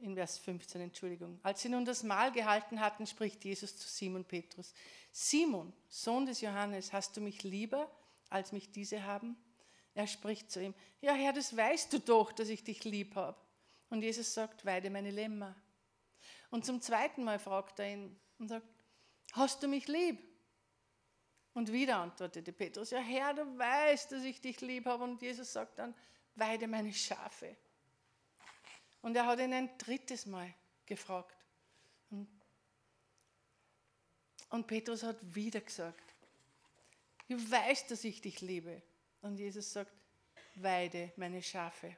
in 0.00 0.14
Vers 0.14 0.38
15, 0.38 0.80
Entschuldigung. 0.80 1.40
Als 1.42 1.62
sie 1.62 1.68
nun 1.68 1.84
das 1.84 2.02
Mahl 2.02 2.32
gehalten 2.32 2.80
hatten, 2.80 3.06
spricht 3.06 3.44
Jesus 3.44 3.76
zu 3.76 3.88
Simon 3.88 4.24
Petrus. 4.24 4.72
Simon, 5.12 5.72
Sohn 5.88 6.26
des 6.26 6.40
Johannes, 6.40 6.92
hast 6.92 7.16
du 7.16 7.20
mich 7.20 7.42
lieber, 7.42 7.90
als 8.30 8.52
mich 8.52 8.70
diese 8.70 9.04
haben? 9.04 9.36
Er 9.94 10.06
spricht 10.06 10.50
zu 10.50 10.62
ihm, 10.62 10.74
ja 11.00 11.12
Herr, 11.12 11.32
das 11.32 11.56
weißt 11.56 11.92
du 11.92 11.98
doch, 11.98 12.30
dass 12.32 12.48
ich 12.48 12.62
dich 12.62 12.84
lieb 12.84 13.16
habe. 13.16 13.38
Und 13.90 14.02
Jesus 14.02 14.32
sagt, 14.32 14.64
weide 14.64 14.90
meine 14.90 15.10
Lämmer. 15.10 15.56
Und 16.50 16.64
zum 16.64 16.80
zweiten 16.80 17.24
Mal 17.24 17.38
fragt 17.38 17.80
er 17.80 17.92
ihn 17.92 18.16
und 18.38 18.48
sagt, 18.48 18.66
hast 19.32 19.62
du 19.62 19.68
mich 19.68 19.88
lieb? 19.88 20.18
Und 21.54 21.72
wieder 21.72 21.96
antwortete 21.96 22.52
Petrus, 22.52 22.90
ja 22.90 23.00
Herr, 23.00 23.34
du 23.34 23.58
weißt, 23.58 24.12
dass 24.12 24.22
ich 24.22 24.40
dich 24.40 24.60
lieb 24.60 24.86
habe. 24.86 25.02
Und 25.02 25.20
Jesus 25.20 25.52
sagt 25.52 25.78
dann, 25.78 25.94
weide 26.36 26.68
meine 26.68 26.92
Schafe. 26.92 27.56
Und 29.02 29.16
er 29.16 29.26
hat 29.26 29.38
ihn 29.38 29.52
ein 29.52 29.70
drittes 29.78 30.26
Mal 30.26 30.52
gefragt. 30.86 31.36
Und 34.50 34.66
Petrus 34.66 35.02
hat 35.02 35.16
wieder 35.34 35.60
gesagt, 35.60 36.14
du 37.28 37.36
weißt, 37.36 37.90
dass 37.90 38.04
ich 38.04 38.20
dich 38.20 38.40
liebe. 38.40 38.82
Und 39.20 39.38
Jesus 39.38 39.72
sagt, 39.72 39.92
weide 40.56 41.12
meine 41.16 41.42
Schafe. 41.42 41.96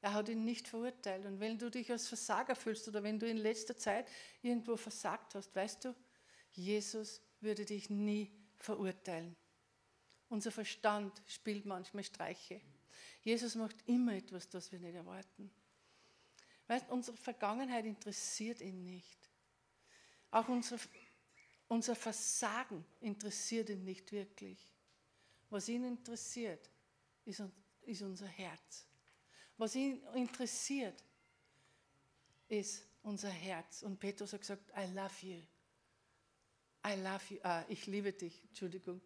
Er 0.00 0.14
hat 0.14 0.28
ihn 0.28 0.44
nicht 0.44 0.68
verurteilt. 0.68 1.24
Und 1.26 1.40
wenn 1.40 1.58
du 1.58 1.70
dich 1.70 1.90
als 1.90 2.08
Versager 2.08 2.56
fühlst 2.56 2.88
oder 2.88 3.02
wenn 3.02 3.18
du 3.18 3.28
in 3.28 3.36
letzter 3.36 3.76
Zeit 3.76 4.08
irgendwo 4.42 4.76
versagt 4.76 5.34
hast, 5.34 5.54
weißt 5.54 5.84
du, 5.84 5.94
Jesus 6.52 7.20
würde 7.40 7.64
dich 7.64 7.88
nie 7.88 8.30
verurteilen. 8.58 9.36
Unser 10.28 10.50
Verstand 10.50 11.22
spielt 11.26 11.66
manchmal 11.66 12.04
Streiche. 12.04 12.60
Jesus 13.22 13.54
macht 13.54 13.76
immer 13.86 14.14
etwas, 14.14 14.48
das 14.48 14.72
wir 14.72 14.78
nicht 14.78 14.94
erwarten. 14.94 15.50
Weißt, 16.72 16.88
unsere 16.88 17.18
Vergangenheit 17.18 17.84
interessiert 17.84 18.62
ihn 18.62 18.82
nicht. 18.82 19.28
Auch 20.30 20.48
unser, 20.48 20.78
unser 21.68 21.94
Versagen 21.94 22.82
interessiert 23.02 23.68
ihn 23.68 23.84
nicht 23.84 24.10
wirklich. 24.10 24.58
Was 25.50 25.68
ihn 25.68 25.84
interessiert, 25.84 26.70
ist, 27.26 27.42
ist 27.82 28.00
unser 28.00 28.26
Herz. 28.26 28.86
Was 29.58 29.74
ihn 29.74 30.02
interessiert, 30.14 31.04
ist 32.48 32.86
unser 33.02 33.28
Herz. 33.28 33.82
Und 33.82 34.00
Petrus 34.00 34.32
hat 34.32 34.40
gesagt, 34.40 34.72
I 34.74 34.90
love 34.94 35.26
you. 35.26 35.42
I 36.86 36.94
love 37.02 37.34
you. 37.34 37.38
Ah, 37.42 37.66
ich 37.68 37.86
liebe 37.86 38.14
dich, 38.14 38.42
Entschuldigung. 38.48 39.02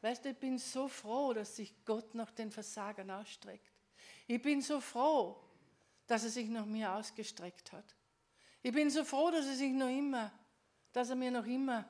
Weißt 0.00 0.24
du, 0.24 0.30
ich 0.30 0.38
bin 0.38 0.58
so 0.58 0.88
froh, 0.88 1.34
dass 1.34 1.54
sich 1.54 1.72
Gott 1.84 2.16
nach 2.16 2.32
den 2.32 2.50
Versagern 2.50 3.12
ausstreckt. 3.12 3.70
Ich 4.26 4.42
bin 4.42 4.60
so 4.60 4.80
froh, 4.80 5.40
dass 6.10 6.24
er 6.24 6.30
sich 6.30 6.48
nach 6.48 6.66
mir 6.66 6.92
ausgestreckt 6.92 7.70
hat. 7.70 7.94
Ich 8.62 8.72
bin 8.72 8.90
so 8.90 9.04
froh, 9.04 9.30
dass 9.30 9.46
er 9.46 9.54
sich 9.54 9.72
noch 9.72 9.88
immer, 9.88 10.32
dass 10.92 11.08
er 11.08 11.14
mir 11.14 11.30
noch 11.30 11.46
immer 11.46 11.84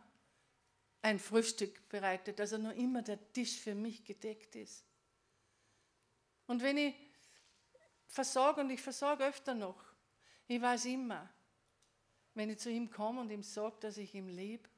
ein 1.01 1.19
Frühstück 1.19 1.89
bereitet, 1.89 2.39
dass 2.39 2.53
er 2.53 2.59
noch 2.59 2.75
immer 2.75 3.01
der 3.01 3.33
Tisch 3.33 3.59
für 3.59 3.75
mich 3.75 4.05
gedeckt 4.05 4.57
ist. 4.57 4.85
Und 6.47 6.61
wenn 6.61 6.77
ich 6.77 6.95
versage, 8.09 8.61
und 8.61 8.69
ich 8.69 8.83
versage 8.83 9.25
öfter 9.25 9.55
noch, 9.55 9.83
ich 10.47 10.61
weiß 10.61 10.85
immer, 10.85 11.27
wenn 12.35 12.51
ich 12.51 12.59
zu 12.59 12.71
ihm 12.71 12.91
komme 12.91 13.23
und 13.23 13.31
ihm 13.31 13.43
sage, 13.43 13.77
dass 13.81 13.97
ich 13.97 14.15
ihn 14.15 14.29
liebe, 14.29 14.69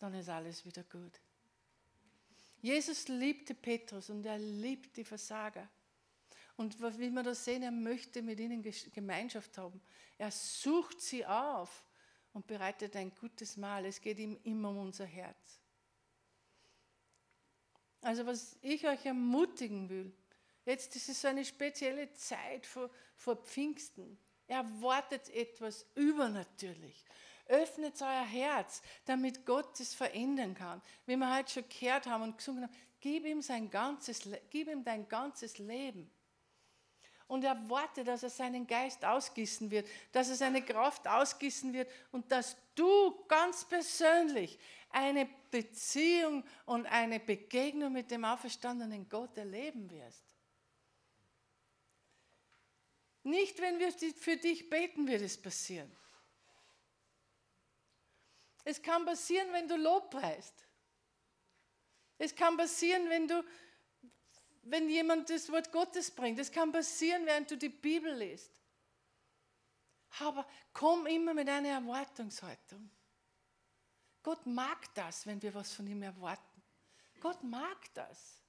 dann 0.00 0.14
ist 0.14 0.28
alles 0.28 0.66
wieder 0.66 0.82
gut. 0.82 1.20
Jesus 2.60 3.06
liebte 3.06 3.54
Petrus 3.54 4.10
und 4.10 4.26
er 4.26 4.38
liebt 4.38 4.96
die 4.96 5.04
Versager. 5.04 5.68
Und 6.56 6.80
wie 6.98 7.10
wir 7.10 7.22
das 7.22 7.44
sehen, 7.44 7.62
er 7.62 7.70
möchte 7.70 8.22
mit 8.22 8.38
ihnen 8.38 8.62
Gemeinschaft 8.92 9.56
haben. 9.58 9.80
Er 10.18 10.30
sucht 10.30 11.00
sie 11.00 11.24
auf 11.24 11.84
und 12.32 12.46
bereitet 12.46 12.94
ein 12.96 13.14
gutes 13.14 13.56
Mahl. 13.56 13.86
Es 13.86 14.00
geht 14.00 14.18
ihm 14.18 14.38
immer 14.44 14.70
um 14.70 14.78
unser 14.78 15.06
Herz. 15.06 15.60
Also 18.02 18.26
was 18.26 18.56
ich 18.60 18.86
euch 18.86 19.06
ermutigen 19.06 19.88
will, 19.88 20.12
jetzt 20.64 20.94
ist 20.96 21.08
es 21.08 21.20
so 21.22 21.28
eine 21.28 21.44
spezielle 21.44 22.12
Zeit 22.12 22.66
vor, 22.66 22.90
vor 23.16 23.36
Pfingsten. 23.36 24.18
Erwartet 24.46 25.30
etwas 25.30 25.86
übernatürlich. 25.94 27.04
Öffnet 27.46 28.00
euer 28.02 28.24
Herz, 28.24 28.82
damit 29.04 29.46
Gott 29.46 29.78
es 29.80 29.94
verändern 29.94 30.54
kann. 30.54 30.82
Wie 31.06 31.16
wir 31.16 31.34
heute 31.34 31.52
schon 31.52 31.68
gehört 31.68 32.06
haben 32.06 32.22
und 32.24 32.38
gesungen 32.38 32.64
haben, 32.64 32.74
gib 33.00 33.24
ihm, 33.24 33.40
sein 33.40 33.70
ganzes, 33.70 34.28
gib 34.50 34.68
ihm 34.68 34.84
dein 34.84 35.08
ganzes 35.08 35.58
Leben. 35.58 36.10
Und 37.32 37.44
erwarte, 37.44 38.04
dass 38.04 38.22
er 38.22 38.28
seinen 38.28 38.66
Geist 38.66 39.02
ausgießen 39.06 39.70
wird, 39.70 39.88
dass 40.12 40.28
er 40.28 40.36
seine 40.36 40.62
Kraft 40.62 41.08
ausgießen 41.08 41.72
wird 41.72 41.90
und 42.10 42.30
dass 42.30 42.54
du 42.74 43.24
ganz 43.26 43.64
persönlich 43.64 44.58
eine 44.90 45.26
Beziehung 45.50 46.44
und 46.66 46.84
eine 46.84 47.18
Begegnung 47.18 47.90
mit 47.90 48.10
dem 48.10 48.26
auferstandenen 48.26 49.08
Gott 49.08 49.34
erleben 49.38 49.90
wirst. 49.90 50.22
Nicht, 53.22 53.58
wenn 53.62 53.78
wir 53.78 53.90
für 53.92 54.36
dich 54.36 54.68
beten, 54.68 55.06
wird 55.06 55.22
es 55.22 55.40
passieren. 55.40 55.90
Es 58.62 58.82
kann 58.82 59.06
passieren, 59.06 59.50
wenn 59.52 59.68
du 59.68 59.76
Lob 59.76 60.10
preist. 60.10 60.66
Es 62.18 62.34
kann 62.34 62.58
passieren, 62.58 63.08
wenn 63.08 63.26
du, 63.26 63.42
wenn 64.62 64.88
jemand 64.88 65.28
das 65.30 65.50
Wort 65.50 65.72
Gottes 65.72 66.10
bringt. 66.10 66.38
Es 66.38 66.50
kann 66.50 66.72
passieren, 66.72 67.26
während 67.26 67.50
du 67.50 67.56
die 67.56 67.68
Bibel 67.68 68.14
liest. 68.14 68.60
Aber 70.20 70.46
komm 70.72 71.06
immer 71.06 71.34
mit 71.34 71.48
einer 71.48 71.68
Erwartungshaltung. 71.68 72.90
Gott 74.22 74.46
mag 74.46 74.94
das, 74.94 75.26
wenn 75.26 75.40
wir 75.42 75.52
was 75.54 75.72
von 75.72 75.86
ihm 75.86 76.02
erwarten. 76.02 76.62
Gott 77.20 77.42
mag 77.42 77.92
das. 77.94 78.42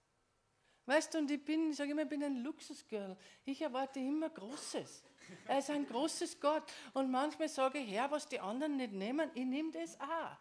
Weißt 0.86 1.14
du, 1.14 1.20
und 1.20 1.32
ich 1.32 1.44
bin, 1.44 1.72
ich 1.72 1.78
sage 1.78 1.92
immer, 1.92 2.04
ich 2.04 2.10
bin 2.10 2.24
ein 2.24 2.44
Luxusgirl. 2.44 3.16
Ich 3.46 3.62
erwarte 3.62 4.00
immer 4.00 4.30
Großes. 4.30 5.04
Er 5.48 5.60
ist 5.60 5.70
ein 5.70 5.88
großes 5.88 6.40
Gott. 6.40 6.64
Und 6.94 7.10
manchmal 7.10 7.48
sage 7.48 7.80
ich, 7.80 7.90
Herr, 7.92 8.12
was 8.12 8.28
die 8.28 8.40
anderen 8.40 8.76
nicht 8.76 8.92
nehmen, 8.92 9.32
ich 9.34 9.46
nehme 9.46 9.72
das 9.72 10.00
auch. 10.00 10.38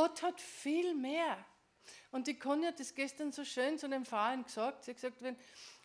Gott 0.00 0.22
hat 0.22 0.40
viel 0.40 0.94
mehr. 0.94 1.36
Und 2.10 2.26
die 2.26 2.38
Conny 2.38 2.64
hat 2.64 2.80
das 2.80 2.94
gestern 2.94 3.32
so 3.32 3.44
schön 3.44 3.76
zu 3.78 3.86
den 3.86 4.06
Frauen 4.06 4.44
gesagt. 4.44 4.84
Sie 4.84 4.92
hat 4.92 4.96
gesagt, 4.96 5.20
wenn, 5.20 5.36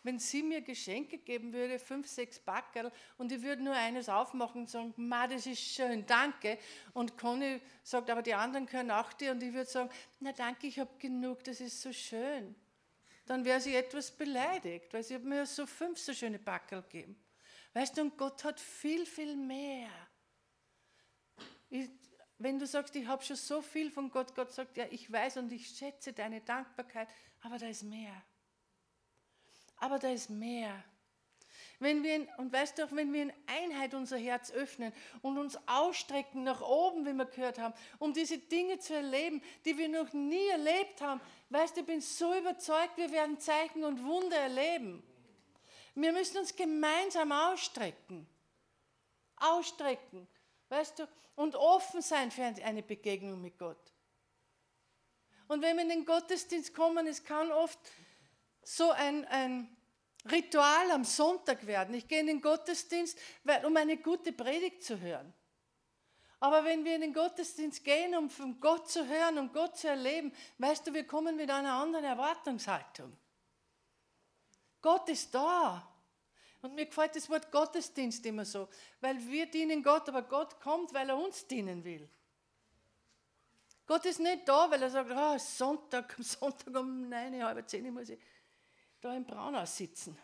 wenn 0.04 0.18
sie 0.18 0.42
mir 0.42 0.62
Geschenke 0.62 1.18
geben 1.18 1.52
würde, 1.52 1.78
fünf, 1.78 2.08
sechs 2.08 2.38
Backerl, 2.38 2.90
und 3.18 3.30
ich 3.30 3.42
würde 3.42 3.62
nur 3.62 3.74
eines 3.74 4.08
aufmachen 4.08 4.62
und 4.62 4.70
sagen, 4.70 4.94
Ma, 4.96 5.26
das 5.26 5.44
ist 5.44 5.60
schön, 5.60 6.06
danke. 6.06 6.56
Und 6.94 7.18
Conny 7.18 7.60
sagt, 7.82 8.08
aber 8.08 8.22
die 8.22 8.32
anderen 8.32 8.64
können 8.64 8.90
auch 8.90 9.12
dir. 9.12 9.32
Und 9.32 9.42
ich 9.42 9.52
würde 9.52 9.68
sagen, 9.68 9.90
na 10.20 10.32
danke, 10.32 10.66
ich 10.66 10.78
habe 10.78 10.96
genug, 10.98 11.44
das 11.44 11.60
ist 11.60 11.82
so 11.82 11.92
schön. 11.92 12.54
Dann 13.26 13.44
wäre 13.44 13.60
sie 13.60 13.74
etwas 13.74 14.10
beleidigt, 14.10 14.94
weil 14.94 15.02
sie 15.02 15.16
hat 15.16 15.24
mir 15.24 15.44
so 15.44 15.66
fünf 15.66 15.98
so 15.98 16.14
schöne 16.14 16.38
Backerl 16.38 16.80
gegeben. 16.80 17.22
Weißt 17.74 17.98
du, 17.98 18.00
und 18.00 18.16
Gott 18.16 18.44
hat 18.44 18.60
viel, 18.60 19.04
viel 19.04 19.36
mehr. 19.36 19.90
Ich, 21.68 21.90
wenn 22.38 22.58
du 22.58 22.66
sagst, 22.66 22.94
ich 22.96 23.06
habe 23.06 23.22
schon 23.22 23.36
so 23.36 23.62
viel 23.62 23.90
von 23.90 24.10
Gott, 24.10 24.34
Gott 24.34 24.52
sagt, 24.52 24.76
ja, 24.76 24.84
ich 24.90 25.10
weiß 25.10 25.38
und 25.38 25.52
ich 25.52 25.68
schätze 25.68 26.12
deine 26.12 26.40
Dankbarkeit, 26.40 27.08
aber 27.40 27.58
da 27.58 27.66
ist 27.66 27.82
mehr. 27.82 28.22
Aber 29.78 29.98
da 29.98 30.10
ist 30.10 30.30
mehr. 30.30 30.84
Wenn 31.78 32.02
wir 32.02 32.16
in, 32.16 32.28
und 32.38 32.52
weißt 32.52 32.78
du 32.78 32.84
auch, 32.84 32.92
wenn 32.92 33.12
wir 33.12 33.22
in 33.22 33.32
Einheit 33.46 33.92
unser 33.94 34.16
Herz 34.16 34.50
öffnen 34.50 34.92
und 35.20 35.36
uns 35.36 35.58
ausstrecken 35.66 36.42
nach 36.42 36.62
oben, 36.62 37.04
wie 37.04 37.12
wir 37.12 37.26
gehört 37.26 37.58
haben, 37.58 37.74
um 37.98 38.14
diese 38.14 38.38
Dinge 38.38 38.78
zu 38.78 38.94
erleben, 38.94 39.42
die 39.64 39.76
wir 39.76 39.88
noch 39.88 40.12
nie 40.12 40.48
erlebt 40.48 41.02
haben, 41.02 41.20
weißt 41.50 41.76
du, 41.76 41.80
ich 41.80 41.86
bin 41.86 42.00
so 42.00 42.34
überzeugt, 42.34 42.96
wir 42.96 43.10
werden 43.12 43.38
Zeichen 43.38 43.84
und 43.84 44.04
Wunder 44.04 44.36
erleben. 44.36 45.02
Wir 45.94 46.12
müssen 46.12 46.38
uns 46.38 46.54
gemeinsam 46.54 47.32
ausstrecken. 47.32 48.26
Ausstrecken. 49.36 50.26
Weißt 50.68 50.98
du, 50.98 51.08
und 51.36 51.54
offen 51.54 52.02
sein 52.02 52.30
für 52.30 52.42
eine 52.42 52.82
Begegnung 52.82 53.40
mit 53.40 53.58
Gott. 53.58 53.92
Und 55.48 55.62
wenn 55.62 55.76
wir 55.76 55.82
in 55.82 55.90
den 55.90 56.04
Gottesdienst 56.04 56.74
kommen, 56.74 57.06
es 57.06 57.22
kann 57.22 57.52
oft 57.52 57.78
so 58.62 58.90
ein, 58.90 59.24
ein 59.26 59.76
Ritual 60.30 60.90
am 60.90 61.04
Sonntag 61.04 61.66
werden. 61.66 61.94
Ich 61.94 62.08
gehe 62.08 62.20
in 62.20 62.26
den 62.26 62.40
Gottesdienst, 62.40 63.16
um 63.64 63.76
eine 63.76 63.96
gute 63.98 64.32
Predigt 64.32 64.82
zu 64.82 64.98
hören. 64.98 65.32
Aber 66.40 66.64
wenn 66.64 66.84
wir 66.84 66.96
in 66.96 67.00
den 67.00 67.14
Gottesdienst 67.14 67.84
gehen, 67.84 68.16
um 68.16 68.28
von 68.28 68.60
Gott 68.60 68.90
zu 68.90 69.06
hören, 69.06 69.38
um 69.38 69.52
Gott 69.52 69.76
zu 69.76 69.88
erleben, 69.88 70.32
weißt 70.58 70.86
du, 70.86 70.94
wir 70.94 71.06
kommen 71.06 71.36
mit 71.36 71.50
einer 71.50 71.74
anderen 71.74 72.04
Erwartungshaltung. 72.04 73.16
Gott 74.82 75.08
ist 75.08 75.34
da. 75.34 75.95
Und 76.66 76.74
mir 76.74 76.86
gefällt 76.86 77.14
das 77.14 77.30
Wort 77.30 77.52
Gottesdienst 77.52 78.26
immer 78.26 78.44
so, 78.44 78.68
weil 79.00 79.18
wir 79.28 79.46
dienen 79.46 79.82
Gott, 79.84 80.08
aber 80.08 80.22
Gott 80.22 80.60
kommt, 80.60 80.92
weil 80.92 81.08
er 81.08 81.16
uns 81.16 81.46
dienen 81.46 81.84
will. 81.84 82.08
Gott 83.86 84.04
ist 84.04 84.18
nicht 84.18 84.48
da, 84.48 84.68
weil 84.68 84.82
er 84.82 84.90
sagt, 84.90 85.12
oh, 85.14 85.38
Sonntag, 85.38 86.16
Sonntag 86.18 86.74
um 86.74 87.08
neun, 87.08 87.44
halb 87.44 87.68
zehn 87.68 87.94
muss 87.94 88.08
ich 88.08 88.18
da 89.00 89.14
im 89.14 89.24
Braunhaus 89.24 89.76
sitzen. 89.76 90.18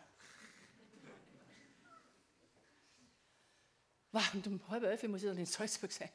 Und 4.11 4.47
um 4.47 4.67
halb 4.67 4.83
elf 4.83 5.03
muss 5.03 5.23
ich 5.23 5.29
dann 5.29 5.37
in 5.37 5.45
Salzburg 5.45 5.91
sein. 5.93 6.09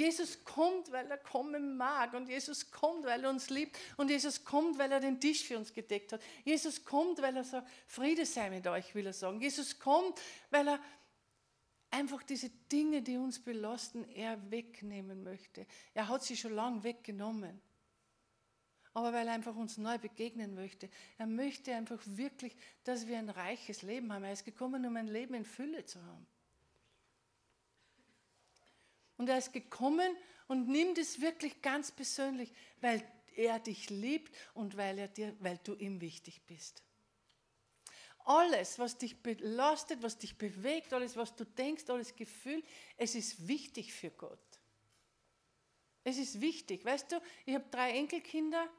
Jesus 0.00 0.42
kommt, 0.44 0.90
weil 0.92 1.10
er 1.10 1.18
kommen 1.18 1.76
mag 1.76 2.14
und 2.14 2.26
Jesus 2.26 2.70
kommt, 2.70 3.04
weil 3.04 3.22
er 3.22 3.28
uns 3.28 3.50
liebt 3.50 3.78
und 3.98 4.08
Jesus 4.08 4.42
kommt, 4.42 4.78
weil 4.78 4.90
er 4.90 4.98
den 4.98 5.20
Tisch 5.20 5.44
für 5.44 5.58
uns 5.58 5.74
gedeckt 5.74 6.14
hat. 6.14 6.22
Jesus 6.42 6.82
kommt, 6.86 7.20
weil 7.20 7.36
er 7.36 7.44
sagt, 7.44 7.68
Friede 7.86 8.24
sei 8.24 8.48
mit 8.48 8.66
euch, 8.66 8.94
will 8.94 9.06
er 9.06 9.12
sagen. 9.12 9.42
Jesus 9.42 9.78
kommt, 9.78 10.18
weil 10.48 10.68
er 10.68 10.80
einfach 11.90 12.22
diese 12.22 12.48
Dinge, 12.72 13.02
die 13.02 13.18
uns 13.18 13.38
belasten, 13.38 14.08
er 14.08 14.50
wegnehmen 14.50 15.22
möchte. 15.22 15.66
Er 15.92 16.08
hat 16.08 16.24
sie 16.24 16.36
schon 16.36 16.54
lange 16.54 16.82
weggenommen. 16.82 17.60
Aber 18.94 19.12
weil 19.12 19.28
er 19.28 19.34
einfach 19.34 19.54
uns 19.54 19.76
neu 19.76 19.98
begegnen 19.98 20.54
möchte. 20.54 20.88
Er 21.18 21.26
möchte 21.26 21.74
einfach 21.74 22.00
wirklich, 22.06 22.56
dass 22.84 23.06
wir 23.06 23.18
ein 23.18 23.28
reiches 23.28 23.82
Leben 23.82 24.10
haben. 24.12 24.24
Er 24.24 24.32
ist 24.32 24.46
gekommen, 24.46 24.86
um 24.86 24.96
ein 24.96 25.08
Leben 25.08 25.34
in 25.34 25.44
Fülle 25.44 25.84
zu 25.84 26.02
haben. 26.02 26.26
Und 29.20 29.28
er 29.28 29.36
ist 29.36 29.52
gekommen 29.52 30.16
und 30.48 30.66
nimmt 30.66 30.96
es 30.96 31.20
wirklich 31.20 31.60
ganz 31.60 31.92
persönlich, 31.92 32.50
weil 32.80 33.06
er 33.36 33.58
dich 33.58 33.90
liebt 33.90 34.34
und 34.54 34.78
weil, 34.78 34.98
er 34.98 35.08
dir, 35.08 35.36
weil 35.40 35.58
du 35.62 35.74
ihm 35.74 36.00
wichtig 36.00 36.40
bist. 36.46 36.82
Alles, 38.24 38.78
was 38.78 38.96
dich 38.96 39.22
belastet, 39.22 40.02
was 40.02 40.16
dich 40.16 40.38
bewegt, 40.38 40.94
alles, 40.94 41.18
was 41.18 41.36
du 41.36 41.44
denkst, 41.44 41.90
alles 41.90 42.16
Gefühl, 42.16 42.62
es 42.96 43.14
ist 43.14 43.46
wichtig 43.46 43.92
für 43.92 44.08
Gott. 44.08 44.38
Es 46.02 46.16
ist 46.16 46.40
wichtig. 46.40 46.82
Weißt 46.86 47.12
du, 47.12 47.20
ich 47.44 47.54
habe 47.54 47.66
drei 47.70 47.90
Enkelkinder 47.90 48.70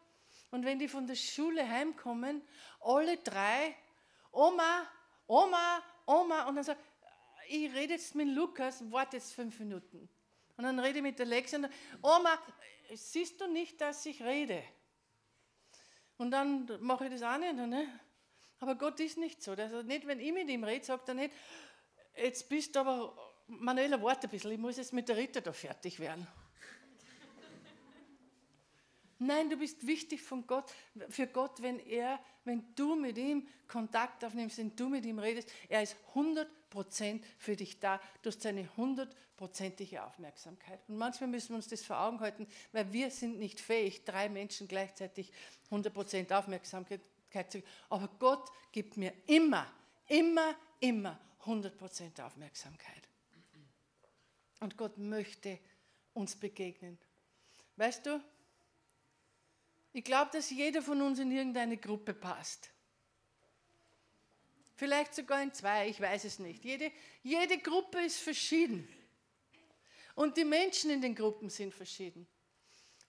und 0.50 0.66
wenn 0.66 0.80
die 0.80 0.88
von 0.88 1.06
der 1.06 1.14
Schule 1.14 1.70
heimkommen, 1.70 2.42
alle 2.80 3.18
drei, 3.18 3.76
Oma, 4.32 4.90
Oma, 5.28 5.84
Oma, 6.08 6.48
und 6.48 6.56
dann 6.56 6.64
sagt, 6.64 6.82
ich 7.48 7.72
rede 7.76 7.94
jetzt 7.94 8.16
mit 8.16 8.30
Lukas, 8.30 8.84
warte 8.92 9.18
jetzt 9.18 9.36
fünf 9.36 9.60
Minuten. 9.60 10.10
Und 10.58 10.64
dann 10.64 10.80
rede 10.80 11.00
ich 11.00 11.04
mit 11.04 11.20
der 11.20 11.26
Lexi 11.26 11.56
und 11.56 11.70
Oma, 12.02 12.38
siehst 12.94 13.40
du 13.42 13.48
nicht, 13.48 13.80
dass 13.82 14.06
ich 14.06 14.22
rede? 14.22 14.64
Und 16.18 16.32
dann 16.32 16.70
mache 16.82 17.06
ich 17.06 17.12
das 17.12 17.24
auch 17.24 17.38
nicht. 17.38 17.56
Ne? 17.56 17.88
Aber 18.60 18.76
Gott 18.76 19.00
ist 19.00 19.18
nicht 19.18 19.42
so. 19.42 19.52
Also 19.52 19.82
nicht, 19.82 20.06
wenn 20.06 20.20
ich 20.20 20.32
mit 20.32 20.50
ihm 20.50 20.64
rede, 20.64 20.86
sagt 20.86 21.08
er 21.08 21.16
nicht, 21.16 21.34
jetzt 22.16 22.48
bist 22.48 22.76
du 22.76 22.82
aber, 22.82 23.34
Manuela, 23.48 24.02
warte 24.02 24.28
ein 24.28 24.30
bisschen, 24.30 24.52
ich 24.52 24.60
muss 24.60 24.78
jetzt 24.78 24.94
mit 24.94 25.10
der 25.10 25.18
Ritter 25.18 25.42
da 25.42 25.52
fertig 25.52 26.00
werden. 26.00 26.28
Nein, 29.24 29.52
du 29.52 29.58
bist 29.58 29.86
wichtig 29.86 30.22
von 30.24 30.48
Gott, 30.48 30.74
für 31.10 31.28
Gott, 31.28 31.62
wenn 31.62 31.80
er, 31.80 32.20
wenn 32.44 32.74
du 32.74 32.96
mit 32.96 33.20
ihm 33.20 33.48
Kontakt 33.68 34.26
aufnimmst, 34.26 34.58
wenn 34.58 34.76
du 34.76 34.90
mit 34.90 35.06
ihm 35.06 35.20
redest. 35.20 35.52
Er 35.70 35.84
ist 35.84 35.96
100% 36.16 37.22
für 37.38 37.56
dich 37.56 37.80
da. 37.80 38.02
Du 38.24 38.30
hast 38.30 38.42
seine 38.42 38.68
100%ige 39.42 40.04
Aufmerksamkeit. 40.04 40.80
Und 40.88 40.98
manchmal 40.98 41.30
müssen 41.30 41.50
wir 41.50 41.56
uns 41.56 41.68
das 41.68 41.84
vor 41.84 42.00
Augen 42.00 42.20
halten, 42.20 42.48
weil 42.72 42.92
wir 42.94 43.10
sind 43.10 43.40
nicht 43.40 43.60
fähig, 43.60 44.06
drei 44.06 44.30
Menschen 44.30 44.68
gleichzeitig 44.68 45.32
100% 45.72 46.34
Aufmerksamkeit 46.34 47.02
zu 47.50 47.60
geben. 47.60 47.72
Aber 47.90 48.08
Gott 48.20 48.50
gibt 48.72 48.98
mir 48.98 49.14
immer, 49.28 49.66
immer, 50.08 50.56
immer 50.80 51.20
100% 51.46 52.22
Aufmerksamkeit. 52.22 53.08
Und 54.60 54.78
Gott 54.78 54.98
möchte 54.98 55.58
uns 56.14 56.36
begegnen. 56.36 56.98
Weißt 57.78 58.06
du, 58.06 58.22
ich 59.94 60.04
glaube, 60.04 60.32
dass 60.32 60.50
jeder 60.52 60.82
von 60.82 61.02
uns 61.02 61.20
in 61.20 61.32
irgendeine 61.32 61.78
Gruppe 61.78 62.14
passt. 62.14 62.70
Vielleicht 64.76 65.14
sogar 65.16 65.42
in 65.42 65.54
zwei, 65.54 65.90
ich 65.90 66.00
weiß 66.00 66.26
es 66.26 66.40
nicht. 66.40 66.64
Jede, 66.64 66.92
jede 67.24 67.58
Gruppe 67.60 68.00
ist 68.00 68.20
verschieden. 68.20 68.88
Und 70.16 70.38
die 70.38 70.46
Menschen 70.46 70.92
in 70.92 71.02
den 71.02 71.16
Gruppen 71.16 71.50
sind 71.50 71.74
verschieden. 71.74 72.28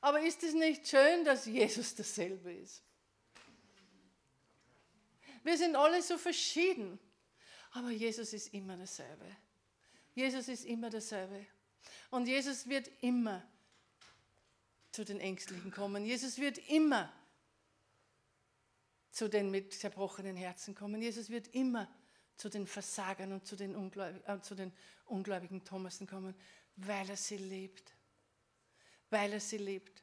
Aber 0.01 0.21
ist 0.21 0.43
es 0.43 0.55
nicht 0.55 0.89
schön, 0.89 1.25
dass 1.25 1.47
Jesus 1.47 1.95
dasselbe 1.95 2.53
ist? 2.53 2.83
Wir 5.45 5.57
sind 5.57 5.77
alle 5.77 6.03
so 6.03 6.19
verschieden. 6.19 6.99
Aber 7.73 7.91
Jesus 7.91 8.33
ist 8.33 8.53
immer 8.53 8.77
dasselbe. 8.77 9.27
Jesus 10.15 10.49
ist 10.49 10.65
immer 10.65 10.91
dasselbe. 10.91 11.47
Und 12.11 12.27
Jesus 12.27 12.69
wird 12.69 12.91
immer 13.01 13.43
zu 14.91 15.05
den 15.05 15.21
Ängstlichen 15.21 15.71
kommen. 15.71 16.05
Jesus 16.05 16.39
wird 16.39 16.59
immer 16.69 17.13
zu 19.11 19.29
den 19.29 19.51
mit 19.51 19.73
zerbrochenen 19.73 20.37
Herzen 20.37 20.75
kommen. 20.75 21.01
Jesus 21.01 21.31
wird 21.31 21.49
immer 21.49 21.89
zu 22.37 22.49
den 22.49 22.67
Versagern 22.67 23.33
und 23.33 23.47
zu 23.47 23.57
den, 23.57 23.75
Ungläubigen, 23.75 24.27
äh, 24.27 24.41
zu 24.43 24.55
den 24.55 24.73
ungläubigen 25.07 25.65
Thomasen 25.65 26.07
kommen, 26.07 26.35
weil 26.77 27.11
er 27.11 27.17
sie 27.17 27.37
liebt. 27.37 27.95
Weil 29.11 29.33
er 29.33 29.41
sie 29.41 29.59
liebt. 29.59 30.03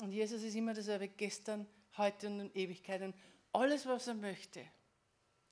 Und 0.00 0.12
Jesus 0.12 0.42
ist 0.42 0.54
immer 0.54 0.74
dasselbe, 0.74 1.08
gestern, 1.08 1.66
heute 1.96 2.26
und 2.28 2.40
in 2.40 2.54
Ewigkeit. 2.54 3.02
Und 3.02 3.14
alles, 3.52 3.86
was 3.86 4.06
er 4.06 4.14
möchte, 4.14 4.64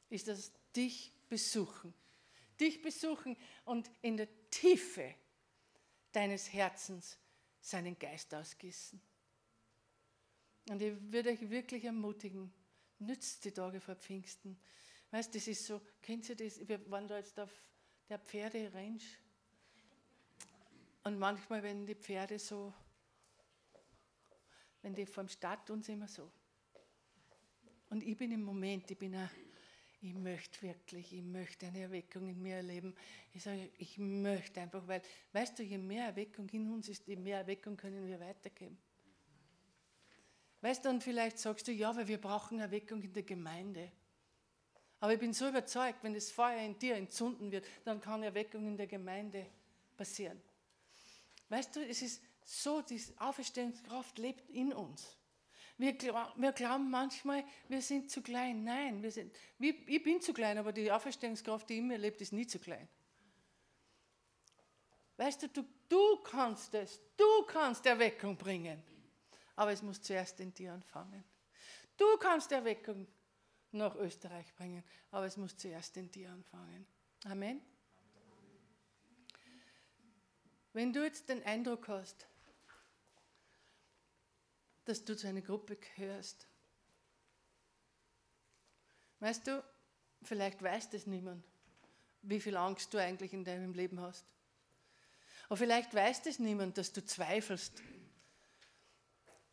ist, 0.08 0.28
dass 0.28 0.52
dich 0.74 1.12
besuchen. 1.28 1.92
Dich 2.58 2.82
besuchen 2.82 3.36
und 3.64 3.90
in 4.02 4.16
der 4.16 4.28
Tiefe 4.50 5.14
deines 6.12 6.52
Herzens 6.52 7.18
seinen 7.60 7.98
Geist 7.98 8.34
ausgießen. 8.34 9.00
Und 10.70 10.82
ich 10.82 10.94
würde 11.12 11.30
euch 11.30 11.48
wirklich 11.48 11.84
ermutigen, 11.84 12.52
nützt 12.98 13.44
die 13.44 13.52
Tage 13.52 13.80
vor 13.80 13.94
Pfingsten. 13.96 14.58
Weißt 15.10 15.34
das 15.34 15.48
ist 15.48 15.66
so, 15.66 15.80
kennt 16.02 16.28
ihr 16.28 16.36
das? 16.36 16.66
Wir 16.66 16.90
waren 16.90 17.08
da 17.08 17.16
jetzt 17.16 17.38
auf 17.38 17.50
der 18.08 18.18
Pferde-Range. 18.18 19.00
Und 21.08 21.18
manchmal, 21.18 21.62
wenn 21.62 21.86
die 21.86 21.94
Pferde 21.94 22.38
so, 22.38 22.70
wenn 24.82 24.94
die 24.94 25.06
vom 25.06 25.26
Start 25.26 25.66
tun 25.66 25.82
sie 25.82 25.92
immer 25.92 26.06
so. 26.06 26.30
Und 27.88 28.02
ich 28.02 28.14
bin 28.14 28.30
im 28.30 28.42
Moment, 28.42 28.90
ich 28.90 28.98
bin 28.98 29.14
ein 29.14 29.30
ich 30.02 30.12
möchte 30.12 30.60
wirklich, 30.60 31.14
ich 31.14 31.22
möchte 31.22 31.66
eine 31.66 31.80
Erweckung 31.80 32.28
in 32.28 32.42
mir 32.42 32.56
erleben. 32.56 32.94
Ich 33.32 33.42
sage, 33.42 33.70
ich 33.78 33.96
möchte 33.96 34.60
einfach, 34.60 34.86
weil, 34.86 35.00
weißt 35.32 35.58
du, 35.58 35.62
je 35.62 35.78
mehr 35.78 36.04
Erweckung 36.04 36.46
in 36.50 36.70
uns 36.70 36.90
ist, 36.90 37.06
je 37.06 37.16
mehr 37.16 37.38
Erweckung 37.38 37.74
können 37.74 38.06
wir 38.06 38.20
weitergeben. 38.20 38.76
Weißt 40.60 40.84
du, 40.84 40.90
und 40.90 41.02
vielleicht 41.02 41.38
sagst 41.38 41.68
du, 41.68 41.72
ja, 41.72 41.96
weil 41.96 42.06
wir 42.06 42.20
brauchen 42.20 42.60
Erweckung 42.60 43.00
in 43.00 43.14
der 43.14 43.22
Gemeinde. 43.22 43.90
Aber 45.00 45.14
ich 45.14 45.18
bin 45.18 45.32
so 45.32 45.48
überzeugt, 45.48 46.04
wenn 46.04 46.12
das 46.12 46.30
Feuer 46.30 46.60
in 46.60 46.78
dir 46.78 46.96
entzünden 46.96 47.50
wird, 47.50 47.66
dann 47.86 47.98
kann 47.98 48.22
Erweckung 48.22 48.66
in 48.66 48.76
der 48.76 48.88
Gemeinde 48.88 49.46
passieren. 49.96 50.38
Weißt 51.48 51.74
du, 51.76 51.80
es 51.80 52.02
ist 52.02 52.22
so, 52.44 52.82
die 52.82 53.02
Auferstehungskraft 53.18 54.18
lebt 54.18 54.48
in 54.50 54.72
uns. 54.72 55.16
Wir, 55.76 55.94
wir, 56.00 56.52
glauben 56.52 56.90
manchmal, 56.90 57.44
wir 57.68 57.80
sind 57.80 58.10
zu 58.10 58.20
klein. 58.20 58.64
Nein, 58.64 59.02
wir 59.02 59.12
sind, 59.12 59.34
ich 59.58 60.02
bin 60.02 60.20
zu 60.20 60.32
klein, 60.32 60.58
aber 60.58 60.72
die 60.72 60.90
Auferstehungskraft, 60.90 61.68
die 61.68 61.78
in 61.78 61.86
mir 61.86 61.98
lebt, 61.98 62.20
ist 62.20 62.32
nie 62.32 62.46
zu 62.46 62.58
klein. 62.58 62.88
Weißt 65.16 65.42
du, 65.42 65.48
du, 65.48 65.64
du 65.88 66.16
kannst 66.22 66.74
es, 66.74 67.00
du 67.16 67.42
kannst 67.46 67.86
Erweckung 67.86 68.36
bringen. 68.36 68.82
Aber 69.56 69.72
es 69.72 69.82
muss 69.82 70.00
zuerst 70.00 70.38
in 70.40 70.54
dir 70.54 70.72
anfangen. 70.72 71.24
Du 71.96 72.16
kannst 72.18 72.52
Erweckung 72.52 73.06
nach 73.72 73.94
Österreich 73.96 74.54
bringen, 74.54 74.84
aber 75.10 75.26
es 75.26 75.36
muss 75.36 75.56
zuerst 75.56 75.96
in 75.96 76.10
dir 76.10 76.30
anfangen. 76.30 76.86
Amen. 77.24 77.60
Wenn 80.72 80.92
du 80.92 81.02
jetzt 81.04 81.28
den 81.28 81.42
Eindruck 81.44 81.88
hast, 81.88 82.26
dass 84.88 85.04
du 85.04 85.14
zu 85.14 85.28
einer 85.28 85.42
Gruppe 85.42 85.76
gehörst. 85.76 86.46
Weißt 89.20 89.46
du, 89.46 89.62
vielleicht 90.22 90.62
weiß 90.62 90.88
das 90.88 91.06
niemand, 91.06 91.44
wie 92.22 92.40
viel 92.40 92.56
Angst 92.56 92.94
du 92.94 92.98
eigentlich 92.98 93.34
in 93.34 93.44
deinem 93.44 93.74
Leben 93.74 94.00
hast. 94.00 94.24
Aber 95.48 95.58
vielleicht 95.58 95.94
weiß 95.94 96.22
das 96.22 96.38
niemand, 96.38 96.78
dass 96.78 96.92
du 96.94 97.04
zweifelst, 97.04 97.82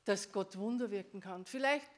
dass 0.06 0.32
Gott 0.32 0.58
Wunder 0.58 0.90
wirken 0.90 1.20
kann. 1.20 1.46
Vielleicht 1.46 1.90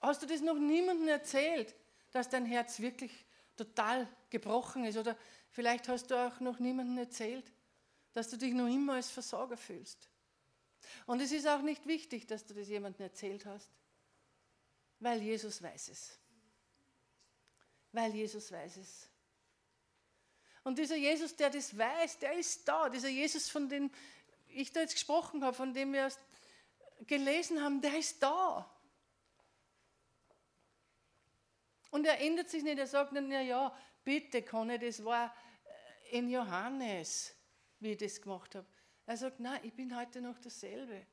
hast 0.00 0.22
du 0.22 0.26
das 0.26 0.40
noch 0.40 0.58
niemandem 0.58 1.06
erzählt, 1.06 1.76
dass 2.10 2.30
dein 2.30 2.46
Herz 2.46 2.80
wirklich 2.80 3.12
total 3.56 4.08
gebrochen 4.30 4.84
ist. 4.84 4.96
Oder 4.96 5.16
vielleicht 5.50 5.86
hast 5.86 6.10
du 6.10 6.16
auch 6.16 6.40
noch 6.40 6.58
niemandem 6.58 6.98
erzählt, 6.98 7.52
dass 8.12 8.28
du 8.28 8.36
dich 8.36 8.52
noch 8.52 8.68
immer 8.68 8.94
als 8.94 9.10
Versorger 9.10 9.56
fühlst. 9.56 10.08
Und 11.06 11.20
es 11.20 11.32
ist 11.32 11.46
auch 11.46 11.62
nicht 11.62 11.86
wichtig, 11.86 12.26
dass 12.26 12.44
du 12.44 12.54
das 12.54 12.68
jemandem 12.68 13.02
erzählt 13.06 13.46
hast, 13.46 13.70
weil 15.00 15.22
Jesus 15.22 15.62
weiß 15.62 15.88
es. 15.88 16.18
Weil 17.92 18.14
Jesus 18.14 18.50
weiß 18.50 18.76
es. 18.76 19.08
Und 20.64 20.78
dieser 20.78 20.96
Jesus, 20.96 21.34
der 21.34 21.50
das 21.50 21.76
weiß, 21.76 22.18
der 22.20 22.34
ist 22.34 22.66
da. 22.68 22.88
Dieser 22.88 23.08
Jesus, 23.08 23.48
von 23.48 23.68
dem 23.68 23.90
ich 24.48 24.72
da 24.72 24.80
jetzt 24.80 24.94
gesprochen 24.94 25.42
habe, 25.44 25.56
von 25.56 25.74
dem 25.74 25.92
wir 25.92 26.10
gelesen 27.06 27.62
haben, 27.62 27.80
der 27.80 27.98
ist 27.98 28.22
da. 28.22 28.70
Und 31.90 32.06
er 32.06 32.20
ändert 32.20 32.48
sich 32.48 32.62
nicht. 32.62 32.78
Er 32.78 32.86
sagt 32.86 33.12
nicht, 33.12 33.24
na 33.26 33.42
ja, 33.42 33.76
bitte, 34.04 34.42
Conny, 34.42 34.78
das 34.78 35.04
war 35.04 35.34
in 36.10 36.28
Johannes, 36.30 37.34
wie 37.82 37.92
ich 37.92 37.98
das 37.98 38.20
gemacht 38.20 38.54
habe. 38.54 38.66
Er 39.06 39.16
sagt, 39.16 39.40
nein, 39.40 39.60
ich 39.62 39.72
bin 39.74 39.96
heute 39.96 40.20
noch 40.20 40.38
dasselbe. 40.38 41.06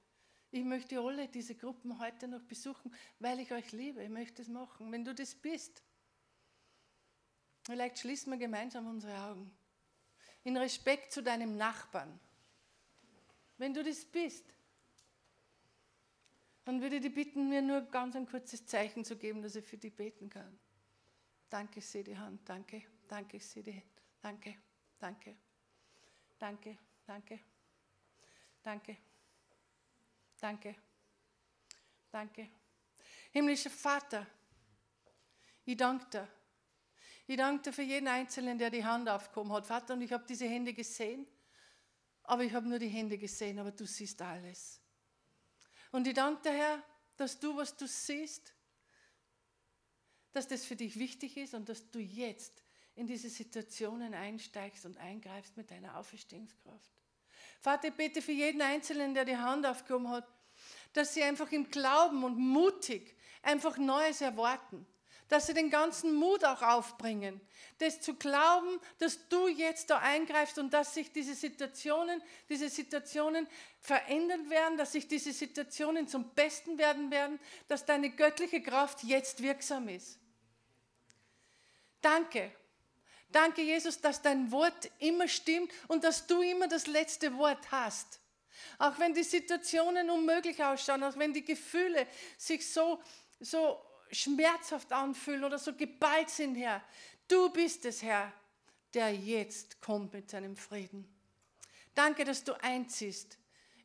Ich 0.52 0.64
möchte 0.64 1.00
alle 1.00 1.28
diese 1.28 1.56
Gruppen 1.56 2.00
heute 2.00 2.28
noch 2.28 2.42
besuchen, 2.44 2.94
weil 3.20 3.40
ich 3.40 3.52
euch 3.52 3.72
liebe. 3.72 4.04
Ich 4.04 4.10
möchte 4.10 4.42
es 4.42 4.48
machen. 4.48 4.92
Wenn 4.92 5.06
du 5.06 5.14
das 5.14 5.36
bist, 5.36 5.84
vielleicht 7.64 8.00
schließen 8.00 8.32
wir 8.32 8.38
gemeinsam 8.38 8.88
unsere 8.88 9.18
Augen. 9.20 9.52
In 10.44 10.58
Respekt 10.58 11.12
zu 11.12 11.22
deinem 11.22 11.58
Nachbarn. 11.58 12.20
Wenn 13.58 13.74
du 13.74 13.84
das 13.84 14.06
bist, 14.06 14.46
dann 16.66 16.82
würde 16.82 16.98
ich 16.98 17.02
dich 17.02 17.14
bitten, 17.14 17.50
mir 17.50 17.62
nur 17.62 17.82
ganz 17.82 18.16
ein 18.16 18.28
kurzes 18.28 18.66
Zeichen 18.66 19.04
zu 19.04 19.18
geben, 19.18 19.42
dass 19.42 19.56
ich 19.56 19.66
für 19.66 19.78
dich 19.78 19.96
beten 19.96 20.30
kann. 20.30 20.58
Danke, 21.50 21.80
ich 21.80 21.86
sehe 21.88 22.04
die 22.04 22.18
Hand. 22.18 22.48
Danke, 22.48 22.84
danke, 23.08 23.38
ich 23.38 23.46
sehe 23.46 23.64
die 23.64 23.74
Hand. 23.74 24.02
Danke, 24.22 24.56
danke, 25.00 25.36
danke, 26.40 26.78
danke. 27.06 27.40
Danke. 28.64 28.98
Danke. 30.40 30.76
Danke. 32.12 32.50
Himmlischer 33.32 33.70
Vater, 33.70 34.26
ich 35.66 35.78
danke 35.78 36.10
dir. 36.10 36.28
Ich 37.28 37.38
danke 37.38 37.64
dir 37.64 37.74
für 37.74 37.84
jeden 37.84 38.08
Einzelnen, 38.08 38.58
der 38.58 38.72
die 38.72 38.84
Hand 38.84 39.08
aufgehoben 39.08 39.52
hat. 39.54 39.68
Vater, 39.68 39.94
und 39.94 40.02
ich 40.02 40.12
habe 40.12 40.26
diese 40.28 40.48
Hände 40.48 40.74
gesehen, 40.74 41.28
aber 42.24 42.44
ich 42.44 42.54
habe 42.54 42.68
nur 42.68 42.80
die 42.80 42.88
Hände 42.88 43.18
gesehen, 43.18 43.60
aber 43.60 43.72
du 43.72 43.86
siehst 43.86 44.20
alles. 44.22 44.82
Und 45.92 46.08
ich 46.08 46.14
danke 46.16 46.42
dir, 46.42 46.54
Herr, 46.54 46.84
dass 47.18 47.40
du, 47.40 47.56
was 47.56 47.76
du 47.76 47.88
siehst, 47.88 48.54
dass 50.32 50.48
das 50.48 50.66
für 50.66 50.76
dich 50.76 50.98
wichtig 50.98 51.38
ist 51.38 51.54
und 51.54 51.70
dass 51.70 51.90
du 51.92 52.00
jetzt 52.00 52.64
in 53.00 53.08
diese 53.08 53.30
Situationen 53.30 54.14
einsteigst 54.14 54.86
und 54.86 54.98
eingreifst 54.98 55.56
mit 55.56 55.72
deiner 55.72 55.98
Auferstehungskraft. 55.98 56.92
Vater, 57.62 57.88
ich 57.88 57.94
bete 57.94 58.22
für 58.22 58.34
jeden 58.34 58.62
Einzelnen, 58.62 59.14
der 59.14 59.24
die 59.24 59.38
Hand 59.38 59.66
aufgehoben 59.66 60.10
hat, 60.10 60.28
dass 60.92 61.14
sie 61.14 61.24
einfach 61.24 61.50
im 61.52 61.72
Glauben 61.72 62.24
und 62.26 62.38
mutig 62.38 63.16
einfach 63.42 63.78
Neues 63.78 64.20
erwarten. 64.22 64.86
dass 65.30 65.46
sie 65.46 65.54
den 65.54 65.70
ganzen 65.70 66.16
Mut 66.16 66.44
auch 66.44 66.64
aufbringen, 66.64 67.40
das 67.78 68.02
zu 68.02 68.16
glauben, 68.16 68.80
dass 68.98 69.30
du 69.30 69.48
jetzt 69.48 69.92
da 69.92 70.00
eingreifst 70.00 70.58
und 70.58 70.74
dass 70.74 70.96
sich 70.96 71.12
diese 71.12 71.36
Situationen, 71.36 72.22
diese 72.50 72.68
Situationen 72.68 73.48
verändern 73.80 74.50
werden, 74.50 74.76
dass 74.78 74.92
sich 74.94 75.08
diese 75.08 75.32
Situationen 75.32 76.08
zum 76.08 76.34
Besten 76.34 76.80
werden 76.80 77.12
werden, 77.12 77.40
dass 77.68 77.86
deine 77.86 78.10
göttliche 78.10 78.64
Kraft 78.64 79.04
jetzt 79.04 79.44
wirksam 79.44 79.88
ist. 79.88 80.18
Danke. 82.02 82.52
Danke, 83.32 83.62
Jesus, 83.62 84.02
dass 84.02 84.22
dein 84.22 84.52
Wort 84.52 84.90
immer 85.00 85.28
stimmt 85.28 85.72
und 85.88 86.04
dass 86.04 86.26
du 86.26 86.42
immer 86.42 86.68
das 86.68 86.88
letzte 86.88 87.36
Wort 87.38 87.72
hast. 87.72 88.20
Auch 88.78 88.98
wenn 89.00 89.14
die 89.14 89.24
Situationen 89.24 90.10
unmöglich 90.10 90.64
ausschauen, 90.64 91.04
auch 91.04 91.18
wenn 91.18 91.34
die 91.34 91.44
Gefühle 91.44 92.08
sich 92.38 92.68
so, 92.68 93.02
so 93.40 93.80
schmerzhaft 94.12 94.92
anfühlen 94.92 95.44
oder 95.44 95.60
so 95.60 95.74
geballt 95.74 96.30
sind, 96.30 96.56
Herr. 96.56 96.84
Du 97.28 97.50
bist 97.52 97.86
es, 97.86 98.02
Herr, 98.02 98.34
der 98.94 99.14
jetzt 99.14 99.80
kommt 99.80 100.14
mit 100.14 100.30
seinem 100.30 100.58
Frieden. 100.58 101.08
Danke, 101.94 102.26
dass 102.26 102.44
du 102.44 102.54
einziehst 102.62 103.38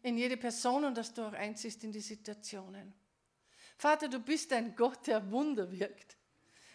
in 0.03 0.16
jede 0.16 0.36
Person 0.36 0.84
und 0.84 0.97
dass 0.97 1.12
du 1.12 1.22
auch 1.22 1.32
einziehst 1.32 1.84
in 1.84 1.92
die 1.92 2.01
Situationen. 2.01 2.95
Vater, 3.76 4.09
du 4.09 4.18
bist 4.18 4.53
ein 4.53 4.74
Gott, 4.74 5.07
der 5.07 5.30
Wunder 5.30 5.70
wirkt. 5.70 6.16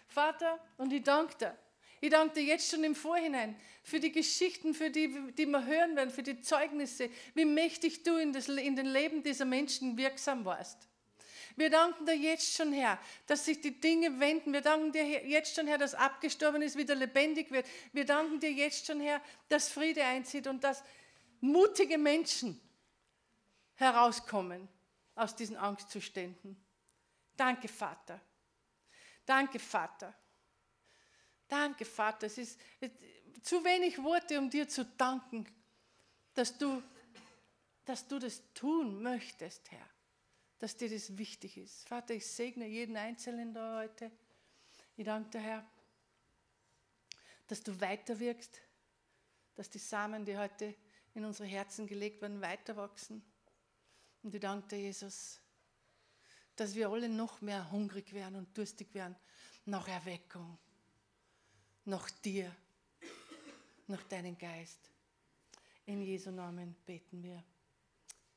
Vater, 0.07 0.59
und 0.77 0.91
ich 0.91 1.03
danke 1.03 1.35
dir. 1.37 1.57
Ich 2.01 2.09
danke 2.09 2.35
dir 2.35 2.43
jetzt 2.43 2.69
schon 2.69 2.83
im 2.83 2.95
Vorhinein 2.95 3.59
für 3.83 3.99
die 3.99 4.11
Geschichten, 4.11 4.73
für 4.73 4.89
die, 4.89 5.33
die 5.33 5.45
wir 5.45 5.65
hören 5.65 5.95
werden, 5.95 6.11
für 6.11 6.23
die 6.23 6.41
Zeugnisse, 6.41 7.09
wie 7.33 7.45
mächtig 7.45 8.03
du 8.03 8.17
in, 8.17 8.31
das, 8.31 8.47
in 8.47 8.75
den 8.75 8.85
Leben 8.85 9.23
dieser 9.23 9.45
Menschen 9.45 9.97
wirksam 9.97 10.45
warst. 10.45 10.89
Wir 11.55 11.69
danken 11.69 12.05
dir 12.05 12.15
jetzt 12.15 12.55
schon, 12.55 12.71
Herr, 12.71 12.97
dass 13.27 13.43
sich 13.43 13.59
die 13.59 13.81
Dinge 13.81 14.19
wenden. 14.19 14.53
Wir 14.53 14.61
danken 14.61 14.93
dir 14.93 15.03
jetzt 15.03 15.55
schon, 15.55 15.67
Herr, 15.67 15.77
dass 15.77 15.93
Abgestorbenes 15.93 16.77
wieder 16.77 16.95
lebendig 16.95 17.51
wird. 17.51 17.65
Wir 17.91 18.05
danken 18.05 18.39
dir 18.39 18.51
jetzt 18.51 18.85
schon, 18.85 19.01
Herr, 19.01 19.21
dass 19.49 19.67
Friede 19.67 20.03
einzieht 20.05 20.47
und 20.47 20.63
dass 20.63 20.83
mutige 21.41 21.97
Menschen 21.97 22.61
herauskommen 23.75 24.69
aus 25.15 25.35
diesen 25.35 25.57
Angstzuständen. 25.57 26.55
Danke, 27.35 27.67
Vater. 27.67 28.21
Danke, 29.25 29.59
Vater. 29.59 30.13
Danke, 31.49 31.83
Vater. 31.83 32.27
Es 32.27 32.37
ist 32.37 32.57
zu 33.43 33.63
wenig 33.65 34.01
Worte, 34.01 34.39
um 34.39 34.49
dir 34.49 34.69
zu 34.69 34.85
danken, 34.85 35.45
dass 36.33 36.57
du, 36.57 36.81
dass 37.83 38.07
du 38.07 38.19
das 38.19 38.41
tun 38.53 39.01
möchtest, 39.01 39.69
Herr 39.71 39.89
dass 40.59 40.75
dir 40.75 40.89
das 40.89 41.17
wichtig 41.17 41.57
ist. 41.57 41.87
Vater, 41.87 42.13
ich 42.13 42.27
segne 42.27 42.67
jeden 42.67 42.97
Einzelnen 42.97 43.53
da 43.53 43.79
heute. 43.79 44.11
Ich 44.97 45.05
danke 45.05 45.29
dir, 45.31 45.39
Herr, 45.39 45.65
dass 47.47 47.63
du 47.63 47.79
weiterwirkst, 47.79 48.61
dass 49.55 49.69
die 49.69 49.79
Samen, 49.79 50.25
die 50.25 50.37
heute 50.37 50.75
in 51.15 51.25
unsere 51.25 51.47
Herzen 51.47 51.87
gelegt 51.87 52.21
werden, 52.21 52.41
weiter 52.41 52.75
wachsen. 52.75 53.23
Und 54.21 54.35
ich 54.35 54.41
danke 54.41 54.67
dir, 54.67 54.81
Jesus, 54.81 55.39
dass 56.57 56.75
wir 56.75 56.89
alle 56.89 57.07
noch 57.07 57.39
mehr 57.39 57.71
hungrig 57.71 58.13
werden 58.13 58.35
und 58.35 58.57
durstig 58.57 58.93
werden 58.93 59.15
nach 59.65 59.87
Erweckung, 59.87 60.59
nach 61.89 62.09
dir, 62.11 62.55
nach 63.87 64.03
deinem 64.03 64.37
Geist. 64.37 64.79
In 65.87 66.01
Jesu 66.03 66.29
Namen 66.29 66.75
beten 66.85 67.23
wir. 67.23 67.43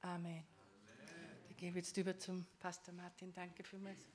Amen. 0.00 0.42
Ich 1.50 1.56
gebe 1.58 1.78
jetzt 1.78 1.94
über 1.98 2.18
zum 2.18 2.46
Pastor 2.58 2.94
Martin. 2.94 3.32
Danke 3.32 3.62
vielmals. 3.62 4.08